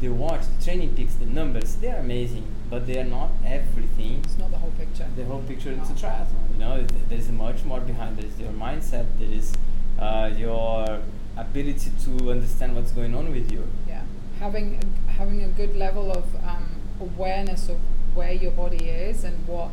the 0.00 0.08
watch, 0.10 0.42
the 0.58 0.64
training 0.64 0.94
peaks, 0.94 1.14
the 1.14 1.26
numbers, 1.26 1.76
they 1.76 1.90
are 1.90 1.98
amazing, 1.98 2.44
but 2.70 2.86
they 2.86 2.98
are 2.98 3.04
not 3.04 3.30
everything. 3.44 4.20
It's 4.24 4.38
not 4.38 4.50
the 4.50 4.58
whole 4.58 4.72
picture. 4.78 5.06
The 5.16 5.24
whole 5.24 5.42
picture 5.42 5.72
No. 5.72 5.80
it's 5.82 5.90
a 5.90 5.94
triathlon. 5.94 6.52
You 6.54 6.58
know, 6.60 6.86
there's 7.08 7.28
much 7.30 7.64
more 7.64 7.80
behind. 7.80 8.16
There's 8.18 8.38
your 8.38 8.52
mindset. 8.52 9.06
There 9.18 9.30
is 9.30 9.54
uh, 9.98 10.30
your 10.36 11.00
ability 11.36 11.90
to 12.04 12.30
understand 12.30 12.74
what's 12.76 12.92
going 12.92 13.14
on 13.14 13.30
with 13.30 13.50
you. 13.52 13.66
Yeah, 13.88 14.02
having 14.40 14.80
having 15.08 15.42
a 15.42 15.48
good 15.48 15.76
level 15.76 16.10
of 16.12 16.24
um, 16.44 16.66
awareness 17.00 17.68
of 17.68 17.78
where 18.14 18.32
your 18.32 18.50
body 18.52 18.88
is 18.88 19.24
and 19.24 19.46
what 19.46 19.72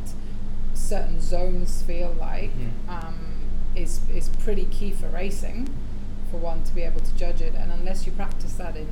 certain 0.74 1.20
zones 1.22 1.82
feel 1.84 2.16
like 2.20 2.52
Mhm. 2.58 2.90
um, 2.90 3.16
is 3.76 4.00
is 4.14 4.30
pretty 4.30 4.66
key 4.66 4.92
for 4.92 5.08
racing, 5.08 5.70
for 6.32 6.38
one 6.38 6.64
to 6.64 6.74
be 6.76 6.82
able 6.82 7.02
to 7.02 7.14
judge 7.16 7.42
it. 7.42 7.54
And 7.56 7.72
unless 7.72 8.06
you 8.06 8.12
practice 8.14 8.54
that 8.54 8.76
in 8.78 8.88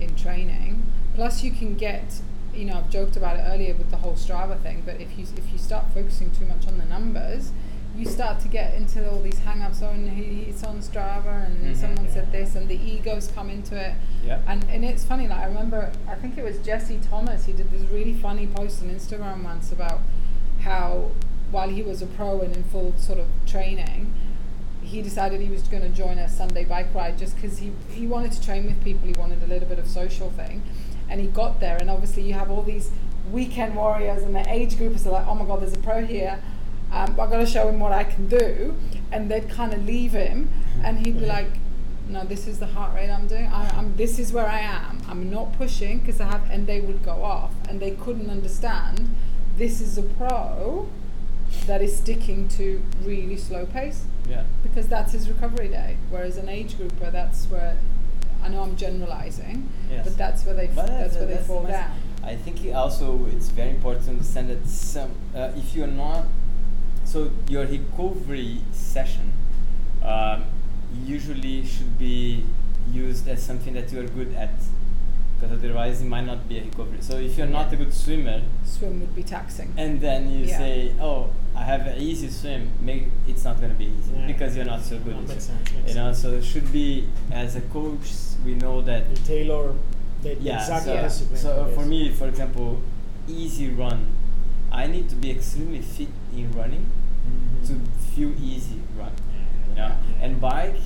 in 0.00 0.14
training, 0.14 0.82
plus 1.14 1.42
you 1.42 1.50
can 1.50 1.74
get. 1.76 2.20
You 2.54 2.64
know, 2.64 2.78
I've 2.78 2.90
joked 2.90 3.16
about 3.16 3.36
it 3.36 3.42
earlier 3.46 3.74
with 3.74 3.90
the 3.90 3.98
whole 3.98 4.14
Strava 4.14 4.58
thing, 4.60 4.82
but 4.84 5.00
if 5.00 5.16
you 5.18 5.26
if 5.36 5.52
you 5.52 5.58
start 5.58 5.84
focusing 5.94 6.30
too 6.32 6.46
much 6.46 6.66
on 6.66 6.78
the 6.78 6.86
numbers, 6.86 7.52
you 7.96 8.04
start 8.06 8.40
to 8.40 8.48
get 8.48 8.74
into 8.74 9.08
all 9.08 9.20
these 9.22 9.38
hang-ups. 9.40 9.80
Oh, 9.82 9.90
and 9.90 10.08
he, 10.10 10.50
it's 10.50 10.64
on 10.64 10.78
Strava, 10.80 11.46
and 11.46 11.56
Mhm. 11.58 11.76
someone 11.76 12.08
said 12.10 12.32
this, 12.32 12.54
and 12.56 12.66
the 12.68 12.74
egos 12.74 13.30
come 13.34 13.48
into 13.50 13.76
it. 13.76 13.94
Yeah. 14.26 14.40
And 14.48 14.64
and 14.70 14.84
it's 14.84 15.04
funny, 15.04 15.28
like 15.28 15.38
I 15.38 15.44
remember, 15.46 15.92
I 16.08 16.14
think 16.16 16.36
it 16.36 16.42
was 16.42 16.58
Jesse 16.58 16.98
Thomas. 17.10 17.44
He 17.44 17.52
did 17.52 17.70
this 17.70 17.82
really 17.90 18.14
funny 18.14 18.46
post 18.48 18.82
on 18.82 18.88
Instagram 18.90 19.44
once 19.44 19.70
about 19.70 20.00
how 20.60 21.10
while 21.50 21.68
he 21.68 21.82
was 21.82 22.02
a 22.02 22.06
pro 22.06 22.40
and 22.40 22.56
in 22.56 22.64
full 22.64 22.92
sort 22.98 23.18
of 23.18 23.26
training, 23.46 24.12
he 24.88 25.02
decided 25.02 25.40
he 25.40 25.50
was 25.50 25.62
going 25.62 25.82
to 25.82 25.90
join 25.90 26.18
a 26.18 26.28
Sunday 26.28 26.64
bike 26.64 26.94
ride 26.94 27.18
just 27.18 27.36
because 27.36 27.58
he 27.58 27.72
he 27.90 28.06
wanted 28.06 28.32
to 28.32 28.42
train 28.42 28.66
with 28.66 28.82
people. 28.82 29.06
He 29.06 29.14
wanted 29.14 29.42
a 29.42 29.46
little 29.46 29.68
bit 29.68 29.78
of 29.78 29.86
social 29.86 30.30
thing, 30.30 30.62
and 31.08 31.20
he 31.20 31.26
got 31.26 31.60
there. 31.60 31.76
And 31.76 31.90
obviously, 31.90 32.22
you 32.22 32.34
have 32.34 32.50
all 32.50 32.62
these 32.62 32.90
weekend 33.30 33.76
warriors, 33.76 34.22
and 34.22 34.34
the 34.34 34.48
age 34.50 34.76
groupers 34.76 35.06
are 35.06 35.10
like, 35.10 35.26
"Oh 35.26 35.34
my 35.34 35.44
God, 35.44 35.60
there's 35.60 35.74
a 35.74 35.78
pro 35.78 36.04
here." 36.04 36.40
Um, 36.90 37.10
I've 37.20 37.30
got 37.30 37.36
to 37.36 37.46
show 37.46 37.68
him 37.68 37.80
what 37.80 37.92
I 37.92 38.04
can 38.04 38.28
do, 38.28 38.74
and 39.12 39.30
they'd 39.30 39.50
kind 39.50 39.74
of 39.74 39.84
leave 39.84 40.12
him, 40.12 40.48
and 40.82 41.04
he'd 41.04 41.20
be 41.20 41.26
like, 41.26 41.50
no, 42.08 42.24
this 42.24 42.46
is 42.46 42.58
the 42.58 42.66
heart 42.66 42.94
rate 42.94 43.10
I'm 43.10 43.26
doing. 43.26 43.46
I, 43.46 43.68
I'm 43.76 43.94
this 43.96 44.18
is 44.18 44.32
where 44.32 44.46
I 44.46 44.60
am. 44.60 45.02
I'm 45.06 45.28
not 45.28 45.52
pushing 45.58 45.98
because 45.98 46.20
I 46.20 46.26
have, 46.26 46.48
and 46.50 46.66
they 46.66 46.80
would 46.80 47.04
go 47.04 47.22
off, 47.22 47.52
and 47.68 47.78
they 47.78 47.90
couldn't 47.90 48.30
understand. 48.30 49.14
This 49.58 49.82
is 49.82 49.98
a 49.98 50.02
pro 50.02 50.88
that 51.66 51.82
is 51.82 51.96
sticking 51.96 52.48
to 52.48 52.82
really 53.02 53.36
slow 53.36 53.66
pace 53.66 54.06
Yeah. 54.28 54.42
because 54.62 54.88
that's 54.88 55.12
his 55.12 55.28
recovery 55.28 55.68
day. 55.68 55.96
Whereas 56.10 56.36
an 56.36 56.48
age 56.48 56.76
grouper, 56.76 57.10
that's 57.10 57.46
where 57.46 57.76
I 58.42 58.48
know 58.48 58.62
I'm 58.62 58.76
generalizing, 58.76 59.68
Yes. 59.90 60.04
but 60.06 60.16
that's 60.16 60.44
where 60.44 60.54
they 60.54 60.66
But 60.68 60.86
that's 60.86 61.16
uh, 61.16 61.20
where 61.20 61.28
they 61.36 61.42
fall 61.42 61.64
down. 61.64 61.92
I 62.22 62.36
think 62.36 62.60
also 62.74 63.26
it's 63.34 63.48
very 63.48 63.70
important 63.70 64.04
to 64.04 64.10
understand 64.10 64.50
that 64.50 64.66
some 64.68 65.10
uh, 65.34 65.50
if 65.56 65.74
you're 65.74 65.86
not 65.86 66.26
so 67.04 67.30
your 67.48 67.64
recovery 67.66 68.58
session 68.72 69.32
um, 70.04 70.44
usually 71.04 71.64
should 71.64 71.98
be 71.98 72.44
used 72.92 73.28
as 73.28 73.42
something 73.42 73.74
that 73.74 73.90
you 73.92 74.00
are 74.00 74.06
good 74.06 74.34
at 74.34 74.50
because 75.40 75.56
otherwise 75.58 76.00
it 76.02 76.06
might 76.06 76.26
not 76.26 76.48
be 76.48 76.58
a 76.58 76.64
recovery. 76.64 76.98
So 77.00 77.16
if 77.16 77.38
you're 77.38 77.46
not 77.46 77.72
a 77.72 77.76
good 77.76 77.94
swimmer 77.94 78.42
Swim 78.64 79.00
would 79.00 79.14
be 79.14 79.22
taxing. 79.22 79.72
and 79.76 80.00
then 80.00 80.30
you 80.30 80.46
Yeah. 80.46 80.58
say, 80.58 80.92
"Oh, 81.00 81.30
I 81.58 81.62
have 81.64 81.86
an 81.86 81.98
easy 82.00 82.28
swim," 82.30 82.70
make, 82.80 83.04
it's 83.26 83.44
not 83.44 83.58
going 83.60 83.72
to 83.72 83.78
be 83.78 83.86
easy 83.86 84.12
Yeah. 84.14 84.26
because 84.32 84.54
you're 84.56 84.64
not 84.74 84.82
so 84.90 84.96
good. 84.98 85.14
No, 85.16 85.22
at 85.22 85.28
makes 85.28 85.44
sense, 85.44 85.72
makes 85.74 85.88
you 85.88 85.94
know, 86.00 86.12
so 86.12 86.26
it 86.38 86.44
should 86.44 86.70
be 86.72 86.88
as 87.32 87.56
a 87.56 87.60
coach, 87.76 88.06
we 88.44 88.54
know 88.54 88.80
that 88.82 89.02
You 89.10 89.16
tailor 89.32 89.74
the 90.22 90.34
yeah, 90.40 90.58
so, 90.62 91.02
discipline. 91.02 91.40
so 91.40 91.70
for 91.74 91.84
me, 91.84 92.10
for 92.12 92.26
example, 92.28 92.80
easy 93.28 93.68
run, 93.70 94.06
I 94.70 94.86
need 94.86 95.08
to 95.10 95.16
be 95.16 95.30
extremely 95.30 95.80
fit 95.80 96.08
in 96.36 96.52
running 96.52 96.86
Mhm. 97.26 97.66
to 97.68 97.74
feel 98.14 98.32
easy 98.40 98.80
run. 98.98 99.12
Yeah, 99.12 99.68
You 99.68 99.74
know, 99.74 99.88
yeah. 99.88 100.24
and 100.24 100.40
bike, 100.40 100.76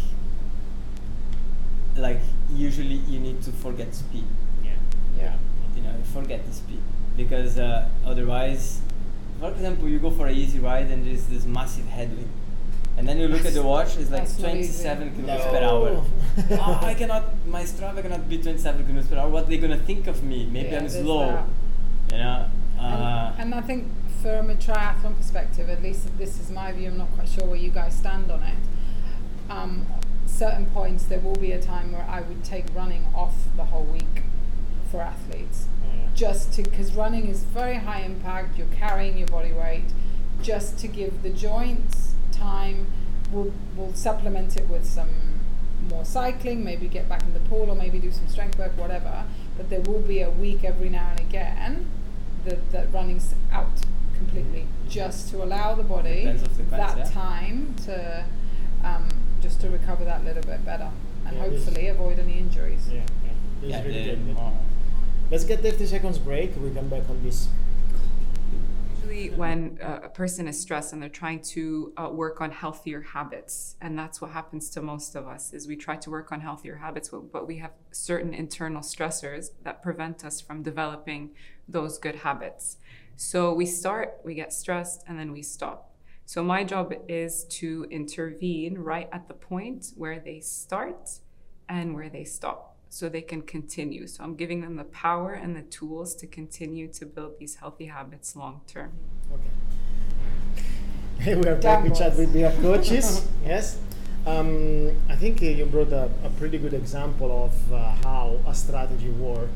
like 1.96 2.20
usually 2.54 3.00
you 3.12 3.18
need 3.20 3.42
to 3.42 3.50
forget 3.52 3.94
speed. 3.94 4.24
yeah. 4.64 4.70
Yeah. 5.18 5.34
You 5.76 5.82
know, 5.82 5.92
forget 6.12 6.44
the 6.46 6.52
speed 6.52 6.80
because 7.16 7.58
uh, 7.58 7.88
otherwise, 8.06 8.80
for 9.42 9.50
example, 9.50 9.88
you 9.88 9.98
go 9.98 10.08
for 10.08 10.28
an 10.28 10.36
easy 10.36 10.60
ride 10.60 10.88
and 10.92 11.04
there's 11.04 11.26
this 11.26 11.44
massive 11.44 11.84
headwind. 11.86 12.30
And 12.96 13.08
then 13.08 13.18
you 13.18 13.26
look 13.26 13.44
at 13.44 13.54
the 13.54 13.62
watch, 13.62 13.96
it's 13.96 14.08
like 14.08 14.20
That's 14.20 14.38
27 14.38 15.16
kilometers 15.16 15.44
No. 15.46 15.50
per 15.50 15.64
hour. 15.64 16.04
oh, 16.60 16.80
I 16.80 16.94
cannot, 16.94 17.24
my 17.48 17.64
Strava 17.64 18.02
cannot 18.02 18.28
be 18.28 18.38
27 18.38 18.82
kilometers 18.84 19.10
per 19.10 19.16
hour. 19.16 19.28
What 19.28 19.44
are 19.44 19.46
they 19.48 19.58
gonna 19.58 19.78
think 19.78 20.06
of 20.06 20.22
me? 20.22 20.46
Maybe 20.46 20.68
Yeah, 20.68 20.78
I'm 20.78 20.88
slow. 20.88 21.26
that. 21.26 21.46
You 22.12 22.18
know? 22.18 22.50
Uh, 22.78 23.32
and, 23.36 23.52
and 23.52 23.54
I 23.56 23.62
think 23.62 23.88
from 24.22 24.48
a 24.48 24.54
triathlon 24.54 25.16
perspective, 25.16 25.68
at 25.68 25.82
least 25.82 26.16
this 26.18 26.38
is 26.38 26.48
my 26.48 26.70
view, 26.70 26.90
I'm 26.90 26.98
not 26.98 27.12
quite 27.16 27.28
sure 27.28 27.44
where 27.44 27.56
you 27.56 27.70
guys 27.70 27.96
stand 27.96 28.30
on 28.30 28.44
it. 28.44 28.58
Um, 29.50 29.86
certain 30.26 30.66
points, 30.66 31.06
there 31.06 31.18
will 31.18 31.34
be 31.34 31.50
a 31.50 31.60
time 31.60 31.90
where 31.90 32.06
I 32.08 32.20
would 32.20 32.44
take 32.44 32.66
running 32.76 33.06
off 33.12 33.34
the 33.56 33.64
whole 33.64 33.86
week 33.86 34.22
for 34.92 35.02
athletes. 35.02 35.66
Yeah. 36.14 36.28
Just 36.28 36.52
to, 36.54 36.62
because 36.62 36.92
running 36.94 37.26
is 37.28 37.42
very 37.42 37.76
high 37.76 38.00
impact, 38.00 38.58
you're 38.58 38.66
carrying 38.68 39.18
your 39.18 39.28
body 39.28 39.52
weight, 39.52 39.84
just 40.42 40.78
to 40.80 40.88
give 40.88 41.22
the 41.22 41.30
joints 41.30 42.12
time, 42.32 42.86
we'll, 43.30 43.52
we'll 43.76 43.94
supplement 43.94 44.56
it 44.56 44.68
with 44.68 44.84
some 44.86 45.10
more 45.88 46.04
cycling, 46.04 46.62
maybe 46.64 46.86
get 46.88 47.08
back 47.08 47.22
in 47.22 47.34
the 47.34 47.40
pool 47.40 47.70
or 47.70 47.74
maybe 47.74 47.98
do 47.98 48.12
some 48.12 48.28
strength 48.28 48.58
work, 48.58 48.76
whatever. 48.76 49.24
But 49.56 49.70
there 49.70 49.80
will 49.80 50.00
be 50.00 50.20
a 50.20 50.30
week 50.30 50.64
every 50.64 50.88
now 50.88 51.10
and 51.10 51.20
again 51.20 51.86
that, 52.44 52.72
that 52.72 52.92
running's 52.92 53.34
out 53.52 53.82
completely, 54.16 54.66
just 54.88 55.30
to 55.30 55.42
allow 55.42 55.74
the 55.74 55.82
body 55.82 56.20
Depends 56.24 56.42
the 56.56 56.62
that 56.64 56.98
yeah. 56.98 57.04
time 57.04 57.74
to 57.84 58.24
um, 58.84 59.08
just 59.40 59.60
to 59.60 59.68
recover 59.68 60.04
that 60.04 60.24
little 60.24 60.42
bit 60.42 60.64
better 60.64 60.90
and 61.26 61.36
Yeah, 61.36 61.42
hopefully 61.42 61.88
avoid 61.88 62.18
any 62.18 62.38
injuries. 62.38 62.88
Yeah, 62.90 63.02
yeah. 63.24 63.32
Yeah, 63.68 63.82
really 63.84 64.04
the- 64.10 64.16
good. 64.16 64.36
Let's 65.32 65.44
get 65.44 65.62
30 65.62 65.86
seconds 65.86 66.18
break. 66.18 66.54
We 66.56 66.68
come 66.72 66.88
back 66.88 67.08
on 67.08 67.22
this. 67.22 67.48
Usually, 68.96 69.30
when 69.30 69.78
uh, 69.82 70.00
a 70.02 70.08
person 70.10 70.46
is 70.46 70.60
stressed 70.60 70.92
and 70.92 71.00
they're 71.00 71.08
trying 71.08 71.40
to 71.54 71.94
uh, 71.96 72.10
work 72.10 72.42
on 72.42 72.50
healthier 72.50 73.00
habits, 73.00 73.76
and 73.80 73.98
that's 73.98 74.20
what 74.20 74.32
happens 74.32 74.68
to 74.68 74.82
most 74.82 75.16
of 75.16 75.26
us, 75.26 75.54
is 75.54 75.66
we 75.66 75.74
try 75.74 75.96
to 75.96 76.10
work 76.10 76.32
on 76.32 76.42
healthier 76.42 76.76
habits, 76.76 77.08
but, 77.08 77.32
but 77.32 77.46
we 77.46 77.56
have 77.56 77.70
certain 77.92 78.34
internal 78.34 78.82
stressors 78.82 79.52
that 79.64 79.82
prevent 79.82 80.22
us 80.22 80.38
from 80.38 80.62
developing 80.62 81.30
those 81.66 81.96
good 81.96 82.16
habits. 82.16 82.76
So 83.16 83.54
we 83.54 83.64
start, 83.64 84.20
we 84.26 84.34
get 84.34 84.52
stressed, 84.52 85.02
and 85.08 85.18
then 85.18 85.32
we 85.32 85.40
stop. 85.40 85.94
So 86.26 86.44
my 86.44 86.62
job 86.62 86.92
is 87.08 87.44
to 87.44 87.86
intervene 87.90 88.76
right 88.76 89.08
at 89.10 89.28
the 89.28 89.34
point 89.34 89.94
where 89.96 90.20
they 90.20 90.40
start 90.40 91.20
and 91.70 91.94
where 91.94 92.10
they 92.10 92.24
stop 92.24 92.71
so 92.92 93.08
they 93.08 93.22
can 93.22 93.40
continue. 93.40 94.06
So 94.06 94.22
I'm 94.22 94.34
giving 94.34 94.60
them 94.60 94.76
the 94.76 94.84
power 94.84 95.32
and 95.32 95.56
the 95.56 95.62
tools 95.62 96.14
to 96.16 96.26
continue 96.26 96.88
to 96.88 97.06
build 97.06 97.38
these 97.38 97.54
healthy 97.54 97.86
habits 97.86 98.36
long 98.36 98.60
term. 98.66 98.92
Okay. 99.32 101.34
we 101.36 101.48
are 101.48 101.56
back 101.56 101.84
with 101.84 101.96
chat 101.96 102.18
with 102.18 102.34
their 102.34 102.52
coaches. 102.60 103.26
yes. 103.46 103.78
Um, 104.26 104.90
I 105.08 105.16
think 105.16 105.42
uh, 105.42 105.46
you 105.46 105.64
brought 105.64 105.90
a, 105.90 106.10
a 106.22 106.28
pretty 106.38 106.58
good 106.58 106.74
example 106.74 107.46
of 107.46 107.72
uh, 107.72 107.92
how 108.04 108.38
a 108.46 108.54
strategy 108.54 109.08
work 109.08 109.48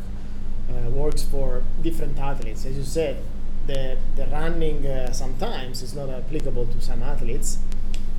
uh, 0.71 0.89
works 0.89 1.23
for 1.23 1.63
different 1.83 2.19
athletes. 2.19 2.65
As 2.65 2.75
you 2.75 2.85
said, 2.85 3.23
the 3.67 3.99
the 4.17 4.27
running 4.29 4.87
uh, 4.87 5.13
sometimes 5.13 5.83
is 5.83 5.95
not 5.95 6.09
applicable 6.09 6.69
to 6.69 6.81
some 6.81 7.03
athletes, 7.03 7.59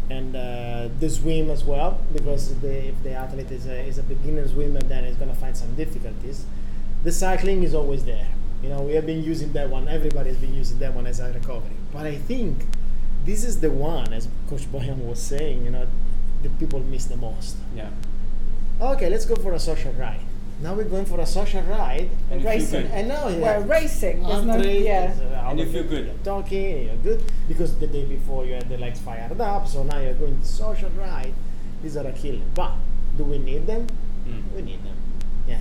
and 0.10 0.36
uh, 0.36 0.88
the 1.00 1.10
swim 1.10 1.50
as 1.50 1.63
well 1.63 2.02
because 2.13 2.58
the, 2.60 2.88
if 2.88 3.04
the 3.04 3.12
athlete 3.12 3.52
is 3.52 3.65
a, 3.67 3.80
is 3.86 3.98
a 3.98 4.04
beginner 4.04 4.48
swimmer, 4.48 4.82
then 4.82 5.06
he's 5.06 5.15
gonna 5.17 5.36
find 5.36 5.56
some 5.56 5.74
difficulties. 5.76 6.46
The 7.04 7.12
cycling 7.12 7.63
is 7.63 7.74
always 7.74 8.06
there. 8.06 8.28
You 8.63 8.70
know, 8.70 8.82
we 8.82 8.93
have 8.93 9.06
been 9.06 9.24
using 9.24 9.54
that 9.54 9.70
one. 9.70 9.88
Everybody 9.88 10.30
has 10.30 10.38
been 10.38 10.56
using 10.56 10.80
that 10.80 10.93
one 10.93 11.06
as 11.06 11.20
a 11.20 11.32
recovery. 11.32 11.76
But 11.94 12.08
I 12.08 12.15
think 12.15 12.65
this 13.25 13.44
is 13.44 13.60
the 13.60 13.69
one, 13.69 14.13
as 14.13 14.27
Coach 14.50 14.63
Boyan 14.71 15.06
was 15.06 15.21
saying. 15.21 15.63
You 15.63 15.71
know, 15.71 15.88
the 16.42 16.50
people 16.50 16.79
miss 16.79 17.06
the 17.06 17.17
most. 17.17 17.58
Yeah. 17.75 17.90
Okay, 18.81 19.10
let's 19.10 19.25
go 19.25 19.36
for 19.36 19.54
a 19.54 19.60
social 19.60 19.92
ride. 19.94 20.21
Now 20.60 20.73
we're 20.73 20.85
going 20.85 21.05
for 21.05 21.19
a 21.19 21.25
social 21.25 21.62
ride. 21.63 22.10
And 22.31 22.41
you 22.41 22.47
feel 22.47 22.55
Racing. 22.58 22.81
good. 22.83 22.91
And 22.91 23.08
now 23.08 23.27
We're 23.27 23.60
racing. 23.62 24.23
There's 24.23 24.43
no, 24.43 24.53
Andre 24.53 24.83
yeah. 24.83 25.12
is, 25.13 25.19
uh, 25.21 25.45
And 25.49 25.60
you 25.60 25.65
feel 25.67 25.81
of 25.81 25.89
good. 25.89 26.05
it, 26.08 26.23
Talking, 26.23 26.85
you're 26.85 26.95
good 26.97 27.23
because 27.47 27.77
the 27.77 27.87
day 27.87 28.05
before 28.05 28.45
you 28.45 28.53
had 28.53 28.67
the 28.67 28.77
legs 28.77 28.99
fired 28.99 29.39
up, 29.39 29.67
so 29.67 29.83
now 29.83 29.99
you're 29.99 30.15
going 30.15 30.39
to 30.39 30.45
social 30.45 30.89
ride. 30.91 31.33
These 31.83 31.95
are 31.97 32.08
a 32.08 32.12
killer. 32.12 32.41
But 32.55 32.71
do 33.17 33.23
we 33.23 33.37
need 33.37 33.67
them? 33.67 33.87
Mm. 34.27 34.51
We 34.55 34.62
need 34.63 34.83
them. 34.83 34.95
Yeah. 35.47 35.60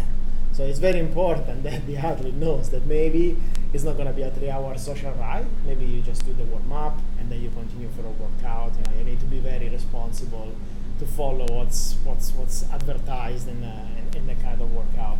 So 0.52 0.64
it's 0.64 0.78
very 0.78 0.98
important 0.98 1.62
that 1.68 1.86
the 1.86 1.98
athlete 1.98 2.34
knows 2.34 2.70
that 2.70 2.86
maybe 2.86 3.36
it's 3.74 3.84
not 3.84 3.96
going 3.96 4.08
to 4.08 4.14
be 4.14 4.22
a 4.22 4.30
three-hour 4.30 4.78
social 4.78 5.12
ride. 5.12 5.44
Maybe 5.66 5.84
you 5.84 6.00
just 6.00 6.24
do 6.24 6.32
the 6.32 6.44
warm 6.44 6.72
up 6.72 6.98
and 7.20 7.30
then 7.30 7.42
you 7.42 7.50
continue 7.50 7.90
for 7.90 8.06
a 8.06 8.10
workout. 8.12 8.72
You 8.78 8.84
know, 8.90 8.98
you 8.98 9.04
need 9.04 9.20
to 9.20 9.26
be 9.26 9.40
very 9.40 9.68
responsible 9.68 10.52
to 10.98 11.06
follow 11.06 11.46
what's 11.50 11.96
what's 12.04 12.32
what's 12.32 12.64
advertised 12.70 13.48
in, 13.48 13.62
uh, 13.62 13.88
in, 13.98 14.18
in 14.18 14.26
the 14.26 14.34
kind 14.42 14.60
of 14.60 14.72
workout. 14.74 15.18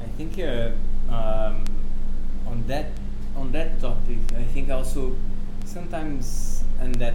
I 0.00 0.06
think 0.16 0.38
uh, 0.38 0.70
um, 1.12 1.64
on 2.46 2.64
that 2.66 2.86
on 3.36 3.52
that 3.52 3.80
topic, 3.80 4.18
I 4.36 4.42
think 4.44 4.70
also 4.70 5.16
sometimes 5.64 6.64
and 6.80 6.94
that 6.96 7.14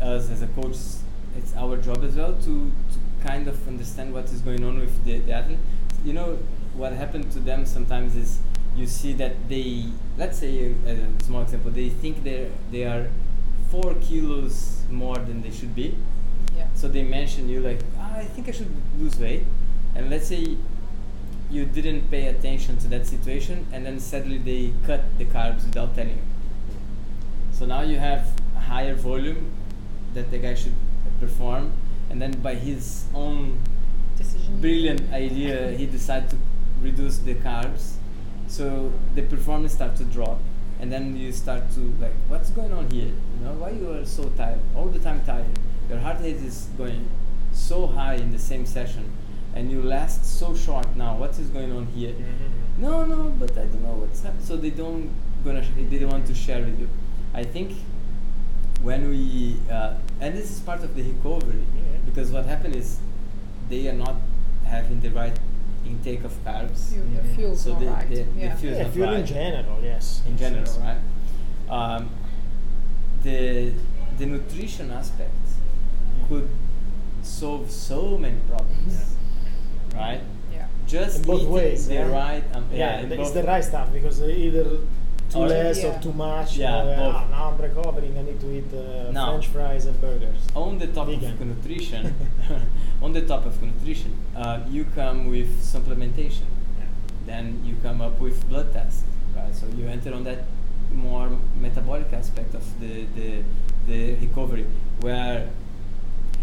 us 0.00 0.30
as 0.30 0.42
a 0.42 0.46
coach, 0.48 0.76
it's 1.36 1.54
our 1.56 1.76
job 1.76 2.04
as 2.04 2.14
well 2.16 2.32
to, 2.32 2.70
to 2.70 3.26
kind 3.26 3.48
of 3.48 3.66
understand 3.66 4.14
what 4.14 4.24
is 4.26 4.40
going 4.40 4.64
on 4.64 4.78
with 4.78 5.04
the, 5.04 5.18
the 5.18 5.32
athlete. 5.32 5.58
You 6.04 6.12
know 6.12 6.38
what 6.74 6.92
happened 6.92 7.30
to 7.32 7.40
them 7.40 7.66
sometimes 7.66 8.14
is 8.14 8.38
you 8.76 8.86
see 8.86 9.12
that 9.14 9.48
they 9.48 9.86
let's 10.16 10.38
say 10.38 10.74
a, 10.86 10.92
a 10.92 11.22
small 11.24 11.42
example 11.42 11.70
they 11.70 11.88
think 11.88 12.22
they 12.22 12.50
they 12.70 12.84
are 12.84 13.08
four 13.70 13.94
kilos 14.00 14.82
more 14.90 15.16
than 15.16 15.42
they 15.42 15.50
should 15.50 15.74
be. 15.74 15.96
So 16.78 16.86
they 16.86 17.02
mention 17.02 17.48
you 17.48 17.58
like 17.58 17.80
ah, 17.98 18.18
I 18.18 18.24
think 18.24 18.48
I 18.48 18.52
should 18.52 18.70
lose 19.00 19.18
weight, 19.18 19.42
and 19.96 20.08
let's 20.10 20.28
say 20.28 20.56
you 21.50 21.64
didn't 21.64 22.08
pay 22.08 22.28
attention 22.28 22.76
to 22.78 22.86
that 22.88 23.04
situation, 23.04 23.66
and 23.72 23.84
then 23.84 23.98
suddenly 23.98 24.38
they 24.38 24.72
cut 24.86 25.02
the 25.18 25.24
carbs 25.24 25.64
without 25.64 25.96
telling 25.96 26.18
you. 26.18 26.28
So 27.50 27.66
now 27.66 27.80
you 27.80 27.98
have 27.98 28.30
a 28.54 28.60
higher 28.60 28.94
volume 28.94 29.50
that 30.14 30.30
the 30.30 30.38
guy 30.38 30.54
should 30.54 30.76
perform, 31.18 31.72
and 32.10 32.22
then 32.22 32.38
by 32.42 32.54
his 32.54 33.06
own 33.12 33.58
Decision. 34.16 34.60
brilliant 34.60 35.12
idea, 35.12 35.72
he 35.72 35.86
decided 35.86 36.30
to 36.30 36.36
reduce 36.80 37.18
the 37.18 37.34
carbs. 37.34 37.94
So 38.46 38.92
the 39.16 39.22
performance 39.22 39.72
starts 39.72 39.98
to 39.98 40.04
drop, 40.04 40.38
and 40.78 40.92
then 40.92 41.16
you 41.16 41.32
start 41.32 41.72
to 41.72 41.80
like, 42.00 42.14
what's 42.28 42.50
going 42.50 42.72
on 42.72 42.88
here? 42.92 43.10
You 43.10 43.44
know, 43.44 43.54
why 43.54 43.70
you 43.70 43.90
are 43.90 44.04
so 44.04 44.30
tired, 44.36 44.60
all 44.76 44.86
the 44.86 45.00
time 45.00 45.24
tired? 45.26 45.58
Your 45.88 45.98
heart 45.98 46.20
rate 46.20 46.36
is 46.36 46.68
going 46.76 47.08
so 47.52 47.86
high 47.86 48.14
in 48.14 48.30
the 48.30 48.38
same 48.38 48.66
session, 48.66 49.10
and 49.54 49.70
you 49.70 49.82
last 49.82 50.24
so 50.38 50.54
short 50.54 50.94
now. 50.96 51.16
What 51.16 51.30
is 51.38 51.48
going 51.48 51.72
on 51.72 51.86
here? 51.86 52.14
No, 52.78 53.04
no, 53.04 53.30
but 53.38 53.52
I 53.52 53.64
don't 53.66 53.82
know 53.82 53.94
what's 53.94 54.22
happening. 54.22 54.44
So 54.44 54.56
they 54.56 54.70
don't 54.70 55.10
gonna 55.44 55.62
sh- 55.64 55.68
they 55.90 55.98
don't 55.98 56.10
want 56.10 56.26
to 56.26 56.34
share 56.34 56.60
with 56.60 56.78
you. 56.78 56.88
I 57.34 57.42
think 57.44 57.72
when 58.82 59.08
we 59.08 59.56
uh, 59.70 59.94
and 60.20 60.36
this 60.36 60.50
is 60.50 60.60
part 60.60 60.82
of 60.84 60.94
the 60.94 61.02
recovery 61.02 61.58
Yeah. 61.74 61.98
because 62.04 62.30
what 62.30 62.44
happened 62.46 62.76
is 62.76 62.98
they 63.68 63.88
are 63.88 63.92
not 64.06 64.16
having 64.64 65.00
the 65.00 65.10
right 65.10 65.36
intake 65.86 66.22
of 66.24 66.32
carbs 66.44 66.92
You, 66.94 67.00
the 67.14 67.20
Mhm. 67.22 67.34
fuel's 67.34 67.60
So 67.60 67.70
not 67.72 67.80
the- 67.80 67.86
right. 67.86 68.08
the- 68.08 68.22
the 68.24 68.50
fuel- 68.60 68.74
Yeah, 68.74 68.82
not 68.82 68.92
fuel 68.92 69.12
in 69.14 69.26
general, 69.26 69.78
yes. 69.82 70.22
in 70.28 70.36
general, 70.36 70.64
Yes. 70.64 70.78
right? 70.78 71.00
Um, 71.70 72.10
the 73.22 73.72
the 74.18 74.26
nutrition 74.26 74.90
aspect 74.90 75.47
could 76.28 76.48
solve 77.22 77.70
so 77.70 78.16
many 78.18 78.38
problems, 78.48 79.14
right? 79.94 80.20
yeah. 80.52 80.66
Just 80.86 81.18
In 81.18 81.22
both 81.24 81.46
ways, 81.46 81.88
the 81.88 81.94
yeah. 81.94 82.08
right, 82.10 82.44
um, 82.54 82.64
yeah, 82.72 82.78
Yeah, 83.00 83.00
in 83.06 83.12
it's 83.20 83.30
the 83.32 83.42
right 83.42 83.64
stuff 83.64 83.92
because 83.92 84.22
either 84.22 84.64
too 85.30 85.38
Or- 85.38 85.48
less 85.48 85.82
Yeah. 85.82 85.88
or 85.98 86.02
too 86.02 86.12
much. 86.12 86.56
Yeah, 86.56 86.82
you 86.82 86.90
know, 86.90 86.96
both. 86.96 87.14
ah, 87.16 87.26
now 87.30 87.50
I'm 87.50 87.58
recovering. 87.60 88.16
I 88.18 88.22
need 88.22 88.40
to 88.40 88.50
eat 88.50 88.72
uh, 88.72 89.10
No. 89.12 89.26
French 89.32 89.46
fries 89.48 89.84
and 89.86 90.00
burgers. 90.00 90.40
on 90.56 90.78
the 90.78 90.86
topic 90.86 91.18
Vegan. 91.20 91.32
of 91.34 91.40
nutrition, 91.56 92.14
on 93.02 93.12
the 93.12 93.22
topic 93.22 93.52
of 93.52 93.62
nutrition, 93.62 94.16
uh, 94.34 94.60
you 94.70 94.84
come 94.94 95.28
with 95.28 95.50
supplementation. 95.62 96.46
Then 97.26 97.60
you 97.62 97.74
come 97.82 98.00
up 98.00 98.18
with 98.20 98.48
blood 98.48 98.72
tests, 98.72 99.02
right? 99.36 99.54
So 99.54 99.66
you 99.76 99.86
enter 99.86 100.14
on 100.14 100.24
that 100.24 100.44
more 100.94 101.28
metabolic 101.60 102.10
aspect 102.14 102.54
of 102.54 102.64
the, 102.80 103.04
the, 103.14 103.42
the 103.86 104.14
recovery, 104.26 104.64
where 105.02 105.50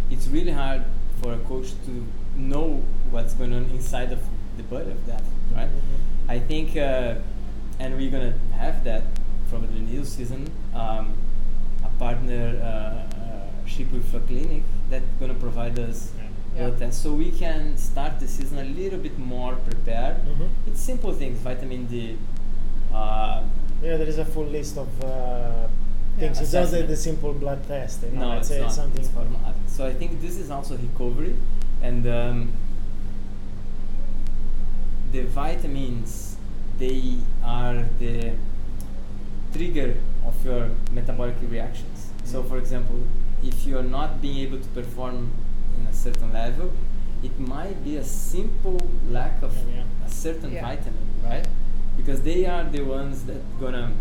it's 0.10 0.28
really 0.28 0.51
hard 0.51 0.84
for 1.22 1.34
a 1.34 1.38
coach 1.39 1.70
to 1.86 2.06
know 2.38 2.82
what's 3.12 3.34
going 3.34 3.53
on 3.53 3.64
inside 3.72 4.12
of 4.12 4.20
the 4.58 4.64
body 4.64 4.91
of 4.91 5.06
that, 5.08 5.24
right? 5.53 5.70
Mhm. 5.70 6.30
I 6.30 6.39
think, 6.39 6.76
uh, 6.78 7.16
and 7.80 7.95
we're 7.95 8.12
gonna 8.12 8.34
have 8.58 8.84
that 8.84 9.03
from 9.49 9.62
the 9.68 9.80
new 9.80 10.03
season, 10.06 10.49
um, 10.74 11.14
a 11.84 11.89
partnership 11.99 13.91
with 13.91 14.14
a 14.14 14.20
clinic 14.22 14.64
that's 14.89 15.06
gonna 15.20 15.34
provide 15.34 15.78
us 15.80 16.12
Yeah. 16.18 16.68
blood 16.68 16.80
tests, 16.80 17.01
so 17.03 17.14
we 17.14 17.32
can 17.32 17.78
start 17.78 18.20
the 18.20 18.28
season 18.28 18.58
a 18.60 18.64
little 18.64 18.99
bit 18.99 19.18
more 19.20 19.53
prepared. 19.56 20.18
Mhm. 20.26 20.49
It's 20.68 20.82
simple 20.82 21.14
things, 21.14 21.38
vitamin 21.39 21.86
D. 21.86 22.18
Uh, 22.93 23.41
Yeah, 23.84 23.97
there 23.97 24.08
is 24.08 24.18
a 24.18 24.26
full 24.26 24.45
list 24.45 24.78
of 24.78 24.88
uh, 25.03 25.68
things. 26.20 26.39
It's 26.41 26.53
not 26.53 26.63
Assessment. 26.63 26.88
the 26.89 26.95
simple 26.95 27.34
blood 27.34 27.68
test. 27.68 28.03
You 28.03 28.11
know, 28.11 28.32
no, 28.32 28.38
it's, 28.38 28.49
it's 28.49 28.61
not. 28.61 28.72
something. 28.72 29.01
It's 29.03 29.11
for 29.11 29.26
math. 29.26 29.55
So 29.68 29.86
I 29.86 29.93
think 29.93 30.22
this 30.22 30.38
is 30.38 30.49
also 30.51 30.78
recovery, 30.78 31.36
and 31.82 32.05
um, 32.07 32.51
the 35.11 35.24
vitamins 35.24 36.38
they 36.78 37.16
are 37.43 37.86
the 37.99 38.34
trigger 39.53 39.95
of 40.26 40.45
your 40.45 40.70
metabolic 40.91 41.36
reactions. 41.49 42.09
So, 42.26 42.41
Mm. 42.43 42.49
for 42.49 42.57
example, 42.57 42.99
if 43.43 43.66
you 43.66 43.78
are 43.78 43.84
not 43.97 44.22
being 44.22 44.38
able 44.45 44.59
to 44.59 44.68
perform 44.80 45.32
in 45.80 45.88
a 45.88 45.93
certain 45.93 46.34
level, 46.34 46.72
it 47.24 47.39
might 47.39 47.82
be 47.84 47.95
a 47.97 48.03
simple 48.03 48.80
lack 49.09 49.41
of 49.41 49.53
Yeah, 49.55 49.76
yeah. 49.78 50.07
a 50.07 50.09
certain 50.09 50.51
Yeah. 50.51 50.61
vitamin, 50.68 51.05
right? 51.24 51.47
Because 51.95 52.22
they 52.24 52.45
are 52.45 52.66
the 52.66 52.82
ones 52.82 53.24
that 53.30 53.41
gonna 53.59 53.93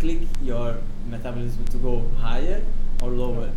click 0.00 0.22
your 0.42 0.78
metabolism 1.06 1.64
to 1.66 1.76
go 1.78 2.04
higher 2.20 2.62
or 3.02 3.10
lower. 3.10 3.50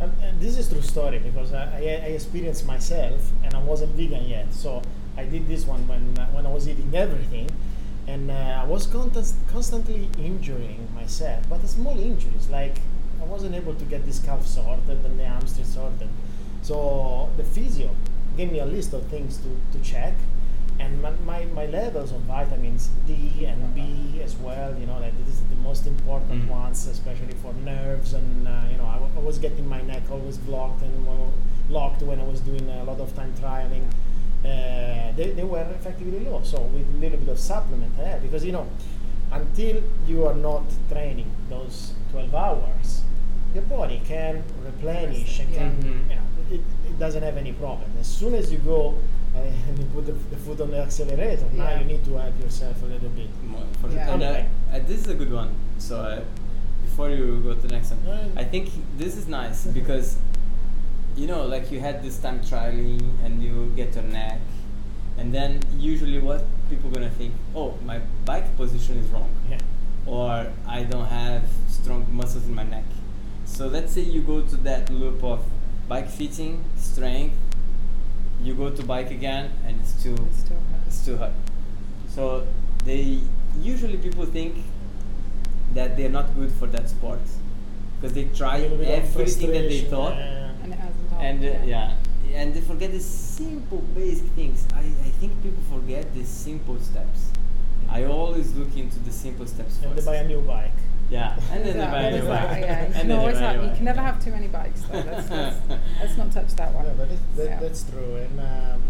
And, 0.00 0.12
and 0.22 0.40
this 0.40 0.58
is 0.58 0.68
true 0.68 0.82
story 0.82 1.18
because 1.18 1.52
I, 1.52 1.64
I, 1.64 1.78
I 1.78 2.10
experienced 2.18 2.66
myself 2.66 3.30
and 3.44 3.54
I 3.54 3.62
wasn't 3.62 3.92
vegan 3.94 4.24
yet. 4.24 4.52
So 4.52 4.82
I 5.16 5.24
did 5.24 5.46
this 5.46 5.66
one 5.66 5.86
when 5.86 6.18
uh, 6.18 6.26
when 6.32 6.46
I 6.46 6.50
was 6.50 6.68
eating 6.68 6.92
everything, 6.94 7.48
and 8.06 8.30
uh, 8.30 8.62
I 8.62 8.64
was 8.64 8.86
constantly 8.86 10.08
injuring 10.18 10.88
myself, 10.94 11.44
but 11.48 11.66
small 11.68 11.98
injuries 11.98 12.48
like 12.50 12.78
I 13.20 13.24
wasn't 13.24 13.54
able 13.54 13.74
to 13.74 13.84
get 13.84 14.04
this 14.04 14.18
calf 14.18 14.44
sorted 14.44 15.04
and 15.04 15.18
the 15.18 15.24
hamstring 15.24 15.66
sorted. 15.66 16.08
So 16.62 17.30
the 17.36 17.44
physio 17.44 17.90
gave 18.36 18.50
me 18.50 18.58
a 18.58 18.66
list 18.66 18.92
of 18.92 19.06
things 19.06 19.38
to, 19.38 19.78
to 19.78 19.84
check, 19.84 20.14
and 20.80 21.00
my, 21.02 21.10
my, 21.24 21.44
my 21.46 21.66
levels 21.66 22.12
of 22.12 22.20
vitamins 22.22 22.88
D 23.06 23.44
and 23.46 23.74
B 23.74 24.20
as 24.22 24.34
well. 24.36 24.74
You 24.78 24.86
know 24.86 25.00
that 25.00 25.16
this 25.18 25.34
is 25.34 25.40
the 25.50 25.56
most 25.56 25.86
important 25.86 26.44
Mm. 26.44 26.48
ones, 26.48 26.86
especially 26.86 27.34
for 27.42 27.52
nerves. 27.54 28.12
And 28.14 28.48
uh, 28.48 28.50
you 28.70 28.76
know, 28.78 28.86
I, 28.86 28.94
w- 28.94 29.12
I 29.16 29.20
was 29.20 29.38
getting 29.38 29.68
my 29.68 29.80
neck 29.82 30.02
always 30.10 30.36
blocked 30.38 30.82
and 30.82 31.06
locked 31.70 32.02
when 32.02 32.20
I 32.20 32.24
was 32.24 32.40
doing 32.40 32.68
a 32.68 32.84
lot 32.84 33.00
of 33.00 33.14
time 33.14 33.32
trialing. 33.40 33.84
Uh, 34.44 35.12
they, 35.16 35.32
they 35.36 35.44
were 35.44 35.62
effectively 35.78 36.20
low. 36.20 36.42
So 36.44 36.60
with 36.60 36.86
a 36.94 36.98
little 36.98 37.18
bit 37.18 37.28
of 37.28 37.38
supplement, 37.38 37.92
eh, 37.98 38.18
because 38.20 38.44
you 38.44 38.52
know, 38.52 38.66
until 39.32 39.82
you 40.06 40.26
are 40.26 40.34
not 40.34 40.62
training 40.90 41.30
those 41.48 41.94
12 42.12 42.34
hours, 42.34 43.02
your 43.54 43.62
body 43.64 44.00
can 44.04 44.42
replenish 44.64 45.40
and 45.40 45.54
can, 45.54 45.72
Mhm. 45.82 46.10
you 46.10 46.16
know, 46.16 46.22
it, 46.50 46.60
it 46.90 46.98
doesn't 46.98 47.22
have 47.22 47.36
any 47.36 47.52
problem. 47.52 47.90
As 48.00 48.06
soon 48.06 48.34
as 48.34 48.52
you 48.52 48.58
go 48.58 48.94
and 49.34 49.78
you 49.78 49.84
put 49.94 50.06
the, 50.06 50.12
the 50.12 50.36
foot 50.36 50.60
on 50.60 50.70
the 50.70 50.78
accelerator, 50.78 51.44
now 51.54 51.78
you 51.78 51.84
need 51.84 52.04
to 52.04 52.16
help 52.16 52.38
yourself 52.40 52.80
a 52.82 52.86
little 52.86 53.08
bit. 53.10 53.28
More 53.44 53.62
for 53.80 53.88
Yeah. 53.90 54.12
And 54.14 54.22
uh, 54.22 54.26
Okay. 54.26 54.46
uh, 54.72 54.78
this 54.86 55.00
is 55.00 55.08
a 55.08 55.14
good 55.14 55.32
one. 55.32 55.54
So 55.78 56.00
uh, 56.00 56.22
before 56.84 57.10
you 57.10 57.40
go 57.42 57.54
to 57.54 57.60
the 57.60 57.68
next 57.68 57.90
one, 57.90 58.00
Yeah. 58.06 58.40
I 58.40 58.44
think 58.44 58.70
this 58.96 59.16
is 59.16 59.26
nice 59.28 59.66
because 59.66 60.16
you 61.16 61.26
know, 61.28 61.46
like 61.46 61.70
you 61.70 61.78
had 61.80 62.02
this 62.02 62.18
time 62.18 62.40
trialing 62.40 63.00
and 63.24 63.42
you 63.42 63.72
get 63.76 63.94
your 63.94 64.02
neck, 64.04 64.40
and 65.16 65.32
then 65.32 65.60
usually 65.78 66.18
what 66.18 66.44
people 66.68 66.90
gonna 66.90 67.10
think? 67.10 67.32
Oh, 67.54 67.74
my 67.84 68.00
bike 68.24 68.56
position 68.56 68.98
is 68.98 69.06
wrong, 69.10 69.30
Yeah. 69.48 69.58
or 70.06 70.46
I 70.66 70.82
don't 70.82 71.06
have 71.06 71.44
strong 71.68 72.04
muscles 72.10 72.46
in 72.46 72.54
my 72.54 72.64
neck. 72.64 72.84
So 73.44 73.68
let's 73.68 73.92
say 73.92 74.00
you 74.00 74.22
go 74.22 74.40
to 74.42 74.56
that 74.58 74.90
loop 74.90 75.22
of 75.22 75.44
bike 75.88 76.08
fitting, 76.08 76.64
strength. 76.76 77.36
You 78.44 78.54
go 78.54 78.70
to 78.70 78.82
bike 78.84 79.10
again, 79.10 79.50
and 79.66 79.80
it's 79.80 79.94
too 80.02 80.14
It 80.14 80.34
still 80.34 80.56
hurts. 80.56 80.86
it's 80.86 81.04
too 81.06 81.16
hard. 81.16 81.32
So 82.08 82.46
they 82.84 83.20
usually 83.60 83.96
people 83.96 84.26
think 84.26 84.56
that 85.74 85.96
they're 85.96 86.10
not 86.20 86.34
good 86.36 86.52
for 86.52 86.66
that 86.68 86.88
sport 86.88 87.20
because 87.96 88.12
they 88.14 88.24
try 88.36 88.56
A 88.58 88.62
little 88.62 88.78
bit 88.78 88.88
of 88.98 89.04
everything 89.16 89.50
that 89.52 89.66
they 89.72 89.80
thought 89.82 90.14
yeah. 90.16 90.50
And 90.62 90.72
it 90.72 90.78
hasn't 90.78 91.08
helped. 91.10 91.24
and 91.24 91.44
uh, 91.44 91.64
yeah 91.64 91.92
and 92.34 92.52
they 92.54 92.60
forget 92.60 92.90
the 92.92 93.00
simple 93.00 93.78
basic 93.94 94.26
things. 94.38 94.66
I, 94.74 94.80
I 94.80 95.10
think 95.20 95.32
people 95.42 95.62
forget 95.70 96.12
the 96.14 96.24
simple 96.24 96.78
steps. 96.80 97.30
I 97.88 98.04
always 98.04 98.52
look 98.54 98.76
into 98.76 98.98
the 99.00 99.12
simple 99.12 99.46
steps 99.46 99.76
And 99.82 99.92
they 99.92 99.94
first. 99.96 100.06
buy 100.06 100.16
a 100.16 100.26
new 100.26 100.40
bike. 100.42 100.72
Yeah, 101.10 101.38
and 101.52 101.64
then 101.64 101.76
Yeah, 101.76 101.86
they 101.86 101.92
buy 101.92 102.02
a 102.02 102.10
there's 102.12 102.26
bike. 102.26 102.62
yeah. 102.62 102.86
You 102.88 102.92
can 102.94 103.12
always 103.12 103.38
have, 103.38 103.62
you 103.64 103.70
can 103.76 103.84
never 103.84 104.00
have 104.00 104.24
too 104.24 104.30
many 104.30 104.48
bikes 104.48 104.82
though. 104.82 104.98
Let's, 104.98 105.30
let's, 105.30 105.56
let's 106.00 106.16
not 106.16 106.32
touch 106.32 106.52
that 106.56 106.72
one. 106.72 106.84
Yeah, 106.86 106.92
but 106.96 107.10
it, 107.10 107.18
that, 107.36 107.44
Yeah. 107.44 107.60
that's 107.60 107.82
true. 107.90 108.16
And 108.16 108.40
um, 108.40 108.82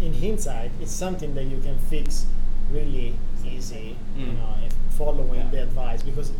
in 0.00 0.14
hindsight, 0.14 0.70
it's 0.80 0.92
something 0.92 1.34
that 1.34 1.44
you 1.44 1.58
can 1.60 1.78
fix 1.78 2.26
really 2.70 3.14
easy. 3.44 3.96
You 4.16 4.26
Mm. 4.26 4.38
know, 4.38 4.54
following 4.98 5.34
Yeah. 5.40 5.48
the 5.50 5.62
advice 5.62 6.02
because 6.02 6.32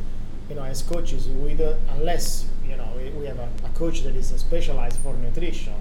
you 0.49 0.57
know, 0.57 0.65
as 0.65 0.83
coaches, 0.83 1.29
we 1.29 1.55
do, 1.55 1.75
unless 1.97 2.47
you 2.69 2.77
know 2.77 2.89
we, 2.97 3.11
we 3.11 3.27
have 3.27 3.39
a, 3.39 3.49
a 3.65 3.69
coach 3.75 4.03
that 4.03 4.15
is 4.17 4.29
specialized 4.37 4.99
for 4.99 5.15
nutrition. 5.15 5.73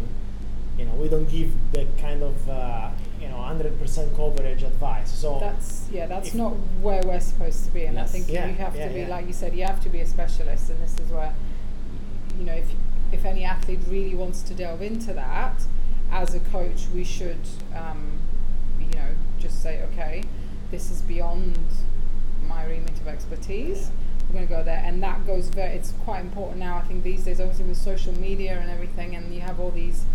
You 0.77 0.85
know, 0.85 0.93
we 0.93 1.09
don't 1.09 1.29
give 1.29 1.51
the 1.73 1.85
kind 1.99 2.23
of 2.23 2.49
uh, 2.49 2.53
you 2.53 2.55
know 2.55 2.91
100% 3.59 4.15
coverage 4.15 4.63
advice. 4.63 5.11
So 5.11 5.39
That's 5.39 5.87
yeah, 5.91 6.07
that's 6.07 6.33
not 6.33 6.51
where 6.81 7.01
we're 7.05 7.19
supposed 7.19 7.65
to 7.65 7.71
be, 7.71 7.85
and 7.85 7.99
I 7.99 8.05
think 8.05 8.29
Yeah, 8.29 8.47
you 8.47 8.55
have 8.55 8.75
yeah, 8.75 8.87
to 8.87 8.93
be 8.93 8.99
yeah. 9.01 9.07
like 9.09 9.27
you 9.27 9.33
said, 9.33 9.55
you 9.55 9.65
have 9.65 9.81
to 9.83 9.89
be 9.89 10.01
a 10.01 10.05
specialist, 10.07 10.69
and 10.69 10.81
this 10.81 10.95
is 10.99 11.11
where 11.11 11.33
you 12.37 12.45
know 12.45 12.53
if 12.53 12.69
if 13.11 13.25
any 13.25 13.43
athlete 13.43 13.79
really 13.89 14.15
wants 14.15 14.41
to 14.43 14.53
delve 14.53 14.81
into 14.81 15.13
that, 15.13 15.61
as 16.11 16.33
a 16.33 16.39
coach, 16.39 16.87
we 16.93 17.03
should, 17.03 17.39
um, 17.75 18.19
you 18.79 18.87
know, 18.97 19.09
just 19.39 19.61
say, 19.61 19.81
okay, 19.91 20.23
this 20.71 20.89
is 20.91 21.01
beyond 21.01 21.57
my 22.47 22.63
remit 22.65 22.97
of 22.99 23.07
expertise. 23.07 23.91
We're 24.29 24.35
going 24.35 24.47
to 24.47 24.53
go 24.53 24.63
there, 24.63 24.81
and 24.85 25.03
that 25.03 25.25
goes 25.27 25.49
very. 25.49 25.73
It's 25.73 25.91
quite 26.05 26.21
important 26.21 26.59
now. 26.59 26.77
I 26.77 26.81
think 26.81 27.03
these 27.03 27.25
days, 27.25 27.41
obviously 27.41 27.65
with 27.65 27.77
social 27.77 28.17
media 28.17 28.57
and 28.59 28.69
everything, 28.69 29.15
and 29.15 29.33
you 29.33 29.41
have 29.41 29.59
all 29.59 29.71
these 29.71 30.05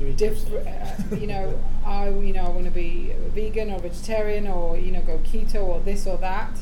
different. 0.00 0.66
Uh, 0.66 1.16
you 1.16 1.26
know, 1.26 1.58
I 1.86 2.08
you 2.08 2.32
know 2.32 2.44
I 2.44 2.48
want 2.48 2.64
to 2.64 2.70
be 2.70 3.12
vegan 3.34 3.70
or 3.70 3.78
vegetarian 3.80 4.46
or 4.46 4.76
you 4.76 4.92
know 4.92 5.02
go 5.02 5.18
keto 5.18 5.62
or 5.62 5.80
this 5.80 6.06
or 6.06 6.18
that, 6.18 6.58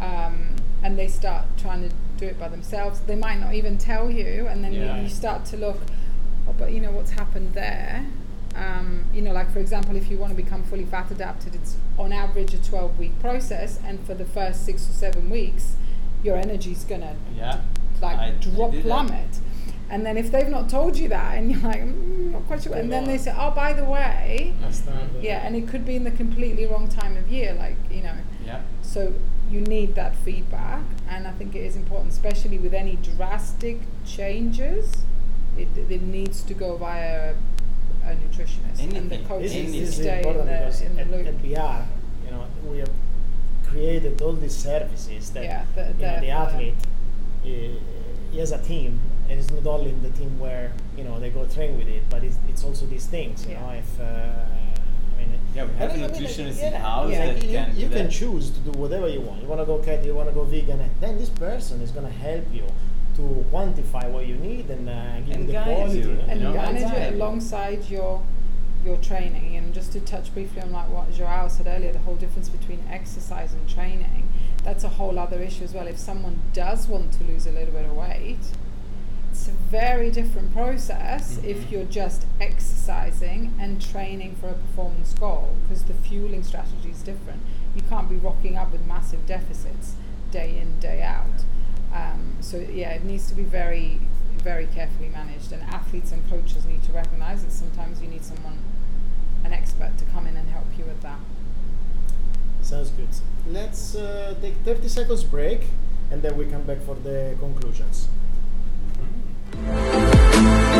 um, 0.00 0.48
and 0.82 0.98
they 0.98 1.08
start 1.08 1.44
trying 1.56 1.88
to 1.88 1.94
do 2.18 2.26
it 2.26 2.38
by 2.38 2.48
themselves. 2.48 3.00
They 3.00 3.16
might 3.16 3.40
not 3.40 3.54
even 3.54 3.78
tell 3.78 4.10
you, 4.10 4.46
and 4.48 4.62
then 4.64 4.72
Yeah. 4.72 4.96
you, 4.96 5.02
you 5.04 5.08
start 5.08 5.44
to 5.46 5.56
look. 5.56 5.80
Oh, 6.48 6.54
but 6.56 6.70
you 6.72 6.80
know 6.80 6.92
what's 6.92 7.10
happened 7.12 7.54
there. 7.54 8.06
Um, 8.54 9.04
you 9.12 9.20
know, 9.20 9.32
like 9.32 9.50
for 9.52 9.58
example, 9.58 9.96
if 9.96 10.10
you 10.10 10.16
want 10.16 10.34
to 10.34 10.42
become 10.42 10.62
fully 10.62 10.84
fat 10.86 11.10
adapted, 11.10 11.54
it's 11.54 11.76
on 11.98 12.12
average 12.12 12.54
a 12.54 12.62
12 12.62 12.98
week 12.98 13.18
process, 13.20 13.78
and 13.84 14.00
for 14.06 14.14
the 14.14 14.24
first 14.24 14.64
six 14.64 14.88
or 14.88 14.92
seven 14.92 15.28
weeks, 15.28 15.74
your 16.22 16.36
energy's 16.36 16.84
gonna 16.84 17.16
Yeah. 17.36 17.60
like 18.00 18.16
I- 18.18 18.28
I 18.28 18.30
drop 18.40 18.72
that. 18.72 18.82
plummet. 18.82 19.40
And 19.90 20.04
then 20.06 20.16
if 20.16 20.30
they've 20.32 20.48
not 20.48 20.68
told 20.70 20.96
you 20.96 21.08
that, 21.10 21.36
and 21.36 21.50
you're 21.52 21.60
like, 21.60 21.82
mm, 21.82 22.15
not 22.38 22.46
quite 22.46 22.66
and 22.66 22.92
then 22.92 23.04
they 23.04 23.18
say, 23.18 23.34
oh, 23.36 23.50
by 23.50 23.72
the 23.72 23.84
way, 23.84 24.54
the- 24.60 25.22
yeah, 25.22 25.46
and 25.46 25.56
it 25.56 25.68
could 25.68 25.84
be 25.84 25.96
in 25.96 26.04
the 26.04 26.10
completely 26.10 26.66
wrong 26.66 26.88
time 26.88 27.16
of 27.16 27.28
year, 27.28 27.54
like 27.54 27.76
you 27.90 28.02
know. 28.02 28.14
Yeah. 28.44 28.60
So 28.82 29.12
you 29.50 29.60
need 29.60 29.94
that 29.94 30.14
feedback, 30.16 30.82
and 31.08 31.26
I 31.26 31.32
think 31.32 31.54
it 31.54 31.60
is 31.60 31.76
important, 31.76 32.12
especially 32.12 32.58
with 32.58 32.74
any 32.74 32.96
drastic 32.96 33.78
changes. 34.04 35.04
It, 35.56 35.68
it 35.90 36.02
needs 36.02 36.42
to 36.42 36.54
go 36.54 36.76
via 36.76 37.34
a 38.04 38.08
nutritionist, 38.14 38.78
and 38.80 38.92
the 38.92 38.96
Anything. 38.96 39.24
coach 39.26 39.42
This 39.42 39.54
is, 39.54 39.96
to 39.96 40.02
stay 40.02 40.18
in 40.22 40.36
the, 40.36 40.84
in 40.86 40.96
the 40.96 41.00
at, 41.02 41.10
loop. 41.10 41.26
at 41.26 41.42
BR, 41.42 41.84
you 42.24 42.30
know, 42.30 42.44
we 42.70 42.78
have 42.78 42.90
created 43.66 44.20
all 44.22 44.32
these 44.34 44.54
services 44.56 45.30
that 45.30 45.44
Yeah, 45.44 45.64
the- 45.74 45.80
you 45.82 45.86
know, 45.86 45.92
the- 45.92 46.14
the 46.14 46.20
the- 46.26 46.30
athlete 46.30 46.74
uh, 47.44 47.48
he 48.32 48.38
has 48.38 48.52
a 48.52 48.58
team, 48.62 49.00
and 49.28 49.38
it's 49.40 49.50
not 49.50 49.66
only 49.66 49.90
in 49.90 50.02
the 50.02 50.10
team 50.10 50.38
where 50.38 50.72
you 50.96 51.04
know 51.04 51.18
they 51.20 51.30
go 51.30 51.44
train 51.46 51.76
with 51.78 51.88
it, 51.88 52.02
but 52.10 52.22
it's, 52.24 52.38
it's 52.48 52.64
also 52.64 52.86
these 52.86 53.06
things. 53.06 53.44
You 53.46 53.52
Yeah. 53.52 53.60
know, 53.60 53.70
if 53.72 54.00
uh, 54.00 54.04
I 54.04 55.18
mean, 55.18 55.30
Yeah, 55.54 55.64
we 55.64 55.74
have 55.76 55.90
I 55.90 55.94
a 55.94 55.98
mean, 55.98 56.10
nutritionist 56.10 56.58
yeah, 56.58 56.68
in-house 56.76 57.10
yeah, 57.10 57.26
that 57.26 57.42
you, 57.44 57.50
can 57.50 57.76
you 57.76 57.88
can 57.88 58.10
choose 58.10 58.50
to 58.50 58.60
do 58.60 58.70
whatever 58.72 59.08
you 59.08 59.20
want. 59.22 59.42
You 59.42 59.48
want 59.48 59.60
to 59.60 59.66
go 59.66 59.78
keto, 59.78 60.04
you 60.04 60.14
want 60.14 60.28
to 60.28 60.34
go 60.34 60.44
vegan, 60.44 60.80
and 60.80 60.90
then 61.00 61.18
this 61.18 61.30
person 61.30 61.80
is 61.80 61.90
going 61.90 62.06
to 62.06 62.12
help 62.12 62.44
you 62.52 62.64
to 63.16 63.22
quantify 63.50 64.10
what 64.10 64.26
you 64.26 64.36
need 64.36 64.68
and 64.68 64.88
uh, 64.88 65.20
give 65.20 65.36
And 65.36 65.40
you 65.40 65.46
the 65.46 65.52
guide 65.54 65.64
quality. 65.76 65.98
you, 66.00 66.10
and 66.28 66.40
you 66.40 66.46
know, 66.48 66.52
manage 66.54 66.82
exactly. 66.82 67.02
it 67.02 67.14
alongside 67.14 67.84
your 67.90 68.22
your 68.84 68.98
training 68.98 69.56
and 69.56 69.74
just 69.74 69.90
to 69.92 70.00
touch 70.00 70.32
briefly 70.32 70.60
on 70.62 70.70
like 70.70 70.88
what 70.90 71.10
Joao 71.10 71.48
said 71.48 71.66
earlier 71.66 71.92
the 71.92 71.98
whole 72.00 72.14
difference 72.14 72.48
between 72.48 72.80
exercise 72.88 73.52
and 73.52 73.68
training 73.68 74.28
that's 74.62 74.84
a 74.84 74.88
whole 74.88 75.18
other 75.18 75.40
issue 75.42 75.64
as 75.64 75.72
well 75.74 75.88
if 75.88 75.98
someone 75.98 76.38
does 76.52 76.86
want 76.86 77.10
to 77.14 77.24
lose 77.24 77.46
a 77.46 77.50
little 77.50 77.72
bit 77.74 77.84
of 77.84 77.96
weight 77.96 78.38
it's 79.36 79.48
a 79.48 79.50
very 79.70 80.10
different 80.10 80.52
process 80.52 81.38
if 81.44 81.58
Mhm. 81.58 81.70
you're 81.70 81.84
just 81.84 82.24
exercising 82.40 83.52
and 83.58 83.80
training 83.80 84.34
for 84.40 84.48
a 84.48 84.54
performance 84.54 85.12
goal 85.14 85.54
because 85.62 85.82
the 85.84 85.94
fueling 85.94 86.42
strategy 86.42 86.90
is 86.90 87.02
different 87.02 87.40
you 87.74 87.82
can't 87.82 88.08
be 88.08 88.16
rocking 88.16 88.56
up 88.56 88.72
with 88.72 88.84
massive 88.86 89.26
deficits 89.26 89.94
day 90.30 90.58
in 90.58 90.78
day 90.80 91.02
out 91.02 91.44
um, 91.92 92.36
so 92.40 92.58
yeah, 92.58 92.90
it 92.90 93.04
needs 93.04 93.26
to 93.28 93.34
be 93.34 93.42
very, 93.42 94.00
very 94.42 94.66
carefully 94.66 95.08
managed, 95.08 95.50
and 95.52 95.62
athletes 95.62 96.12
and 96.12 96.28
coaches 96.28 96.66
need 96.66 96.82
to 96.84 96.92
recognise 96.92 97.42
that 97.44 97.52
sometimes 97.52 98.02
you 98.02 98.08
need 98.08 98.22
someone, 98.24 98.58
an 99.44 99.52
expert, 99.52 99.96
to 99.96 100.04
come 100.06 100.26
in 100.26 100.36
and 100.36 100.48
help 100.50 100.66
you 100.78 100.84
with 100.84 101.00
that. 101.00 101.18
Sounds 102.62 102.90
good. 102.90 103.08
Let's 103.48 103.94
uh, 103.94 104.34
take 104.42 104.56
30 104.64 104.88
seconds 104.88 105.24
break 105.24 105.60
and 106.10 106.20
then 106.22 106.36
we 106.36 106.44
come 106.46 106.62
back 106.64 106.82
for 106.82 106.96
the 106.96 107.34
conclusions. 107.40 108.08
Uh, 109.64 110.66
chat 110.70 110.75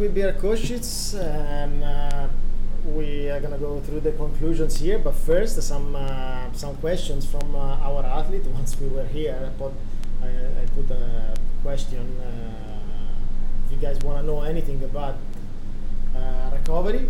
with 0.00 0.14
BR 0.14 0.40
coaches, 0.40 1.14
and 1.14 1.84
uh, 1.84 2.26
we 2.86 3.28
are 3.28 3.38
gonna 3.38 3.58
go 3.58 3.80
through 3.80 4.00
the 4.00 4.12
conclusions 4.12 4.78
here. 4.80 4.98
But 4.98 5.14
first, 5.14 5.62
some 5.62 5.94
uh, 5.94 6.50
some 6.54 6.74
questions 6.76 7.26
from 7.26 7.54
uh, 7.54 7.86
our 7.86 8.02
athlete. 8.04 8.44
Once 8.54 8.80
we 8.80 8.88
were 8.88 9.04
here, 9.04 9.36
I 9.46 9.50
put 9.60 9.72
I, 10.22 10.28
I 10.28 10.64
put 10.74 10.90
a 10.90 11.34
question. 11.62 12.18
Uh, 12.18 13.66
if 13.66 13.72
you 13.72 13.78
guys 13.78 13.98
want 14.00 14.18
to 14.20 14.26
know 14.26 14.40
anything 14.40 14.82
about 14.82 15.16
uh, 16.16 16.50
recovery, 16.50 17.06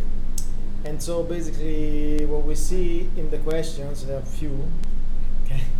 and 0.85 1.01
so 1.01 1.23
basically, 1.23 2.27
what 2.27 2.43
we 2.43 2.57
see 2.57 3.09
in 3.17 3.31
the 3.31 3.39
questions, 3.39 4.05
there 4.05 4.17
are 4.17 4.23
a 4.23 4.27
few. 4.27 4.69
Okay. 5.45 5.63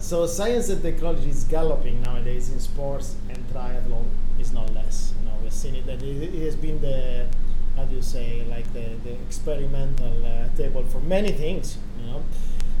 So 0.00 0.26
science 0.26 0.68
and 0.68 0.82
technology 0.82 1.30
is 1.30 1.44
galloping 1.44 2.02
nowadays 2.02 2.50
in 2.50 2.60
sports 2.60 3.14
and 3.30 3.38
triathlon 3.48 4.04
is 4.44 4.52
not 4.52 4.72
less. 4.74 5.14
You 5.18 5.28
know, 5.28 5.36
we've 5.42 5.52
seen 5.52 5.74
it 5.74 5.86
that 5.86 6.02
it, 6.02 6.34
it 6.34 6.44
has 6.44 6.56
been 6.56 6.80
the 6.80 7.26
how 7.76 7.84
do 7.84 7.96
you 7.96 8.02
say 8.02 8.44
like 8.48 8.66
the, 8.72 8.86
the 9.02 9.14
experimental 9.26 10.14
uh, 10.24 10.48
table 10.56 10.84
for 10.84 11.00
many 11.00 11.32
things. 11.32 11.78
You 11.98 12.06
know, 12.06 12.22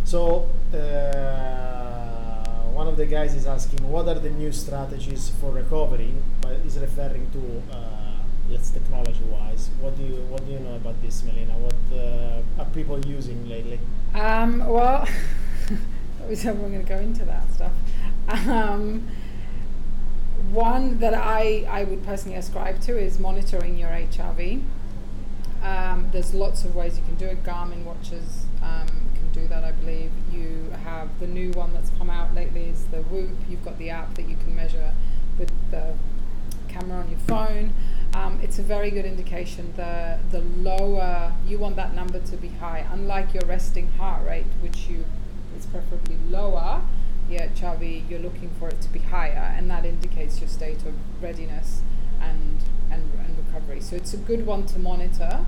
so 0.04 0.48
uh, 0.72 2.70
one 2.80 2.86
of 2.86 2.96
the 2.96 3.06
guys 3.06 3.34
is 3.34 3.46
asking 3.46 3.80
what 3.90 4.06
are 4.08 4.20
the 4.20 4.30
new 4.30 4.52
strategies 4.52 5.30
for 5.40 5.50
recovery, 5.50 6.14
but 6.40 6.52
is 6.66 6.78
referring 6.78 7.30
to. 7.32 7.42
Uh, 7.76 8.00
Yes, 8.46 8.68
technology-wise, 8.70 9.70
what 9.80 9.96
do 9.96 10.02
you 10.02 10.16
what 10.28 10.44
do 10.44 10.52
you 10.52 10.58
know 10.58 10.76
about 10.76 11.00
this, 11.00 11.24
Melina? 11.24 11.54
What 11.54 11.98
uh, 11.98 12.60
are 12.60 12.68
people 12.74 13.00
using 13.06 13.48
lately? 13.48 13.80
Um, 14.14 14.58
well, 14.68 15.08
we're 16.28 16.36
going 16.36 16.84
to 16.84 16.86
go 16.86 16.98
into 16.98 17.24
that 17.24 17.50
stuff. 17.54 17.72
Um, 18.28 19.08
one 20.50 20.98
that 20.98 21.14
I, 21.14 21.66
I 21.68 21.84
would 21.84 22.04
personally 22.04 22.36
ascribe 22.36 22.80
to 22.82 22.98
is 22.98 23.18
monitoring 23.18 23.78
your 23.78 23.90
HRV. 23.90 24.62
Um, 25.62 26.08
there's 26.12 26.34
lots 26.34 26.64
of 26.64 26.74
ways 26.74 26.98
you 26.98 27.04
can 27.04 27.14
do 27.14 27.26
it. 27.26 27.42
Garmin 27.42 27.84
watches 27.84 28.44
um, 28.62 28.86
can 28.86 29.30
do 29.32 29.48
that, 29.48 29.64
I 29.64 29.72
believe. 29.72 30.10
You 30.30 30.70
have 30.84 31.08
the 31.20 31.26
new 31.26 31.50
one 31.52 31.72
that's 31.72 31.90
come 31.98 32.10
out 32.10 32.34
lately 32.34 32.64
is 32.64 32.84
the 32.86 33.02
Whoop. 33.02 33.30
You've 33.48 33.64
got 33.64 33.78
the 33.78 33.90
app 33.90 34.14
that 34.14 34.28
you 34.28 34.36
can 34.36 34.54
measure 34.54 34.92
with 35.38 35.50
the 35.70 35.94
camera 36.68 36.98
on 36.98 37.08
your 37.08 37.18
phone. 37.20 37.72
Um, 38.14 38.38
it's 38.42 38.58
a 38.58 38.62
very 38.62 38.90
good 38.90 39.04
indication. 39.04 39.72
The 39.76 40.18
the 40.30 40.40
lower 40.40 41.32
you 41.46 41.58
want 41.58 41.76
that 41.76 41.94
number 41.94 42.20
to 42.20 42.36
be 42.36 42.48
high, 42.48 42.86
unlike 42.92 43.32
your 43.32 43.44
resting 43.46 43.88
heart 43.92 44.26
rate, 44.26 44.46
which 44.60 44.86
you 44.88 45.04
is 45.56 45.66
preferably 45.66 46.16
lower. 46.28 46.82
Yeah, 47.28 47.48
HRV, 47.48 48.08
you're 48.08 48.20
looking 48.20 48.50
for 48.58 48.68
it 48.68 48.80
to 48.82 48.88
be 48.88 48.98
higher, 48.98 49.54
and 49.56 49.70
that 49.70 49.84
indicates 49.84 50.40
your 50.40 50.48
state 50.48 50.84
of 50.84 50.94
readiness 51.22 51.82
and 52.20 52.62
and, 52.90 53.10
and 53.24 53.38
recovery. 53.38 53.80
So 53.80 53.96
it's 53.96 54.14
a 54.14 54.18
good 54.18 54.46
one 54.46 54.66
to 54.66 54.78
monitor 54.78 55.44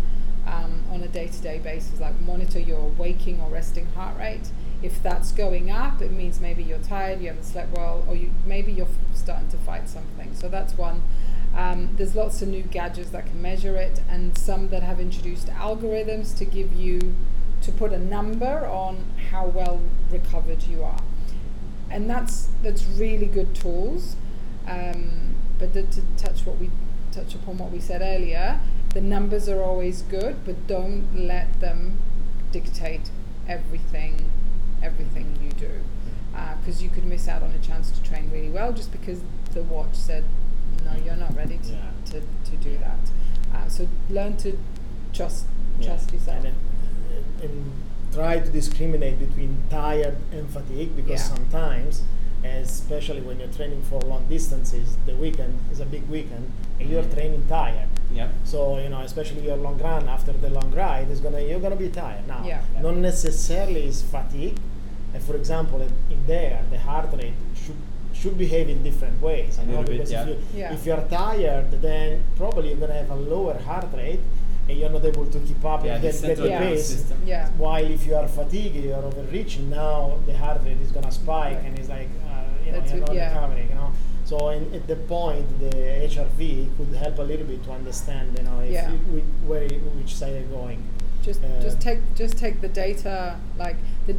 um, 0.46 0.84
on 0.90 1.02
a 1.02 1.08
day-to-day 1.08 1.58
basis. 1.58 2.00
Like 2.00 2.20
monitor 2.20 2.58
your 2.58 2.88
waking 2.98 3.40
or 3.40 3.50
resting 3.50 3.86
heart 3.92 4.18
rate. 4.18 4.50
If 4.82 5.02
that's 5.02 5.32
going 5.32 5.70
up, 5.70 6.02
it 6.02 6.12
means 6.12 6.40
maybe 6.40 6.62
you're 6.62 6.78
tired, 6.78 7.20
you 7.20 7.28
haven't 7.28 7.44
slept 7.44 7.76
well, 7.76 8.04
or 8.08 8.14
you 8.14 8.32
maybe 8.46 8.72
you're 8.72 8.88
starting 9.14 9.48
to 9.48 9.56
fight 9.58 9.88
something. 9.88 10.34
So 10.34 10.48
that's 10.48 10.76
one. 10.76 11.02
Um, 11.54 11.90
there's 11.96 12.14
lots 12.14 12.42
of 12.42 12.48
new 12.48 12.62
gadgets 12.62 13.10
that 13.10 13.26
can 13.26 13.40
measure 13.40 13.76
it, 13.76 14.02
and 14.10 14.36
some 14.36 14.68
that 14.68 14.82
have 14.82 15.00
introduced 15.00 15.46
algorithms 15.48 16.36
to 16.38 16.44
give 16.44 16.72
you 16.74 17.14
to 17.62 17.72
put 17.72 17.92
a 17.92 17.98
number 17.98 18.66
on 18.66 19.04
how 19.30 19.46
well 19.46 19.80
recovered 20.10 20.62
you 20.64 20.84
are, 20.84 21.00
and 21.90 22.08
that's 22.10 22.48
that's 22.62 22.84
really 22.84 23.26
good 23.26 23.54
tools. 23.54 24.16
Um, 24.66 25.34
but 25.58 25.72
the, 25.72 25.82
to 25.84 26.00
touch 26.16 26.44
what 26.44 26.58
we 26.58 26.70
touch 27.12 27.34
upon 27.34 27.58
what 27.58 27.70
we 27.70 27.80
said 27.80 28.02
earlier, 28.02 28.60
the 28.94 29.00
numbers 29.00 29.48
are 29.48 29.62
always 29.62 30.02
good, 30.02 30.44
but 30.44 30.66
don't 30.66 31.06
let 31.26 31.60
them 31.60 31.98
dictate 32.52 33.10
everything 33.48 34.30
everything 34.82 35.38
you 35.42 35.50
do 35.52 35.70
because 36.60 36.82
you 36.82 36.90
could 36.90 37.04
miss 37.04 37.28
out 37.28 37.42
on 37.42 37.50
a 37.52 37.58
chance 37.58 37.90
to 37.90 38.02
train 38.02 38.30
really 38.30 38.50
well 38.50 38.72
just 38.72 38.92
because 38.92 39.20
the 39.54 39.62
watch 39.62 39.94
said 39.94 40.22
no, 40.84 40.92
you're 41.04 41.16
not 41.16 41.34
ready 41.34 41.58
to, 41.58 41.72
Yeah. 41.72 41.90
to, 42.06 42.20
to 42.20 42.56
do 42.60 42.76
that. 42.78 42.98
Uh, 43.54 43.68
so 43.68 43.88
learn 44.10 44.36
to 44.38 44.58
just 45.12 45.46
Yeah. 45.80 45.86
trust 45.86 46.12
yourself. 46.12 46.44
And, 46.44 46.54
uh, 46.54 47.44
and 47.44 47.72
try 48.16 48.38
to 48.40 48.50
discriminate 48.60 49.16
between 49.26 49.52
tired 49.68 50.16
and 50.32 50.48
fatigue 50.56 50.92
because 51.00 51.20
Yeah. 51.20 51.34
sometimes, 51.36 52.02
especially 52.44 53.20
when 53.28 53.38
you're 53.40 53.54
training 53.60 53.82
for 53.90 53.98
long 54.12 54.24
distances, 54.36 54.86
the 55.08 55.14
weekend 55.24 55.54
is 55.72 55.80
a 55.80 55.88
big 55.94 56.04
weekend 56.16 56.44
and 56.80 56.84
you're 56.90 57.02
Mhm. 57.02 57.14
training 57.16 57.42
tired. 57.58 57.88
Yeah. 58.18 58.28
So 58.52 58.58
you 58.84 58.88
know, 58.92 59.02
especially 59.10 59.42
your 59.50 59.58
long 59.66 59.76
run 59.88 60.08
after 60.16 60.32
the 60.44 60.50
long 60.58 60.70
ride 60.84 61.08
is 61.14 61.20
gonna 61.24 61.42
you're 61.48 61.60
gonna 61.66 61.82
be 61.86 61.90
tired. 62.04 62.24
Now, 62.34 62.40
Yeah. 62.52 62.60
Not 62.86 62.96
necessarily 63.10 63.82
is 63.92 63.98
fatigue. 64.14 64.58
And 65.12 65.20
for 65.28 65.34
example, 65.42 65.78
in- 65.82 66.24
there, 66.34 66.58
the 66.74 66.78
heart 66.88 67.08
rate 67.20 67.38
should 67.62 67.80
should 68.20 68.38
behave 68.46 68.66
in 68.74 68.78
different 68.82 69.16
ways. 69.28 69.52
A 69.58 69.60
you 69.60 69.66
know, 69.72 69.80
little 69.80 69.98
bit, 69.98 70.08
yeah. 70.10 70.22
if, 70.22 70.28
you, 70.28 70.36
Yeah. 70.60 70.72
if 70.76 70.80
you're 70.86 71.04
tired, 71.22 71.68
then 71.86 72.08
probably 72.40 72.66
you're 72.70 72.82
gonna 72.84 73.00
have 73.02 73.10
a 73.18 73.20
lower 73.34 73.56
heart 73.68 73.88
rate, 74.00 74.20
and 74.68 74.78
you're 74.78 74.90
not 74.90 75.04
able 75.04 75.26
to 75.26 75.38
keep 75.40 75.64
up 75.64 75.84
Yeah, 75.84 75.94
and 75.96 76.04
the 76.04 76.10
get, 76.10 76.36
get 76.36 76.38
Yeah. 76.38 76.58
pace. 76.58 77.12
yeah. 77.24 77.48
While 77.56 77.84
if 77.84 78.06
you 78.06 78.14
are 78.16 78.26
fatigued, 78.28 78.76
you're 78.76 78.96
overreaching. 78.96 79.70
Now 79.70 80.18
the 80.26 80.36
heart 80.36 80.60
rate 80.64 80.80
is 80.80 80.90
gonna 80.92 81.10
spike, 81.12 81.56
Right. 81.56 81.64
and 81.64 81.78
it's 81.78 81.88
like 81.88 82.08
uh, 82.28 82.42
you 82.64 82.72
know 82.72 82.80
That's 82.80 82.90
you're 82.92 83.00
not 83.00 83.14
yeah. 83.14 83.28
recovering. 83.34 83.68
You 83.68 83.74
know. 83.76 83.90
So 84.24 84.48
in, 84.48 84.74
at 84.74 84.88
the 84.88 84.96
point, 84.96 85.46
the 85.60 85.70
HRV 85.70 86.68
could 86.76 86.92
help 86.96 87.18
a 87.20 87.22
little 87.22 87.46
bit 87.46 87.62
to 87.64 87.70
understand, 87.70 88.36
you 88.36 88.42
know, 88.44 88.58
if 88.60 88.72
Yeah. 88.72 88.90
you, 88.90 88.98
whi- 89.20 89.46
where 89.48 89.68
which 89.68 90.16
side 90.16 90.32
you're 90.34 90.58
going. 90.60 90.82
just 91.22 91.42
Uh, 91.44 91.60
just 91.60 91.80
take 91.80 92.00
just 92.14 92.36
take 92.38 92.60
the 92.60 92.68
data 92.68 93.36
like 93.58 93.76
the 94.06 94.14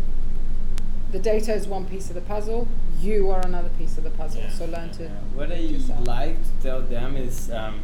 the 1.12 1.20
data 1.20 1.54
is 1.54 1.66
one 1.68 1.86
piece 1.86 2.10
of 2.10 2.16
the 2.16 2.22
puzzle 2.34 2.68
you 3.02 3.30
are 3.32 3.40
another 3.46 3.70
piece 3.78 3.98
of 3.98 4.04
the 4.04 4.10
puzzle 4.10 4.42
Yeah. 4.42 4.50
so 4.52 4.66
learn 4.66 4.90
to 4.92 5.04
Yeah. 5.04 5.10
What 5.36 5.50
I 5.52 5.56
yourself. 5.56 6.06
like 6.06 6.36
to 6.44 6.52
tell 6.64 6.82
them 6.82 7.16
is, 7.16 7.50
um, 7.52 7.76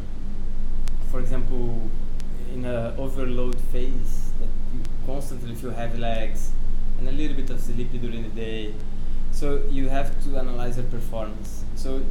for 1.10 1.20
example, 1.20 1.78
in 2.54 2.64
a 2.64 2.94
overload 2.96 3.60
phase 3.72 4.30
that 4.38 4.48
you 4.72 4.80
constantly 5.06 5.54
feel 5.54 5.72
heavy 5.72 5.98
legs 5.98 6.52
and 6.98 7.08
a 7.08 7.12
little 7.12 7.36
bit 7.36 7.50
of 7.50 7.60
sleepy 7.60 7.98
during 7.98 8.22
the 8.22 8.28
day. 8.28 8.72
So 9.32 9.62
you 9.68 9.88
have 9.88 10.22
to 10.24 10.38
analyze 10.38 10.76
your 10.76 10.86
performance. 10.86 11.64
So 11.74 12.02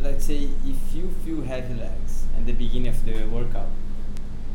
let's 0.00 0.24
say 0.24 0.48
if 0.64 0.94
you 0.94 1.10
feel 1.24 1.42
heavy 1.42 1.74
legs 1.74 2.24
at 2.36 2.46
the 2.46 2.52
beginning 2.52 2.88
of 2.88 3.04
the 3.04 3.24
workout, 3.24 3.68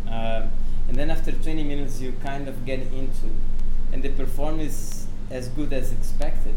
um, 0.07 0.49
and 0.87 0.95
then 0.95 1.11
after 1.11 1.31
20 1.31 1.63
minutes 1.63 1.99
you 1.99 2.13
kind 2.23 2.47
of 2.47 2.65
get 2.65 2.79
into, 2.93 3.27
and 3.91 4.01
the 4.01 4.09
performance 4.09 5.07
as 5.29 5.49
good 5.49 5.73
as 5.73 5.91
expected, 5.91 6.55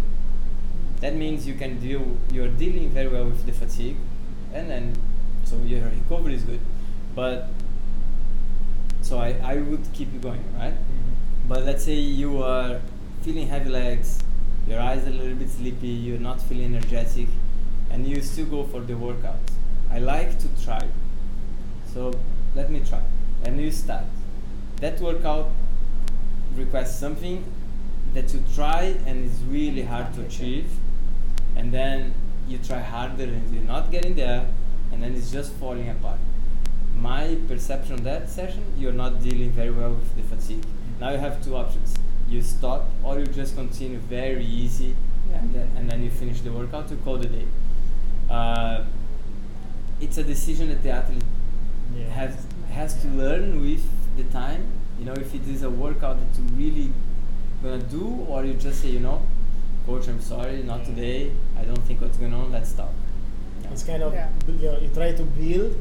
that 1.01 1.15
means 1.15 1.47
you 1.47 1.55
can 1.55 1.79
deal 1.79 2.17
you're 2.33 2.49
dealing 2.49 2.89
very 2.91 3.09
well 3.09 3.25
with 3.25 3.45
the 3.45 3.53
fatigue 3.53 3.97
and 4.55 4.71
then 4.71 4.97
so 5.45 5.57
your 5.59 5.85
recovery 5.89 6.35
is 6.35 6.43
good 6.43 6.61
but 7.15 7.49
so 9.07 9.19
i, 9.19 9.31
I 9.53 9.57
would 9.57 9.85
keep 9.93 10.13
you 10.13 10.21
going 10.29 10.45
right? 10.59 10.75
Mm-hmm. 10.75 11.49
But 11.49 11.65
let's 11.65 11.85
say 11.85 11.95
you 11.95 12.43
are 12.43 12.81
feeling 13.23 13.47
heavy 13.47 13.71
legs 13.71 14.19
your 14.69 14.81
eyes 14.81 15.05
are 15.07 15.11
a 15.11 15.19
little 15.23 15.39
bit 15.43 15.51
sleepy 15.59 15.93
you're 16.07 16.25
not 16.31 16.41
feeling 16.49 16.75
energetic 16.75 17.29
and 17.91 18.07
you 18.07 18.21
still 18.21 18.47
go 18.47 18.65
for 18.65 18.81
the 18.81 18.95
workout. 18.95 19.39
I 19.91 19.99
like 20.01 20.39
to 20.41 20.49
try. 20.65 20.87
So 21.93 22.13
let 22.55 22.71
me 22.71 22.81
try. 22.81 23.03
And 23.45 23.61
you 23.61 23.71
start. 23.71 24.05
That 24.81 25.01
workout 25.01 25.51
requires 26.55 26.95
something 26.95 27.45
that 28.15 28.33
you 28.35 28.43
try 28.55 28.97
and 29.07 29.25
it's 29.25 29.41
really 29.49 29.83
hard 29.83 30.13
to 30.15 30.23
achieve 30.23 30.69
and 31.55 31.73
then 31.73 32.15
you 32.49 32.59
try 32.59 32.81
harder 32.81 33.25
and 33.25 33.55
you're 33.55 33.65
not 33.65 33.91
getting 33.91 34.15
there 34.15 34.47
and 34.93 35.03
then 35.03 35.15
it's 35.15 35.31
just 35.31 35.53
falling 35.55 35.89
apart 35.89 36.19
my 36.97 37.37
perception 37.49 37.95
of 37.95 38.05
that 38.05 38.29
session 38.29 38.63
you're 38.79 38.93
not 38.93 39.23
dealing 39.23 39.51
very 39.51 39.71
well 39.71 39.93
with 39.93 40.17
the 40.17 40.23
fatigue 40.35 40.65
now 41.01 41.11
you 41.11 41.19
have 41.19 41.43
two 41.45 41.55
options 41.57 41.95
you 42.29 42.41
stop 42.43 42.87
or 43.05 43.19
you 43.19 43.27
just 43.27 43.55
continue 43.55 43.99
very 43.99 44.45
easy 44.45 44.95
Yeah. 45.31 45.39
and, 45.39 45.55
then, 45.55 45.69
and 45.77 45.91
then 45.91 46.03
you 46.03 46.11
finish 46.11 46.41
the 46.41 46.53
workout 46.53 46.89
to 46.89 46.97
call 46.97 47.19
the 47.19 47.27
day 47.29 47.47
uh, 48.31 48.85
it's 50.01 50.19
a 50.19 50.25
decision 50.25 50.69
that 50.69 50.83
the 50.83 50.91
athlete 50.91 51.25
Yeah. 51.95 52.09
has 52.21 52.47
has 52.73 52.95
to 53.03 53.09
learn 53.09 53.61
with 53.61 53.85
the 54.17 54.25
time 54.25 54.63
you 54.99 55.05
know 55.05 55.15
if 55.15 55.35
it 55.35 55.47
is 55.49 55.63
a 55.63 55.71
workout 55.71 56.17
that 56.21 56.39
you 56.39 56.45
really 56.57 56.93
gonna 57.63 57.83
do 57.83 58.05
or 58.29 58.45
you 58.45 58.55
just 58.55 58.83
say 58.83 58.89
you 58.89 59.01
know 59.01 59.21
coach 59.87 60.09
i'm 60.09 60.21
sorry 60.21 60.63
not 60.63 60.85
today 60.85 61.31
i 61.59 61.63
don't 61.65 61.83
think 61.87 62.01
what's 62.01 62.19
going 62.19 62.35
on 62.35 62.51
let's 62.53 62.71
stop 62.71 62.93
Yeah. 63.63 63.73
It's 63.73 63.83
kind 63.85 64.03
of 64.03 64.13
Yeah. 64.15 64.29
you, 64.49 64.55
know, 64.71 64.79
you 64.79 64.89
try 64.95 65.13
to 65.13 65.25
build, 65.39 65.73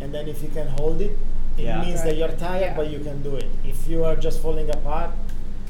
and 0.00 0.12
then 0.14 0.28
if 0.28 0.42
you 0.42 0.48
can 0.48 0.68
hold 0.68 1.00
it, 1.00 1.16
it 1.56 1.64
Yeah. 1.64 1.80
means 1.82 2.00
that 2.02 2.08
Right. 2.10 2.16
you're 2.18 2.28
tired, 2.28 2.60
Yeah. 2.62 2.76
but 2.76 2.88
you 2.90 3.00
can 3.00 3.22
do 3.22 3.36
it. 3.36 3.46
If 3.64 3.88
you 3.88 4.04
are 4.04 4.16
just 4.16 4.40
falling 4.40 4.70
apart, 4.70 5.10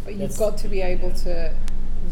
but 0.04 0.12
you've 0.12 0.20
That's- 0.20 0.38
got 0.38 0.56
to 0.58 0.68
be 0.68 0.80
able 0.82 1.08
yeah. 1.08 1.14
to 1.24 1.54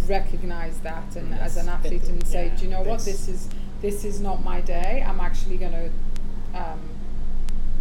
recognize 0.08 0.78
that 0.78 1.16
and 1.16 1.34
as 1.34 1.56
an 1.56 1.66
Yes. 1.66 1.74
athlete 1.74 2.02
It- 2.02 2.08
and 2.08 2.26
say 2.26 2.46
yeah, 2.48 2.56
do 2.56 2.64
you 2.64 2.70
know 2.70 2.82
what 2.82 3.00
this 3.04 3.28
is 3.28 3.48
this 3.82 4.04
is 4.04 4.20
not 4.20 4.44
my 4.44 4.60
day 4.60 5.04
i'm 5.06 5.20
actually 5.20 5.56
going 5.56 5.72
to 5.72 5.86
um, 6.58 6.80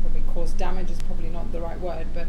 probably 0.02 0.22
cause 0.34 0.54
damage 0.54 0.92
is 0.92 0.98
probably 1.08 1.30
not 1.30 1.52
the 1.52 1.60
right 1.62 1.80
word 1.80 2.08
but 2.14 2.28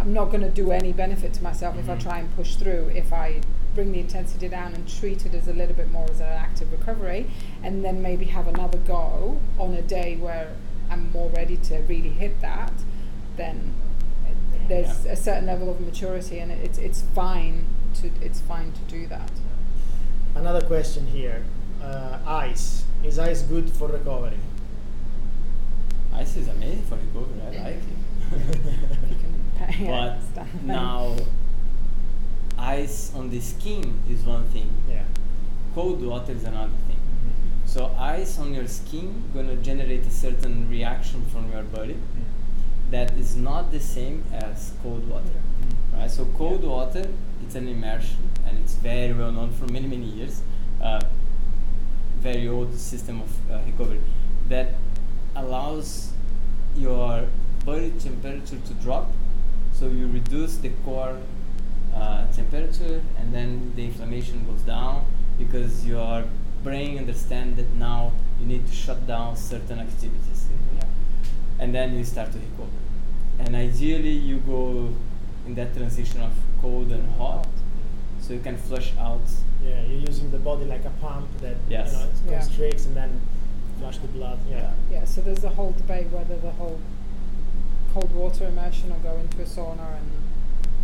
i'm 0.00 0.12
not 0.12 0.26
going 0.26 0.40
to 0.42 0.48
do 0.50 0.70
any 0.72 0.92
benefit 0.92 1.32
to 1.34 1.42
myself 1.42 1.76
if 1.78 1.88
i 1.88 1.94
Mhm. 1.96 2.00
try 2.02 2.18
and 2.18 2.34
push 2.36 2.54
through 2.56 2.90
if 2.94 3.12
i 3.12 3.40
bring 3.74 3.92
the 3.92 4.00
intensity 4.00 4.48
down 4.48 4.74
and 4.74 4.88
treat 4.88 5.24
it 5.26 5.34
as 5.34 5.46
a 5.46 5.52
little 5.52 5.74
bit 5.76 5.90
more 5.92 6.06
as 6.10 6.18
an 6.20 6.26
active 6.26 6.70
recovery 6.72 7.26
and 7.62 7.84
then 7.84 8.02
maybe 8.02 8.24
have 8.26 8.48
another 8.48 8.78
go 8.78 9.36
on 9.58 9.74
a 9.74 9.82
day 9.82 10.16
where 10.16 10.48
i'm 10.90 11.10
more 11.12 11.28
ready 11.30 11.56
to 11.56 11.76
really 11.88 12.10
hit 12.10 12.40
that 12.40 12.72
then 13.36 13.74
there's 14.68 15.04
Yeah. 15.04 15.12
a 15.12 15.16
certain 15.16 15.46
level 15.46 15.70
of 15.70 15.80
maturity 15.80 16.38
and 16.38 16.52
it's 16.52 16.78
it's 16.78 17.02
fine 17.14 17.64
to 17.94 18.10
it's 18.22 18.40
fine 18.40 18.70
to 18.72 18.80
do 18.88 19.06
that. 19.08 19.30
Another 20.36 20.60
question 20.64 21.06
here: 21.08 21.42
uh, 21.82 22.18
ice. 22.24 22.84
Is 23.02 23.18
ice 23.18 23.42
good 23.42 23.68
for 23.72 23.88
recovery? 23.88 24.38
ice 26.14 26.36
is 26.36 26.46
amazing 26.48 26.82
for 26.84 26.96
recovery. 26.96 27.40
I 27.42 27.62
like 27.64 27.82
it. 27.82 29.78
You 29.80 29.86
but 29.86 30.18
now 30.64 31.16
ice 32.58 33.12
on 33.14 33.30
the 33.30 33.40
skin 33.40 33.98
is 34.08 34.22
one 34.24 34.44
thing. 34.48 34.70
Yeah. 34.88 35.04
cold 35.74 36.00
water 36.04 36.32
is 36.32 36.44
another 36.44 36.72
thing 36.86 36.89
so 37.72 37.94
ice 37.98 38.38
on 38.38 38.52
your 38.52 38.66
skin 38.66 39.08
gonna 39.34 39.56
generate 39.68 40.04
a 40.06 40.10
certain 40.10 40.68
reaction 40.68 41.24
from 41.32 41.50
your 41.52 41.62
body 41.62 41.96
that 42.90 43.12
is 43.12 43.36
not 43.36 43.70
the 43.70 43.78
same 43.78 44.24
as 44.32 44.72
cold 44.82 45.08
water 45.08 45.40
right? 45.92 46.10
So 46.10 46.24
cold 46.36 46.64
water 46.64 47.06
it's 47.44 47.54
an 47.54 47.68
immersion 47.68 48.28
and 48.44 48.58
it's 48.58 48.74
very 48.74 49.12
well 49.12 49.30
known 49.30 49.52
for 49.52 49.66
many 49.66 49.86
many 49.86 50.06
years 50.06 50.42
uh, 50.82 51.00
very 52.18 52.48
old 52.48 52.74
system 52.76 53.20
of 53.20 53.50
uh, 53.50 53.60
recovery 53.66 54.00
that 54.48 54.74
allows 55.36 56.12
your 56.76 57.28
body 57.64 57.92
temperature 57.98 58.58
to 58.66 58.74
drop. 58.74 59.10
So 59.72 59.88
you 59.88 60.06
reduce 60.08 60.56
the 60.56 60.70
core 60.84 61.18
uh, 61.94 62.30
temperature 62.32 63.02
and 63.18 63.32
then 63.32 63.72
the 63.76 63.84
inflammation 63.84 64.44
goes 64.46 64.60
down 64.62 65.06
because 65.38 65.86
your 65.86 66.24
brain 66.62 66.98
understands 66.98 67.56
that 67.56 67.70
now 67.74 68.12
you 68.40 68.46
need 68.46 68.66
to 68.66 68.72
shut 68.74 69.06
down 69.06 69.36
certain 69.36 69.78
activities 69.80 70.46
yeah. 70.76 70.84
and 71.58 71.74
then 71.74 71.96
you 71.96 72.04
start 72.04 72.30
to 72.32 72.38
recover. 72.38 72.78
And 73.38 73.56
ideally, 73.56 74.10
you 74.12 74.36
go 74.38 74.94
in 75.46 75.54
that 75.54 75.74
transition 75.74 76.20
of 76.20 76.32
cold 76.60 76.92
and 76.92 77.10
hot, 77.16 77.46
so 78.20 78.34
you 78.34 78.40
can 78.40 78.56
flush 78.58 78.92
out. 78.98 79.20
Yeah, 79.64 79.80
you're 79.82 80.00
using 80.00 80.30
the 80.30 80.38
body 80.38 80.64
like 80.66 80.84
a 80.84 80.90
pump 81.00 81.28
that 81.40 81.56
Yes. 81.68 81.92
you 81.92 81.98
know 81.98 82.04
it 82.04 82.10
Yeah. 82.30 82.38
constricts 82.40 82.86
and 82.86 82.94
then 82.96 83.20
flush 83.78 83.98
the 83.98 84.08
blood. 84.08 84.38
Yeah. 84.48 84.72
yeah 84.90 85.04
so 85.04 85.20
there's 85.22 85.40
the 85.40 85.48
whole 85.50 85.72
debate 85.72 86.08
whether 86.10 86.36
the 86.36 86.50
whole 86.52 86.78
cold 87.94 88.12
water 88.14 88.46
immersion 88.46 88.92
or 88.92 88.98
go 88.98 89.16
into 89.16 89.40
a 89.42 89.46
sauna 89.46 89.96
and 89.96 90.10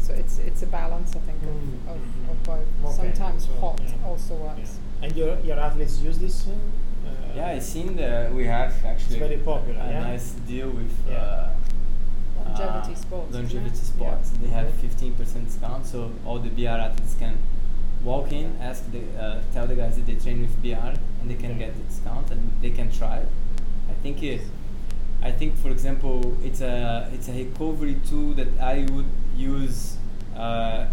so 0.01 0.12
it's 0.14 0.39
it's 0.39 0.62
a 0.62 0.66
balance 0.66 1.14
I 1.14 1.20
think 1.20 1.39
Mm, 1.43 1.91
of, 1.91 1.97
of, 1.97 2.01
mhm. 2.01 2.31
of 2.31 2.43
both 2.43 2.66
Okay, 2.99 3.12
sometimes 3.14 3.45
so, 3.47 3.53
hot 3.61 3.81
yeah. 3.85 4.07
also 4.09 4.35
Yeah. 4.35 4.45
works 4.55 4.79
And 5.03 5.14
your 5.16 5.38
your 5.40 5.59
athletes 5.59 6.01
use 6.01 6.18
this? 6.18 6.47
Uh, 6.47 7.36
Yeah, 7.36 7.49
I 7.49 7.59
seen 7.61 7.97
the 7.97 8.30
we 8.34 8.44
have 8.47 8.72
actually 8.84 9.16
it's 9.16 9.26
very 9.28 9.36
popular, 9.38 9.80
a 9.80 9.90
yeah? 9.90 10.01
nice 10.12 10.28
deal 10.49 10.70
with 10.70 10.92
Yeah. 11.09 11.16
uh, 11.16 11.51
longevity 12.44 12.92
uh, 12.94 12.97
sports 13.05 13.34
Longevity 13.34 13.78
it? 13.82 13.86
sports. 13.92 14.30
They 14.42 14.49
have 14.49 14.66
Mhm. 14.66 14.80
15% 14.80 15.44
discount, 15.47 15.86
so 15.86 16.11
all 16.26 16.38
the 16.38 16.51
BR 16.51 16.78
athletes 16.86 17.14
can 17.22 17.34
walk 18.05 18.32
in, 18.32 18.47
ask 18.61 18.82
the 18.94 19.03
uh, 19.22 19.40
tell 19.53 19.66
the 19.66 19.74
guys 19.82 19.94
that 19.97 20.07
they 20.07 20.14
train 20.24 20.40
with 20.40 20.55
BR, 20.62 20.92
and 21.20 21.24
they 21.30 21.34
can 21.42 21.51
Okay. 21.53 21.64
get 21.66 21.72
the 21.78 21.82
discount 21.90 22.30
and 22.32 22.40
they 22.62 22.70
can 22.70 22.88
try. 22.90 23.16
it. 23.18 23.28
I 23.90 23.94
think 24.03 24.22
it. 24.22 24.42
I 25.22 25.30
think, 25.32 25.57
for 25.57 25.70
example, 25.70 26.18
it's 26.49 26.61
a 26.61 27.09
it's 27.14 27.28
a 27.28 27.32
recovery 27.44 27.97
tool 28.09 28.32
that 28.40 28.49
I 28.61 28.76
would 28.92 29.11
use 29.36 29.97
uh, 30.36 30.86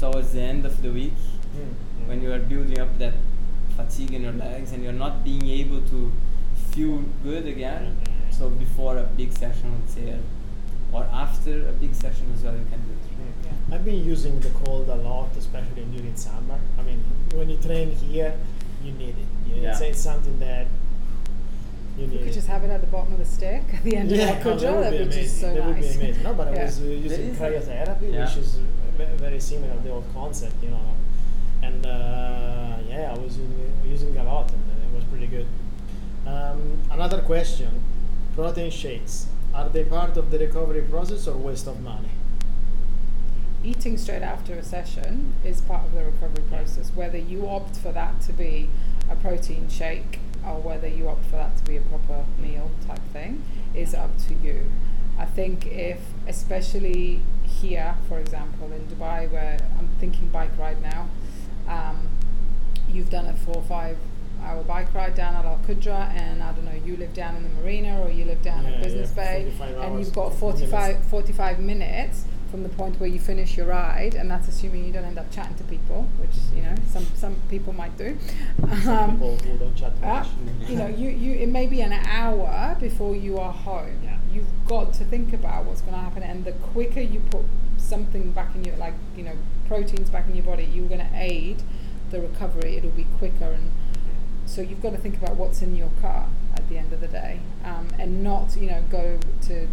towards 0.00 0.32
the 0.32 0.42
end 0.52 0.64
of 0.66 0.74
the 0.82 0.90
week 1.00 1.16
Mm, 1.56 2.08
when 2.08 2.18
you 2.22 2.30
are 2.36 2.38
building 2.52 2.78
up 2.84 2.98
that 2.98 3.14
fatigue 3.76 4.12
in 4.14 4.22
your 4.22 4.32
legs 4.32 4.72
and 4.72 4.82
you're 4.82 4.92
not 4.92 5.24
being 5.24 5.46
able 5.48 5.80
to 5.82 6.12
feel 6.72 6.98
good 7.22 7.46
again. 7.46 7.96
Yeah. 8.04 8.30
So 8.30 8.48
before 8.50 8.98
a 8.98 9.04
big 9.04 9.32
session, 9.32 9.72
let's 9.80 9.94
say, 9.94 10.14
or 10.92 11.04
after 11.12 11.68
a 11.68 11.72
big 11.72 11.94
session 11.94 12.26
as 12.34 12.42
well, 12.42 12.54
you 12.54 12.66
can 12.70 12.80
do 12.82 12.92
it. 12.92 13.46
Yeah. 13.46 13.74
I've 13.74 13.84
been 13.84 14.04
using 14.04 14.40
the 14.40 14.50
cold 14.50 14.88
a 14.88 14.94
lot, 14.96 15.30
especially 15.36 15.84
during 15.92 16.16
summer. 16.16 16.58
I 16.78 16.82
mean, 16.82 17.02
when 17.34 17.48
you 17.50 17.56
train 17.56 17.90
here, 17.96 18.34
you 18.84 18.92
need 18.92 19.10
it. 19.18 19.28
You 19.48 19.62
Yeah. 19.62 19.72
It's, 19.72 19.80
it's 19.80 20.00
something 20.00 20.38
that 20.40 20.66
you 21.98 22.06
You 22.06 22.18
could 22.18 22.32
just 22.32 22.46
have 22.48 22.62
it 22.62 22.70
at 22.70 22.80
the 22.82 22.86
bottom 22.88 23.12
of 23.14 23.18
the 23.18 23.24
stick 23.24 23.62
at 23.72 23.82
the 23.82 23.96
end 23.96 24.10
yeah, 24.10 24.36
of 24.36 24.44
the 24.44 24.50
no, 24.50 24.56
Qudra. 24.56 24.60
that 24.60 24.74
would 24.74 24.84
That'd 24.84 24.98
be 24.98 24.98
be 24.98 25.04
amazing. 25.04 25.22
just 25.24 25.40
so 25.40 25.54
that 25.54 25.66
would 25.66 25.76
nice. 25.76 25.96
be 25.96 26.02
amazing. 26.04 26.22
No, 26.22 26.34
but 26.34 26.48
I 26.48 26.64
was 26.64 26.80
uh, 26.80 26.84
using 26.84 27.20
is 27.20 27.40
a- 27.40 27.42
cryotherapy, 27.42 28.12
Yeah. 28.12 28.24
which 28.26 28.36
is 28.36 28.56
uh, 28.58 29.04
very 29.16 29.40
similar 29.40 29.74
to 29.76 29.80
the 29.82 29.90
old 29.90 30.04
concept, 30.14 30.62
you 30.62 30.70
know. 30.70 30.80
And 31.66 31.86
uh, 31.86 32.76
yeah, 32.88 33.14
I 33.14 33.18
was 33.18 33.38
using, 33.84 34.16
a 34.18 34.24
lot, 34.24 34.50
and 34.52 34.62
it 34.84 34.94
was 34.94 35.04
pretty 35.04 35.26
good. 35.26 35.46
Um, 36.26 36.60
another 36.90 37.20
question: 37.22 37.82
protein 38.34 38.70
shakes 38.70 39.26
are 39.54 39.68
they 39.68 39.84
part 39.84 40.16
of 40.16 40.30
the 40.30 40.38
recovery 40.38 40.82
process 40.82 41.26
or 41.26 41.36
waste 41.36 41.66
of 41.66 41.80
money? 41.80 42.10
eating 43.66 43.98
straight 43.98 44.22
after 44.22 44.54
a 44.54 44.62
session 44.62 45.34
is 45.44 45.60
part 45.60 45.84
of 45.84 45.92
the 45.92 46.04
recovery 46.04 46.44
process. 46.48 46.92
Whether 46.94 47.18
you 47.18 47.48
opt 47.48 47.76
for 47.76 47.90
that 47.92 48.20
to 48.22 48.32
be 48.32 48.68
a 49.10 49.16
protein 49.16 49.68
shake 49.68 50.20
or 50.46 50.60
whether 50.60 50.86
you 50.86 51.08
opt 51.08 51.24
for 51.26 51.36
that 51.36 51.56
to 51.58 51.64
be 51.64 51.76
a 51.76 51.80
proper 51.80 52.24
meal 52.40 52.70
type 52.86 53.02
thing 53.12 53.42
is 53.74 53.92
up 53.94 54.16
to 54.28 54.34
you. 54.34 54.70
I 55.18 55.24
think 55.24 55.66
if, 55.66 55.98
especially 56.28 57.22
here, 57.42 57.96
for 58.08 58.18
example, 58.18 58.70
in 58.72 58.86
Dubai, 58.86 59.30
where 59.30 59.58
I'm 59.78 59.88
thinking 59.98 60.28
bike 60.28 60.56
ride 60.58 60.80
now, 60.82 61.08
um, 61.68 62.08
you've 62.90 63.10
done 63.10 63.26
a 63.26 63.34
four 63.34 63.56
or 63.56 63.62
five 63.62 63.96
hour 64.42 64.62
bike 64.62 64.92
ride 64.94 65.14
down 65.14 65.34
at 65.34 65.44
Al 65.44 65.58
Qudra, 65.66 66.10
and 66.14 66.42
I 66.42 66.52
don't 66.52 66.64
know, 66.64 66.80
you 66.84 66.96
live 66.96 67.12
down 67.14 67.36
in 67.36 67.42
the 67.42 67.48
marina 67.60 68.00
or 68.00 68.10
you 68.10 68.24
live 68.24 68.42
down 68.42 68.64
Yeah, 68.64 68.70
at 68.70 68.82
Business 68.82 69.12
yeah, 69.16 69.24
Bay, 69.24 69.52
and 69.80 69.98
you've 69.98 70.12
got 70.14 70.30
50 70.30 70.38
45, 70.40 70.70
minutes. 70.94 71.08
45 71.10 71.58
minutes 71.60 72.24
from 72.50 72.62
the 72.62 72.68
point 72.68 73.00
where 73.00 73.08
you 73.08 73.18
finish 73.18 73.56
your 73.56 73.66
ride, 73.66 74.14
and 74.14 74.30
that's 74.30 74.46
assuming 74.46 74.84
you 74.84 74.92
don't 74.92 75.04
end 75.04 75.18
up 75.18 75.30
chatting 75.32 75.56
to 75.56 75.64
people, 75.64 76.06
which 76.20 76.30
you 76.54 76.62
know 76.62 76.74
some 76.92 77.04
some 77.16 77.34
people 77.50 77.72
might 77.72 77.96
do. 77.98 78.16
Some 78.84 78.88
Um, 78.98 79.10
people 79.12 79.36
who 79.38 79.58
don't 79.58 79.74
chat 79.74 79.92
uh, 80.00 80.06
much. 80.06 80.28
you 80.68 80.76
know, 80.76 80.86
you, 80.86 81.08
you 81.10 81.32
it 81.38 81.48
may 81.48 81.66
be 81.66 81.80
an 81.80 81.92
hour 81.92 82.76
before 82.78 83.16
you 83.16 83.38
are 83.38 83.52
home. 83.52 83.98
Yeah. 84.04 84.18
You've 84.32 84.46
got 84.68 84.92
to 84.94 85.04
think 85.04 85.32
about 85.32 85.64
what's 85.64 85.80
going 85.80 85.94
to 85.94 85.98
happen, 85.98 86.22
and 86.22 86.44
the 86.44 86.52
quicker 86.52 87.00
you 87.00 87.20
put 87.30 87.42
something 87.78 88.32
back 88.32 88.54
in 88.54 88.64
your 88.64 88.76
like 88.76 88.94
you 89.16 89.22
know 89.22 89.36
proteins 89.68 90.10
back 90.10 90.26
in 90.28 90.34
your 90.36 90.44
body, 90.44 90.64
you're 90.64 90.88
going 90.88 91.00
to 91.00 91.10
aid 91.14 91.62
the 92.10 92.20
recovery. 92.20 92.76
It'll 92.76 92.90
be 92.90 93.06
quicker, 93.18 93.46
and 93.46 93.70
so 94.46 94.60
you've 94.60 94.82
got 94.82 94.90
to 94.92 94.98
think 94.98 95.16
about 95.16 95.36
what's 95.36 95.62
in 95.62 95.76
your 95.76 95.90
car 96.00 96.28
at 96.54 96.68
the 96.68 96.78
end 96.78 96.92
of 96.92 97.00
the 97.00 97.08
day, 97.08 97.40
um, 97.64 97.88
and 97.98 98.22
not 98.22 98.56
you 98.56 98.68
know 98.70 98.82
go 98.90 99.18
to 99.42 99.68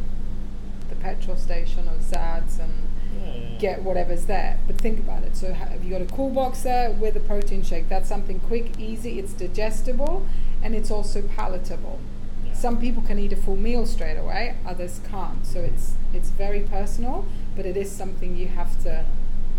the 0.89 0.95
petrol 0.95 1.38
station 1.38 1.88
or 1.88 1.97
Zads 1.99 2.60
and 2.60 2.74
Yeah, 3.22 3.58
get 3.60 3.84
whatever's 3.84 4.26
there. 4.26 4.60
But 4.68 4.78
think 4.80 4.99
about 4.99 5.24
it. 5.24 5.36
So 5.38 5.54
ha- 5.54 5.66
have 5.68 5.84
you 5.84 5.91
got 5.91 6.01
a 6.01 6.06
cool 6.06 6.30
box 6.30 6.64
there 6.64 6.91
with 6.91 7.16
a 7.16 7.20
protein 7.22 7.64
shake? 7.64 7.88
That's 7.89 8.10
something 8.10 8.39
quick, 8.41 8.80
easy. 8.80 9.20
It's 9.20 9.34
digestible, 9.34 10.26
and 10.62 10.76
it's 10.76 10.91
also 10.91 11.22
palatable. 11.22 11.99
Yeah. 12.45 12.54
Some 12.54 12.80
people 12.80 13.04
can 13.04 13.20
eat 13.20 13.32
a 13.32 13.36
full 13.36 13.56
meal 13.56 13.86
straight 13.86 14.18
away. 14.18 14.56
Others 14.66 14.99
can't. 15.10 15.45
So 15.45 15.60
it's 15.62 15.93
it's 16.14 16.30
very 16.30 16.61
personal, 16.61 17.26
but 17.55 17.66
it 17.66 17.78
is 17.78 17.91
something 17.91 18.36
you 18.38 18.47
have 18.47 18.82
to, 18.84 19.05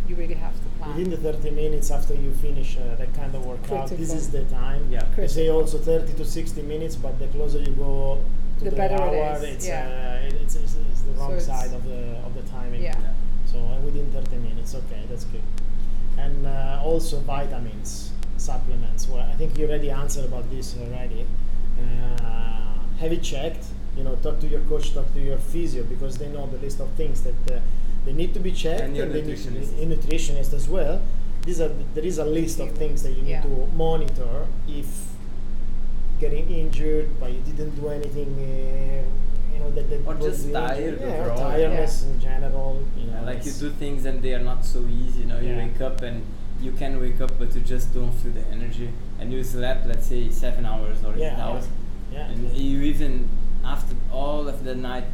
you 0.09 0.14
really 0.16 0.34
have 0.34 0.55
to 0.55 0.68
plan. 0.78 0.96
Within 0.96 1.11
the 1.11 1.16
30 1.32 1.50
minutes 1.50 1.90
after 1.90 2.14
you 2.14 2.32
finish 2.32 2.76
uh, 2.76 2.94
that 2.96 3.12
kind 3.14 3.34
of 3.34 3.44
workout, 3.44 3.88
this 3.90 4.12
is 4.12 4.30
the 4.30 4.44
time. 4.44 4.86
Yeah. 4.90 5.05
They 5.16 5.26
say 5.28 5.48
also 5.50 5.78
30 5.78 6.14
to 6.14 6.24
60 6.24 6.62
minutes, 6.62 6.96
but 6.96 7.18
the 7.18 7.26
closer 7.28 7.59
you 7.59 7.72
go 7.74 8.18
to 8.59 8.64
The 8.64 8.70
the, 8.70 8.76
better 8.76 8.94
hour, 9.02 9.36
is, 9.36 9.42
it's, 9.42 9.66
yeah. 9.66 10.20
uh, 10.22 10.26
it- 10.26 10.34
it's, 10.42 10.57
it's, 10.57 10.76
it's 10.90 11.00
the 11.02 11.14
So 11.14 11.20
wrong 11.20 11.30
it's- 11.32 11.46
side 11.46 11.72
of 11.74 11.84
the 11.84 12.16
of 12.26 12.34
the 12.34 12.42
timing. 12.50 12.82
Yeah. 12.82 12.96
So 13.46 13.59
uh, 13.59 13.80
within 13.80 14.11
30 14.12 14.36
minutes, 14.38 14.74
okay, 14.74 15.02
that's 15.09 15.24
good. 15.24 15.42
And 16.18 16.46
uh, 16.46 16.80
also 16.84 17.18
vitamins, 17.20 18.12
supplements. 18.36 19.09
Well, 19.09 19.20
I 19.28 19.34
think 19.34 19.59
you 19.59 19.66
already 19.66 19.90
answered 19.90 20.24
about 20.26 20.48
this 20.50 20.76
already. 20.76 21.26
Uh, 21.78 22.78
have 23.00 23.12
you 23.12 23.18
checked? 23.18 23.64
You 23.97 24.03
know, 24.05 24.16
talk 24.16 24.40
to 24.40 24.47
your 24.49 24.61
coach, 24.62 24.92
talk 24.92 25.12
to 25.14 25.20
your 25.20 25.38
physio 25.38 25.84
because 25.84 26.18
they 26.18 26.28
know 26.28 26.47
the 26.47 26.59
list 26.59 26.80
of 26.80 26.88
things 26.90 27.22
that 27.22 27.34
uh, 27.53 27.61
they 28.05 28.12
need 28.12 28.34
to 28.34 28.40
be 28.40 28.53
checked, 28.53 28.80
And 28.82 28.97
your 28.97 29.07
they 29.07 29.22
need 29.22 29.36
to 29.38 29.51
be- 29.51 29.61
nutritionist. 29.86 30.53
a 30.53 30.57
as 30.57 30.68
well. 30.68 31.01
These 31.47 31.61
are 31.61 31.70
there 31.95 32.05
is 32.05 32.18
a 32.18 32.24
list 32.24 32.59
of 32.61 32.70
things 32.72 33.03
that 33.05 33.12
you 33.12 33.22
need 33.22 33.30
Yeah. 33.30 33.42
to 33.42 33.68
monitor 33.76 34.47
if 34.68 34.88
getting 36.20 36.49
injured, 36.51 37.09
but 37.20 37.32
you 37.32 37.40
didn't 37.40 37.74
do 37.80 37.88
anything. 37.88 38.30
Uh, 38.38 39.53
you 39.53 39.61
know 39.61 39.70
that, 39.70 39.88
that 39.90 40.07
Or 40.07 40.14
just 40.14 40.53
tired 40.53 40.95
injury. 40.95 41.09
yeah, 41.09 41.16
or 41.18 41.30
overall. 41.30 41.51
tiredness 41.51 42.03
in 42.05 42.20
general. 42.20 42.82
You 42.99 43.07
know, 43.07 43.12
Yeah, 43.20 43.20
like 43.26 43.45
you 43.47 43.53
do 43.53 43.70
things 43.70 44.05
and 44.07 44.22
they 44.22 44.34
are 44.34 44.42
not 44.42 44.64
so 44.64 44.80
easy. 44.80 45.20
You 45.20 45.26
know, 45.26 45.38
you 45.40 45.51
Yeah. 45.51 45.64
wake 45.66 45.80
up 45.80 46.03
and 46.03 46.22
you 46.61 46.72
can 46.72 46.99
wake 47.01 47.20
up, 47.20 47.32
but 47.38 47.55
you 47.55 47.61
just 47.61 47.92
don't 47.95 48.12
feel 48.12 48.32
the 48.32 48.47
energy. 48.49 48.88
And 49.20 49.32
you 49.32 49.42
slept, 49.45 49.86
let's 49.86 50.07
say, 50.07 50.30
seven 50.30 50.64
hours 50.66 50.99
or 51.05 51.14
Yeah, 51.16 51.34
eight 51.34 51.38
hours, 51.40 51.66
yeah. 52.12 52.30
and 52.30 52.57
you 52.57 52.80
even 52.82 53.28
after 53.64 53.94
all 54.12 54.48
of 54.48 54.64
the 54.64 54.74
night, 54.74 55.04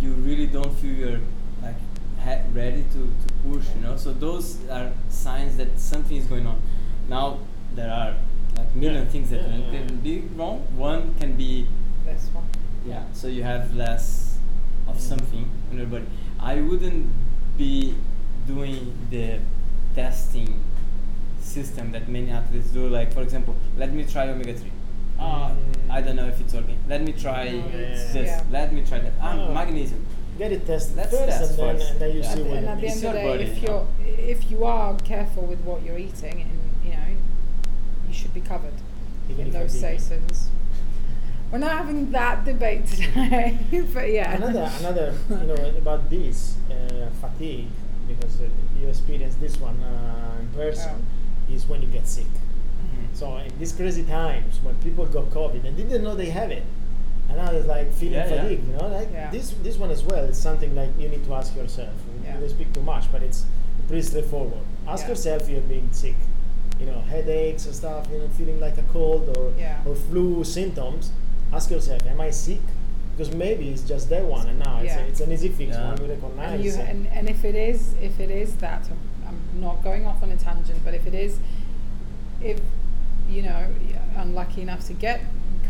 you 0.00 0.12
really 0.12 0.46
don't 0.46 0.72
feel 0.78 0.92
you're 0.92 1.20
like 1.62 1.76
ha- 2.22 2.42
ready 2.52 2.84
to, 2.92 2.98
to 3.26 3.34
push. 3.44 3.64
You 3.76 3.82
know, 3.82 3.96
so 3.96 4.12
those 4.12 4.58
are 4.70 4.92
signs 5.08 5.56
that 5.56 5.78
something 5.80 6.16
is 6.16 6.26
going 6.26 6.46
on. 6.46 6.60
Now 7.08 7.38
there 7.74 7.90
are 7.90 8.14
like 8.56 8.74
million 8.74 9.04
Yeah, 9.04 9.10
things 9.10 9.30
that 9.30 9.48
yeah, 9.48 9.56
yeah, 9.56 9.70
can 9.86 9.96
be 9.98 10.20
wrong. 10.36 10.60
One 10.76 11.14
can 11.20 11.36
be 11.36 11.66
This 12.04 12.28
one. 12.32 12.44
yeah, 12.86 13.02
so 13.12 13.28
you 13.28 13.42
have 13.42 13.74
less 13.74 14.36
of 14.86 14.96
Mm. 14.96 15.00
something 15.00 15.50
in 15.72 15.78
your 15.78 15.86
body. 15.86 16.06
I 16.38 16.60
wouldn't 16.60 17.06
be 17.56 17.94
doing 18.46 18.92
the 19.10 19.38
testing 19.94 20.60
system 21.40 21.92
that 21.92 22.08
many 22.08 22.30
athletes 22.30 22.68
do. 22.68 22.88
Like, 22.88 23.12
for 23.14 23.22
example, 23.22 23.54
let 23.78 23.92
me 23.94 24.04
try 24.04 24.28
omega 24.28 24.52
3. 24.54 24.70
Ah. 25.18 25.53
I 25.94 26.00
don't 26.00 26.16
know 26.16 26.26
if 26.26 26.40
it's 26.40 26.52
working. 26.52 26.78
Let 26.88 27.02
me 27.02 27.12
try 27.12 27.50
No, 27.50 27.68
this. 27.70 28.14
yeah. 28.16 28.42
Let 28.50 28.72
me 28.72 28.82
try 28.84 28.98
that. 28.98 29.12
Ah, 29.20 29.36
No. 29.36 29.52
magnesium. 29.54 30.04
Get 30.38 30.50
it 30.50 30.66
tested 30.66 30.96
Let's 30.96 31.10
first, 31.12 31.28
test 31.28 31.50
and 31.50 31.58
then 31.58 31.76
first. 31.76 31.90
and 31.92 32.00
then 32.00 32.10
you 32.16 32.20
Yeah. 32.22 32.34
see 32.34 32.40
At 32.40 32.44
the- 32.44 32.44
what 32.50 32.58
and 32.58 32.66
at 32.68 32.80
the 32.80 32.86
end 32.88 32.96
of 32.96 33.00
the 33.00 33.06
your 33.06 33.12
day, 33.14 33.26
body, 33.28 33.44
if 33.44 33.62
you 33.62 33.68
you're 33.68 33.86
if 34.34 34.50
you 34.50 34.64
are 34.64 34.94
careful 35.12 35.44
with 35.52 35.60
what 35.60 35.78
you're 35.84 35.98
eating, 36.08 36.36
and 36.42 36.50
you 36.84 36.90
know, 36.98 37.10
you 38.08 38.12
should 38.12 38.34
be 38.34 38.40
covered 38.40 38.74
Even 39.30 39.46
in 39.46 39.52
those 39.52 39.74
vegan. 39.76 39.98
seasons. 40.00 40.48
We're 41.52 41.58
not 41.58 41.70
having 41.78 42.10
that 42.10 42.44
debate 42.44 42.86
today, 42.88 43.56
but 43.94 44.10
yeah. 44.10 44.34
Another, 44.34 44.68
another, 44.80 45.14
you 45.30 45.46
know, 45.46 45.54
about 45.78 46.10
this 46.10 46.56
uh, 46.68 47.06
fatigue, 47.20 47.68
because 48.08 48.40
uh, 48.40 48.44
you 48.80 48.88
experience 48.88 49.36
this 49.36 49.56
one 49.60 49.78
uh, 49.80 50.40
in 50.40 50.48
person, 50.48 51.06
is 51.48 51.68
when 51.68 51.80
you 51.82 51.88
get 51.88 52.08
sick. 52.08 52.26
So 53.14 53.36
in 53.38 53.56
these 53.58 53.72
crazy 53.72 54.02
times 54.04 54.58
when 54.62 54.74
people 54.76 55.06
got 55.06 55.26
COVID 55.30 55.64
and 55.64 55.76
didn't 55.76 56.02
know 56.02 56.14
they 56.14 56.30
have 56.30 56.50
it, 56.50 56.64
and 57.28 57.36
now 57.38 57.50
it's 57.52 57.66
like 57.66 57.92
feeling 57.92 58.14
Yeah, 58.14 58.28
yeah. 58.28 58.42
fatigue, 58.42 58.66
you 58.66 58.72
know, 58.76 58.88
like 58.88 59.08
Yeah. 59.12 59.30
this 59.30 59.54
this 59.62 59.78
one 59.78 59.90
as 59.90 60.02
well 60.02 60.24
is 60.24 60.36
something 60.36 60.74
like 60.74 60.90
you 60.98 61.08
need 61.08 61.24
to 61.24 61.34
ask 61.34 61.54
yourself. 61.56 61.90
We- 62.08 62.26
Yeah. 62.26 62.38
Don't 62.40 62.48
speak 62.50 62.72
too 62.72 62.82
much, 62.82 63.10
but 63.12 63.22
it's 63.22 63.44
pretty 63.88 64.02
straightforward. 64.02 64.62
Ask 64.88 65.04
Yeah. 65.04 65.10
yourself 65.10 65.42
if 65.42 65.48
you're 65.50 65.60
being 65.76 65.88
sick, 65.92 66.16
you 66.80 66.86
know, 66.86 67.00
headaches 67.02 67.66
and 67.66 67.74
stuff, 67.74 68.06
you 68.12 68.18
know, 68.18 68.28
feeling 68.36 68.58
like 68.60 68.76
a 68.78 68.82
cold 68.92 69.36
or 69.38 69.52
Yeah. 69.58 69.78
or 69.86 69.94
flu 69.94 70.42
symptoms. 70.44 71.12
Ask 71.52 71.70
yourself, 71.70 72.04
am 72.06 72.20
I 72.20 72.30
sick? 72.30 72.60
Because 73.16 73.32
maybe 73.34 73.68
it's 73.68 73.82
just 73.82 74.08
that 74.10 74.24
one, 74.24 74.48
and 74.48 74.58
now 74.58 74.80
it's, 74.82 74.94
a, 74.96 75.06
it's 75.06 75.20
an 75.20 75.30
easy 75.32 75.48
fix 75.50 75.76
Yeah. 75.76 75.90
one 75.90 75.96
we 76.02 76.08
recognize. 76.08 76.54
and, 76.54 76.64
you, 76.64 76.72
and, 76.72 77.06
and 77.12 77.28
if 77.30 77.44
it 77.44 77.54
is 77.54 77.94
if 78.02 78.18
it 78.18 78.30
is 78.30 78.56
that 78.56 78.82
I'm 79.26 79.38
not 79.60 79.84
going 79.84 80.04
off 80.04 80.20
on 80.24 80.30
a 80.30 80.36
tangent 80.36 80.80
but 80.84 80.94
if 80.94 81.06
it 81.06 81.14
is 81.14 81.38
if 82.42 82.58
you 83.34 83.42
know 83.42 83.66
unlucky 84.16 84.62
enough 84.62 84.86
to 84.86 84.92
get 84.92 85.20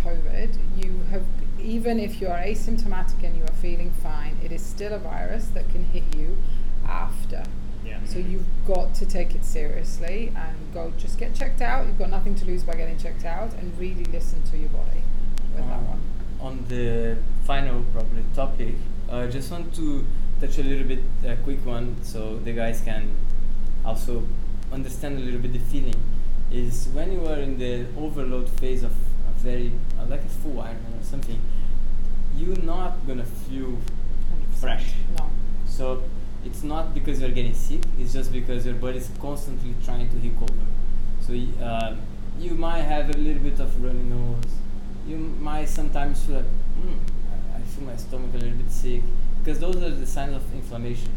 covid 0.05 0.55
you 0.77 1.01
have 1.11 1.25
even 1.61 1.99
if 1.99 2.21
you 2.21 2.29
are 2.29 2.39
asymptomatic 2.39 3.23
and 3.25 3.37
you 3.37 3.43
are 3.43 3.57
feeling 3.63 3.91
fine 4.03 4.37
it 4.45 4.53
is 4.53 4.65
still 4.65 4.93
a 4.93 4.99
virus 4.99 5.47
that 5.49 5.69
can 5.71 5.85
hit 5.87 6.05
you 6.17 6.37
after 6.87 7.43
yeah. 7.85 7.99
so 8.05 8.19
you've 8.19 8.47
got 8.67 8.95
to 8.95 9.07
take 9.07 9.35
it 9.35 9.45
seriously 9.45 10.33
and 10.37 10.57
go 10.75 10.93
just 10.99 11.19
get 11.19 11.35
checked 11.35 11.63
out 11.63 11.87
you've 11.87 11.99
got 11.99 12.11
nothing 12.11 12.35
to 12.35 12.45
lose 12.45 12.63
by 12.63 12.75
getting 12.75 12.99
checked 12.99 13.25
out 13.25 13.53
and 13.55 13.79
really 13.79 14.05
listen 14.05 14.43
to 14.43 14.59
your 14.59 14.69
body 14.69 15.03
with 15.57 15.67
that 15.67 15.79
Um, 15.79 15.87
one 15.87 16.01
On 16.41 16.65
the 16.69 17.17
final 17.45 17.83
probably 17.93 18.25
topic, 18.35 18.75
I 19.11 19.27
just 19.29 19.51
want 19.51 19.75
to 19.77 20.07
touch 20.41 20.59
a 20.59 20.63
little 20.63 20.87
bit 20.87 21.01
a 21.25 21.37
quick 21.37 21.65
one 21.65 21.97
so 22.03 22.39
the 22.39 22.53
guys 22.53 22.83
can 22.83 23.09
also 23.85 24.27
understand 24.73 25.19
a 25.19 25.23
little 25.23 25.41
bit 25.41 25.53
the 25.53 25.59
feeling. 25.59 25.95
Is 26.55 26.89
when 26.93 27.11
you 27.13 27.27
are 27.27 27.39
in 27.41 27.59
the 27.59 27.87
overload 27.99 28.49
phase 28.49 28.83
of 28.85 28.93
a 28.93 29.33
very 29.39 29.73
uh, 29.99 30.05
like 30.07 30.25
a 30.25 30.29
full 30.29 30.53
Ironman 30.63 31.01
or 31.01 31.03
something, 31.03 31.41
you're 32.37 32.63
not 32.63 33.05
gonna 33.07 33.25
feel 33.25 33.71
100%. 33.71 34.61
fresh. 34.61 34.93
no 35.19 35.31
So 35.67 36.03
it's 36.45 36.63
not 36.63 36.95
because 36.95 37.21
you're 37.21 37.31
getting 37.41 37.55
sick; 37.55 37.81
it's 37.99 38.13
just 38.13 38.33
because 38.33 38.67
your 38.67 38.77
body 38.77 38.99
is 38.99 39.11
constantly 39.21 39.75
trying 39.85 40.09
to 40.11 40.17
recover. 40.17 40.65
So 41.27 41.33
uh, 41.65 41.97
you 42.39 42.55
might 42.55 42.83
have 42.83 43.11
a 43.15 43.19
little 43.19 43.43
bit 43.43 43.59
of 43.59 43.83
runny 43.83 44.03
nose, 44.05 44.45
you 45.09 45.17
might 45.17 45.69
sometimes 45.69 46.23
feel 46.25 46.37
like, 46.37 46.45
I- 47.33 47.59
I 47.59 47.61
feel 47.63 47.85
my 47.85 47.97
stomach 47.97 48.31
a 48.35 48.39
little 48.39 48.59
bit 48.59 48.71
sick, 48.71 49.03
because 49.43 49.59
those 49.59 49.77
are 49.77 49.91
the 49.91 50.07
signs 50.07 50.35
of 50.37 50.43
inflammation, 50.55 51.11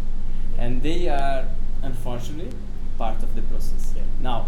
and 0.57 0.81
they 0.81 1.09
are 1.09 1.45
unfortunately 1.83 2.51
part 2.97 3.21
of 3.21 3.35
the 3.35 3.41
process. 3.43 3.93
Yeah. 3.95 4.03
Now, 4.21 4.47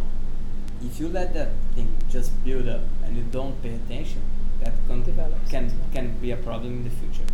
if 0.81 0.99
you 0.99 1.09
let 1.09 1.33
that 1.33 1.49
thing 1.75 1.95
just 2.09 2.31
build 2.43 2.67
up 2.67 2.81
and 3.03 3.15
you 3.17 3.23
don't 3.31 3.61
pay 3.61 3.75
attention, 3.75 4.21
that 4.63 4.73
can 4.87 5.03
Develops 5.03 5.49
can 5.49 5.63
into 5.65 5.75
can 5.93 6.17
be 6.19 6.31
a 6.31 6.37
problem 6.37 6.73
in 6.73 6.83
the 6.83 6.89
future. 6.89 7.27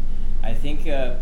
I 0.43 0.54
think 0.54 0.88
uh, 0.88 1.16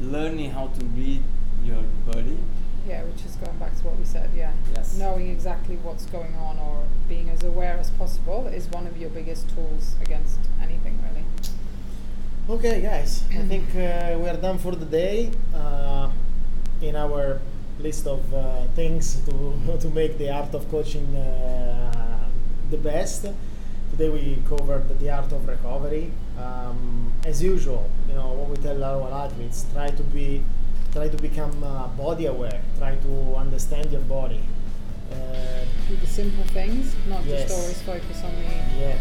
learning 0.00 0.50
how 0.50 0.68
to 0.68 0.84
read 0.86 1.22
your 1.64 1.82
body 2.10 2.38
Yeah, 2.86 3.02
which 3.04 3.24
is 3.24 3.34
going 3.36 3.58
back 3.58 3.74
to 3.78 3.82
what 3.86 3.96
we 3.98 4.04
said. 4.04 4.30
Yeah. 4.36 4.52
Yes. 4.74 4.96
Knowing 4.96 5.28
exactly 5.28 5.76
what's 5.76 6.06
going 6.06 6.34
on 6.36 6.58
or 6.58 6.84
being 7.08 7.30
as 7.30 7.42
aware 7.42 7.76
as 7.78 7.90
possible 7.90 8.46
is 8.46 8.68
one 8.70 8.86
of 8.86 8.96
your 8.96 9.10
biggest 9.10 9.48
tools 9.54 9.96
against 10.02 10.38
anything, 10.62 10.98
really. 11.06 11.24
Okay, 12.48 12.80
guys, 12.80 13.24
I 13.32 13.42
think 13.52 13.68
uh, 13.74 14.16
we 14.18 14.28
are 14.28 14.36
done 14.36 14.58
for 14.58 14.76
the 14.76 14.84
day. 14.84 15.32
Uh, 15.54 16.10
in 16.80 16.94
our 16.94 17.40
list 17.78 18.06
of 18.06 18.20
uh, 18.34 18.62
things 18.74 19.20
to 19.26 19.32
to 19.80 19.88
make 19.90 20.18
the 20.18 20.30
art 20.30 20.54
of 20.54 20.68
coaching 20.70 21.06
uh, 21.16 22.28
the 22.70 22.76
best. 22.78 23.26
Today 23.90 24.08
we 24.08 24.38
covered 24.48 24.88
the 24.98 25.10
art 25.10 25.30
of 25.32 25.46
recovery. 25.46 26.10
Um, 26.38 27.12
as 27.24 27.42
usual, 27.42 27.88
you 28.08 28.14
know 28.14 28.28
what 28.32 28.48
we 28.50 28.56
tell 28.56 28.82
our 28.82 29.24
athletes: 29.24 29.64
try 29.72 29.88
to 29.90 30.02
be, 30.02 30.42
try 30.92 31.08
to 31.08 31.16
become 31.18 31.62
uh, 31.62 31.86
body 31.88 32.26
aware. 32.26 32.60
Try 32.78 32.96
to 32.96 33.34
understand 33.36 33.90
your 33.92 34.02
body. 34.02 34.40
Uh, 35.12 35.16
Do 35.88 35.94
the 35.96 36.06
simple 36.06 36.42
things, 36.52 36.94
not 37.08 37.24
Yes. 37.24 37.46
just 37.46 37.54
always 37.54 37.80
focus 37.82 38.18
on 38.24 38.34
the 38.34 38.80
yeah. 38.80 38.98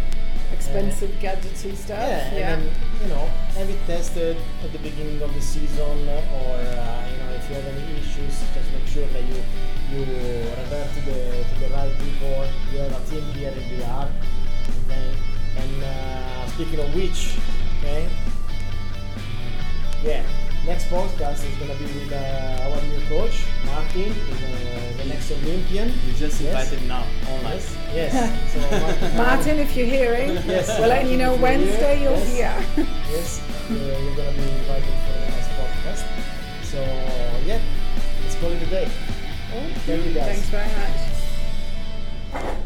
expensive 0.54 1.10
gadgety 1.20 1.74
stuff. 1.76 1.98
Yeah, 1.98 2.30
Yeah. 2.38 2.54
and 2.54 2.62
then 2.62 2.72
you 3.02 3.08
know, 3.10 3.26
have 3.58 3.68
it 3.70 3.80
tested 3.88 4.38
at 4.64 4.72
the 4.72 4.78
beginning 4.80 5.20
of 5.24 5.34
the 5.34 5.42
season, 5.42 6.08
or 6.08 6.56
uh, 6.62 7.10
if 7.46 7.50
you 7.50 7.56
have 7.62 7.66
any 7.66 7.98
issues, 8.02 8.42
just 8.54 8.72
make 8.74 8.88
sure 8.88 9.06
that 9.14 9.22
you 9.24 9.38
you 9.94 10.00
revert 10.02 10.90
to 10.94 11.02
the 11.06 11.46
to 11.46 11.56
the 11.62 11.70
right 11.74 11.92
people. 12.02 12.46
You 12.74 12.80
have 12.80 12.94
a 12.98 13.10
team 13.10 13.24
here 13.34 13.54
in 13.54 13.80
the 13.80 13.86
art, 13.86 14.10
okay. 14.90 15.14
And 15.58 15.84
uh, 15.84 16.48
speaking 16.48 16.80
of 16.80 16.94
which, 16.96 17.38
okay, 17.80 18.10
yeah, 20.04 20.24
next 20.66 20.86
podcast 20.90 21.46
is 21.46 21.56
gonna 21.62 21.76
be 21.78 21.86
with 21.86 22.12
uh, 22.12 22.66
our 22.66 22.82
new 22.82 23.00
coach 23.08 23.46
Martin, 23.66 24.12
who's, 24.12 24.42
uh, 24.42 24.98
the 24.98 25.06
next 25.06 25.32
Olympian. 25.32 25.94
you 26.08 26.14
just 26.18 26.42
Yes. 26.42 26.50
invited 26.72 26.88
now 26.88 27.06
online. 27.30 27.62
Yes, 27.94 28.14
yes. 28.14 28.54
so 28.54 28.60
Martin, 28.80 29.18
Martin, 29.18 29.60
if 29.60 29.76
you're 29.78 29.86
hearing, 29.86 30.34
Yes. 30.50 30.68
we're 30.80 30.88
letting 30.88 31.12
you 31.12 31.18
know 31.18 31.34
If 31.34 31.40
you're 31.40 31.50
Wednesday 31.50 32.02
you're 32.02 32.18
yes. 32.18 32.34
here. 32.76 32.88
yes, 33.12 33.42
uh, 33.70 33.74
you're 33.74 34.16
gonna 34.18 34.34
be 34.34 34.44
invited 34.50 35.05
So 36.76 36.82
yeah, 37.46 37.62
let's 38.22 38.36
call 38.36 38.52
it 38.52 38.62
a 38.62 38.66
day. 38.66 38.92
Oh, 39.54 39.72
thank 39.86 40.06
you 40.06 40.14
guys. 40.14 40.44
Thanks 40.44 40.50
very 40.50 40.68
much. 42.44 42.66